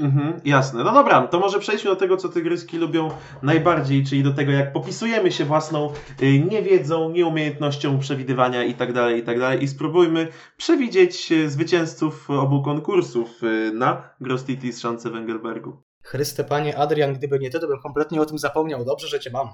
[0.00, 0.84] Mhm, jasne.
[0.84, 3.10] No dobra, to może przejdźmy do tego, co tygryski lubią
[3.42, 5.92] najbardziej, czyli do tego, jak popisujemy się własną
[6.22, 9.40] y, niewiedzą, nieumiejętnością przewidywania itd., tak itd.
[9.40, 15.82] Tak i spróbujmy przewidzieć y, zwycięzców obu konkursów y, na Grostity z Szance Węgelbergu.
[16.02, 18.84] Chryste Panie, Adrian, gdyby nie ty, to bym kompletnie o tym zapomniał.
[18.84, 19.48] Dobrze, że cię mam.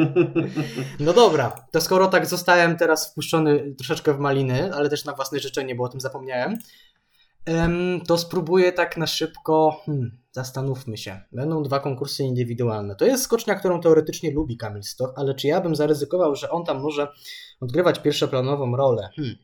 [1.00, 5.38] no dobra, to skoro tak zostałem teraz wpuszczony troszeczkę w maliny, ale też na własne
[5.38, 6.58] życzenie, bo o tym zapomniałem,
[8.06, 9.80] to spróbuję tak na szybko.
[9.86, 11.20] Hmm, zastanówmy się.
[11.32, 12.96] Będą dwa konkursy indywidualne.
[12.96, 16.64] To jest skocznia, którą teoretycznie lubi Kamil Stoch, ale czy ja bym zaryzykował, że on
[16.64, 17.08] tam może
[17.60, 19.08] odgrywać pierwszoplanową rolę?
[19.16, 19.36] Hmm.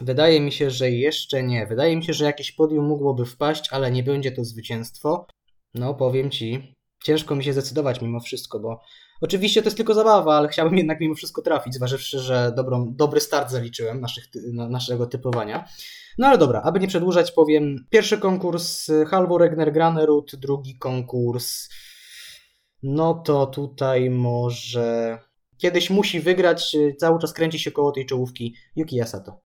[0.00, 1.66] Wydaje mi się, że jeszcze nie.
[1.66, 5.26] Wydaje mi się, że jakieś podium mogłoby wpaść, ale nie będzie to zwycięstwo.
[5.74, 6.74] No, powiem ci,
[7.04, 8.80] ciężko mi się zdecydować mimo wszystko, bo
[9.20, 13.20] oczywiście to jest tylko zabawa, ale chciałbym jednak mimo wszystko trafić, zważywszy, że dobrą, dobry
[13.20, 15.68] start zaliczyłem naszych, naszego typowania.
[16.18, 21.68] No ale dobra, aby nie przedłużać, powiem pierwszy konkurs Halvor Regner Granerud, drugi konkurs
[22.82, 25.18] no to tutaj może
[25.58, 29.40] kiedyś musi wygrać, cały czas kręci się koło tej czołówki Yuki Yasato.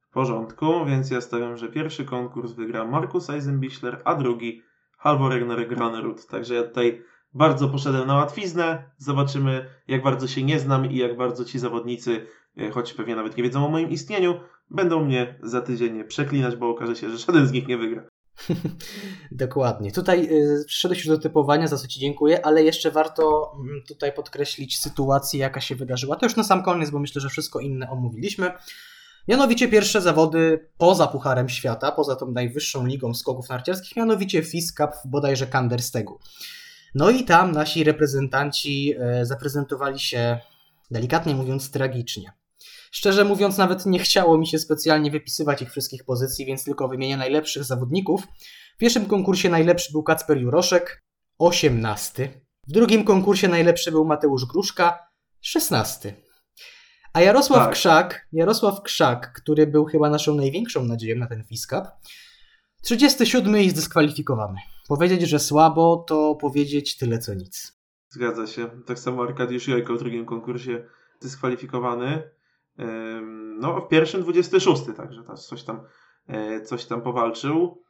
[0.00, 4.62] W porządku, więc ja stawiam, że pierwszy konkurs wygra Markus Eisenbichler, a drugi
[4.98, 6.26] Halvor Regner Granerud.
[6.26, 8.90] Także ja tutaj bardzo poszedłem na łatwiznę.
[8.96, 12.26] Zobaczymy, jak bardzo się nie znam i jak bardzo ci zawodnicy,
[12.72, 14.40] choć pewnie nawet nie wiedzą o moim istnieniu,
[14.70, 18.08] będą mnie za tydzień przeklinać, bo okaże się, że żaden z nich nie wygra.
[19.32, 19.92] Dokładnie.
[19.92, 24.12] Tutaj y, przyszedłeś już do typowania, za co Ci dziękuję, ale jeszcze warto mm, tutaj
[24.12, 26.16] podkreślić sytuację, jaka się wydarzyła.
[26.16, 28.52] To już na sam koniec, bo myślę, że wszystko inne omówiliśmy.
[29.28, 34.90] Mianowicie pierwsze zawody poza Pucharem Świata, poza tą najwyższą ligą skoków narciarskich, mianowicie FIS Cup
[35.04, 36.18] w bodajże Kanderstegu.
[36.94, 40.38] No i tam nasi reprezentanci e, zaprezentowali się,
[40.90, 42.32] delikatnie mówiąc, tragicznie.
[42.90, 47.16] Szczerze mówiąc, nawet nie chciało mi się specjalnie wypisywać ich wszystkich pozycji, więc tylko wymienię
[47.16, 48.26] najlepszych zawodników.
[48.74, 51.04] W pierwszym konkursie najlepszy był Kacper Juroszek,
[51.38, 52.40] 18.
[52.68, 54.98] W drugim konkursie najlepszy był Mateusz Gruszka,
[55.40, 56.14] 16.
[57.12, 57.72] A Jarosław tak.
[57.72, 61.88] Krzak, Jarosław Krzak, który był chyba naszą największą nadzieją na ten Fiskap,
[62.82, 64.60] 37 jest dyskwalifikowany.
[64.88, 67.78] Powiedzieć, że słabo, to powiedzieć tyle co nic.
[68.08, 68.70] Zgadza się.
[68.86, 70.84] Tak samo Arkadiusz Jojko w drugim konkursie
[71.22, 72.30] dyskwalifikowany.
[73.60, 75.80] No, w pierwszym 26, także coś tam,
[76.26, 77.84] e, coś tam powalczył.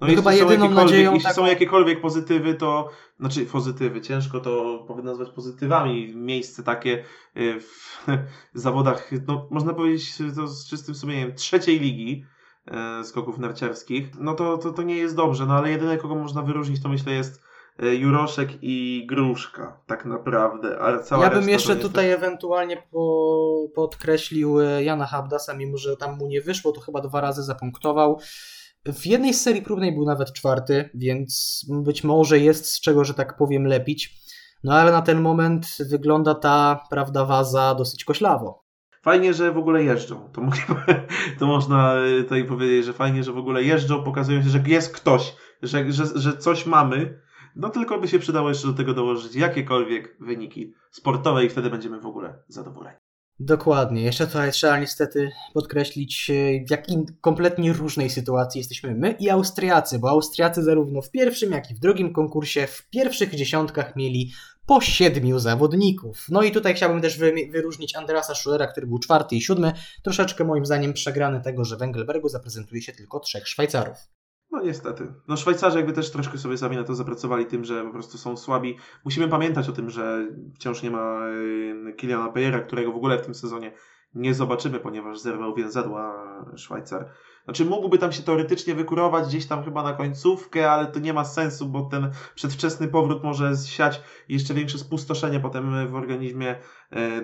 [0.00, 1.14] No, no chyba jedyną nadzieją.
[1.14, 2.90] Jeśli są jakiekolwiek pozytywy, to
[3.20, 6.16] znaczy pozytywy, ciężko to powinno nazwać pozytywami.
[6.16, 7.04] Miejsce takie
[7.34, 8.06] e, w
[8.54, 12.24] zawodach, no, można powiedzieć to z czystym sumieniem, trzeciej ligi
[12.66, 16.42] e, skoków narciarskich, no to, to, to nie jest dobrze, no ale jedyne kogo można
[16.42, 17.42] wyróżnić to myślę jest
[17.78, 20.78] Juroszek i Gruszka, tak naprawdę.
[20.78, 26.18] Ale cała ja bym jeszcze tutaj ewentualnie po, podkreślił e, Jana Habdasa, mimo że tam
[26.18, 28.18] mu nie wyszło, to chyba dwa razy zapunktował.
[28.86, 33.14] W jednej z serii próbnej był nawet czwarty, więc być może jest z czego, że
[33.14, 34.22] tak powiem, lepić.
[34.64, 38.62] No ale na ten moment wygląda ta, prawda, waza dosyć koślawo.
[39.02, 40.28] Fajnie, że w ogóle jeżdżą.
[40.32, 40.42] To,
[41.38, 44.96] to można e, tutaj powiedzieć, że fajnie, że w ogóle jeżdżą, pokazują się, że jest
[44.96, 47.21] ktoś, że, że, że coś mamy,
[47.56, 52.00] no tylko by się przydało jeszcze do tego dołożyć jakiekolwiek wyniki sportowe i wtedy będziemy
[52.00, 52.96] w ogóle zadowoleni.
[53.40, 54.02] Dokładnie.
[54.02, 56.30] Jeszcze tutaj trzeba niestety podkreślić,
[56.66, 61.70] w jakiej kompletnie różnej sytuacji jesteśmy my i Austriacy, bo Austriacy zarówno w pierwszym, jak
[61.70, 64.32] i w drugim konkursie w pierwszych dziesiątkach mieli
[64.66, 66.26] po siedmiu zawodników.
[66.28, 67.18] No i tutaj chciałbym też
[67.50, 69.72] wyróżnić Andreasa Schulera, który był czwarty i siódmy.
[70.02, 73.96] Troszeczkę moim zdaniem przegrany tego, że w Engelbergu zaprezentuje się tylko trzech Szwajcarów.
[74.52, 75.12] No niestety.
[75.28, 78.36] No Szwajcarzy jakby też troszkę sobie sami na to zapracowali tym, że po prostu są
[78.36, 78.78] słabi.
[79.04, 83.22] Musimy pamiętać o tym, że wciąż nie ma y, Kiliana Pejera, którego w ogóle w
[83.22, 83.72] tym sezonie
[84.14, 86.24] nie zobaczymy, ponieważ zerwał więzadła
[86.56, 87.10] Szwajcar.
[87.44, 91.24] Znaczy mógłby tam się teoretycznie wykurować gdzieś tam chyba na końcówkę, ale to nie ma
[91.24, 96.56] sensu, bo ten przedwczesny powrót może siać jeszcze większe spustoszenie potem w organizmie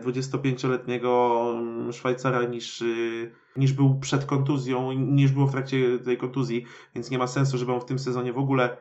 [0.03, 6.19] 25-letniego e, mm, Szwajcara niż, y, niż był przed kontuzją, niż było w trakcie tej
[6.19, 6.65] kontuzji,
[6.95, 8.77] więc nie ma sensu, żeby on w tym sezonie w ogóle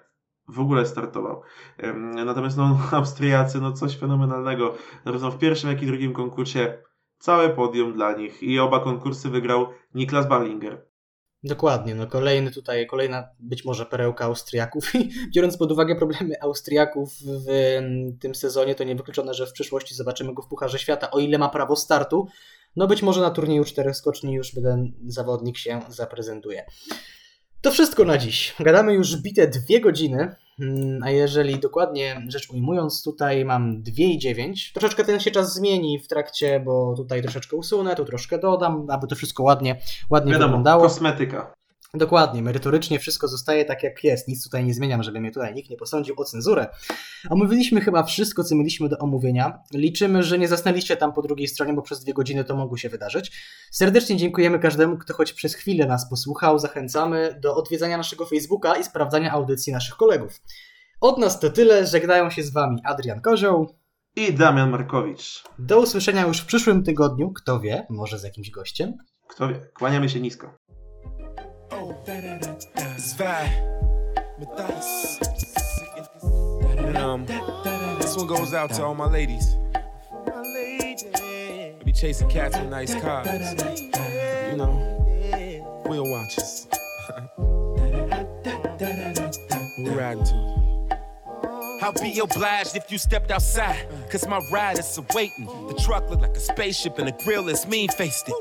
[0.48, 1.42] w ogóle startował.
[2.26, 4.76] Natomiast no, Austriacy, no coś fenomenalnego.
[5.06, 6.78] Zarówno w pierwszym, jak i drugim konkursie
[7.20, 10.87] całe podium dla nich i oba konkursy wygrał Niklas Ballinger.
[11.44, 14.92] Dokładnie, no kolejny tutaj, kolejna być może perełka Austriaków
[15.36, 17.48] biorąc pod uwagę problemy Austriaków w
[18.20, 21.50] tym sezonie, to niewykluczone, że w przyszłości zobaczymy go w Pucharze Świata, o ile ma
[21.50, 22.28] prawo startu.
[22.76, 26.66] No być może na turnieju czterech skoczni już ten zawodnik się zaprezentuje.
[27.62, 28.56] To wszystko na dziś.
[28.60, 30.36] Gadamy już bite dwie godziny.
[30.60, 34.74] Mm, a jeżeli dokładnie rzecz ujmując, tutaj mam 2,9.
[34.74, 39.08] Troszeczkę ten się czas zmieni w trakcie, bo tutaj troszeczkę usunę, tu troszkę dodam, aby
[39.08, 39.80] to wszystko ładnie,
[40.10, 40.84] ładnie Wiadomo, wyglądało.
[40.84, 41.57] kosmetyka.
[41.98, 45.70] Dokładnie, merytorycznie wszystko zostaje tak jak jest, nic tutaj nie zmieniam, żeby mnie tutaj nikt
[45.70, 46.68] nie posądził o cenzurę.
[47.30, 49.60] Omówiliśmy chyba wszystko, co mieliśmy do omówienia.
[49.74, 52.90] Liczymy, że nie zasnęliście tam po drugiej stronie, bo przez dwie godziny to mogło się
[52.90, 53.32] wydarzyć.
[53.72, 56.60] Serdecznie dziękujemy każdemu, kto choć przez chwilę nas posłuchał.
[56.60, 60.42] Zachęcamy do odwiedzania naszego Facebooka i sprawdzania audycji naszych kolegów.
[61.02, 63.76] Od nas to tyle, żegnają się z Wami Adrian Kozioł
[64.16, 65.44] i Damian Markowicz.
[65.60, 68.94] Do usłyszenia już w przyszłym tygodniu, kto wie, może z jakimś gościem.
[69.28, 70.58] Kto wie, kłaniamy się nisko.
[76.96, 77.26] Um,
[78.00, 79.56] this one goes out to all my ladies.
[79.76, 83.28] I be chasing cats with nice cars.
[84.52, 86.68] You know, wheel watches.
[89.80, 90.58] We're riding to.
[91.82, 95.46] I'll be obliged if you stepped outside, cause my ride is awaiting.
[95.46, 98.36] The truck look like a spaceship and the grill is mean faced it.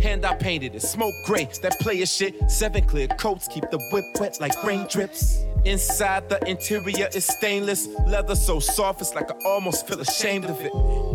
[0.00, 2.50] Hand I painted it, smoke gray, that player shit.
[2.50, 5.44] Seven clear coats keep the whip wet like rain drips.
[5.64, 10.58] Inside the interior is stainless leather so soft it's like I almost feel ashamed of
[10.60, 10.72] it.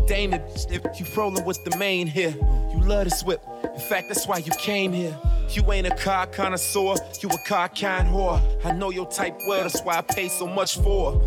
[0.07, 2.35] It, if you rolling with the main here,
[2.71, 3.41] you love this whip.
[3.63, 5.17] In fact, that's why you came here.
[5.49, 8.39] You ain't a car connoisseur, you a car kind whore.
[8.63, 11.19] I know your type well, that's why I pay so much for.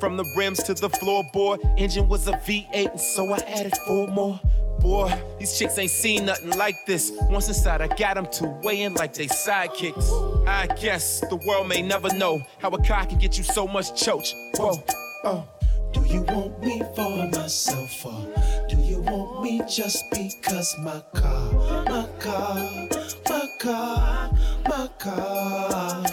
[0.00, 4.08] From the rims to the floorboard, engine was a V8, and so I added four
[4.08, 4.40] more.
[4.80, 7.12] Boy, these chicks ain't seen nothing like this.
[7.28, 10.46] Once inside, I got them to weighing like they sidekicks.
[10.48, 13.92] I guess the world may never know how a car can get you so much
[14.02, 14.34] choach.
[14.56, 14.84] Whoa, oh,
[15.24, 15.48] oh.
[15.92, 18.26] Do you want me for myself or
[18.68, 21.52] do you want me just because my car,
[21.84, 22.88] my car,
[23.28, 24.30] my car,
[24.68, 26.04] my car?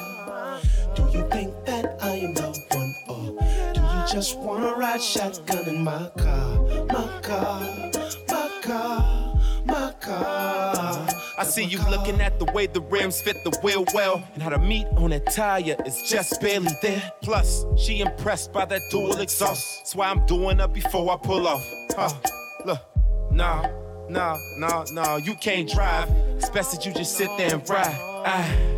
[0.95, 5.69] Do you think that I am the one or do you just wanna ride shotgun
[5.69, 7.61] in my car, my car,
[8.67, 11.07] my car?
[11.37, 14.49] I see you looking at the way the rims fit the wheel well, and how
[14.49, 17.11] the meat on that tire is just barely there.
[17.21, 19.79] Plus, she impressed by that dual exhaust.
[19.79, 21.65] That's why I'm doing up before I pull off.
[21.95, 22.13] Huh,
[22.65, 22.79] look,
[23.31, 23.69] nah,
[24.09, 26.09] nah, nah, nah, you can't drive.
[26.37, 27.95] It's best that you just sit there and ride.
[28.25, 28.77] I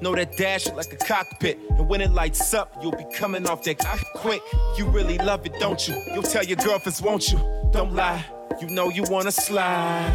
[0.00, 3.62] know that dash like a cockpit, and when it lights up, you'll be coming off
[3.64, 3.78] that
[4.14, 4.42] quick.
[4.76, 5.94] You really love it, don't you?
[6.12, 7.38] You'll tell your girlfriends, won't you?
[7.72, 8.24] Don't lie,
[8.60, 10.12] you know you wanna slide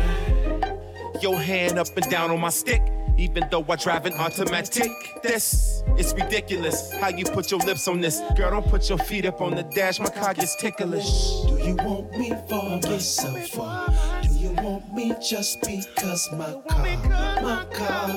[1.22, 2.82] your hand up and down on my stick.
[3.18, 4.90] Even though I drive an automatic,
[5.22, 8.20] this it's ridiculous how you put your lips on this.
[8.36, 11.42] Girl, don't put your feet up on the dash, my car gets ticklish.
[11.46, 13.88] Do you want me for myself or
[14.24, 18.08] do you want me just because my car, my car,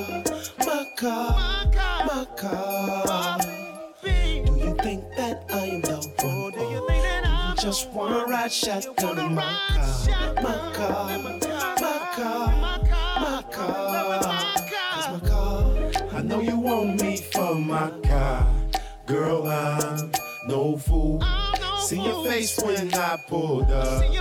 [0.59, 1.65] my car,
[2.05, 3.34] my car?
[3.34, 3.34] Do
[7.65, 12.47] just wanna ride shotgun in my car, my car, my car?
[12.61, 18.47] my Cause my car, I know you want me for my car.
[19.07, 20.11] Girl, I'm
[20.47, 21.23] no fool.
[21.79, 24.13] See your face when I pulled up.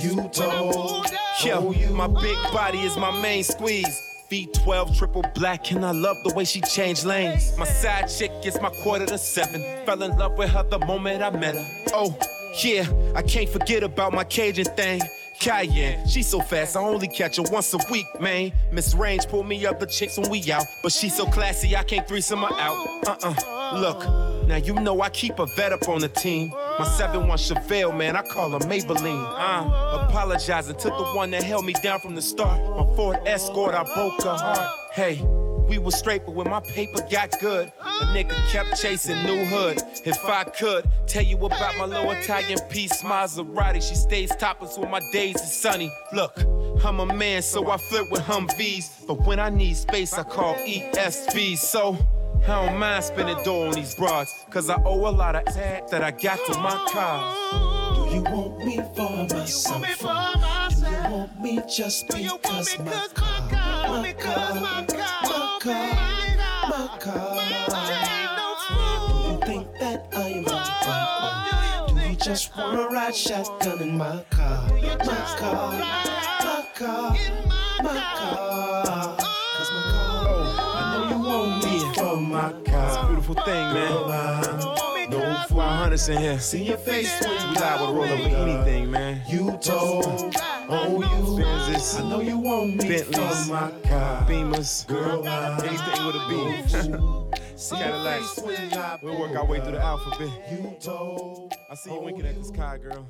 [0.00, 1.90] You told, you.
[1.90, 4.02] my big body is my main squeeze.
[4.28, 7.56] V12 triple black, and I love the way she changed lanes.
[7.56, 9.62] My side chick gets my quarter to seven.
[9.86, 11.66] Fell in love with her the moment I met her.
[11.94, 12.18] Oh,
[12.64, 15.02] yeah, I can't forget about my Cajun thing.
[15.40, 16.06] Cayenne.
[16.08, 18.52] She so fast, I only catch her once a week, man.
[18.72, 20.64] Miss Range pull me up the chicks when we out.
[20.82, 23.06] But she so classy, I can't threesome her out.
[23.06, 23.78] Uh uh.
[23.78, 26.48] Look, now you know I keep a vet up on the team.
[26.48, 29.24] My 7 1 Chevelle, man, I call her Maybelline.
[29.38, 32.60] Uh, apologizing to the one that held me down from the start.
[32.60, 34.78] My Ford Escort, I broke her heart.
[34.92, 35.47] Hey.
[35.68, 39.82] We was straight, but when my paper got good, a nigga kept chasing new hood.
[40.04, 44.90] If I could tell you about my little Italian piece, Maserati, she stays topless when
[44.90, 45.92] my days is sunny.
[46.14, 46.40] Look,
[46.82, 49.06] I'm a man, so I flirt with Humvees.
[49.06, 51.58] But when I need space, I call ESV.
[51.58, 51.98] So
[52.44, 55.90] I don't mind spending dough on these broads, cause I owe a lot of ass
[55.90, 58.08] that I got to my cars.
[58.08, 59.82] Do you want me for myself?
[60.70, 64.86] Do you want me just because my car, my car, my
[65.68, 67.34] car, my car?
[69.08, 74.24] Do you think that I am a Do you just wanna ride shotgun in my
[74.30, 77.16] car, my car, my car,
[77.82, 79.16] my car?
[79.56, 82.88] Cause my car, oh, I know you want me for my car.
[82.88, 84.97] It's a beautiful thing, man.
[85.10, 86.38] No 500s in here.
[86.38, 89.22] See your face when We liable to roll with anything, man.
[89.28, 90.34] You told,
[90.68, 94.26] oh you, Benzes, I know you want me Bentleys, my car.
[94.26, 97.56] Beamers, Girl, I anything with a beam.
[97.56, 98.34] see your Cadillacs.
[98.34, 100.30] face when I We'll work our way through the alphabet.
[100.50, 103.06] You told, I see you winking at the sky, girl.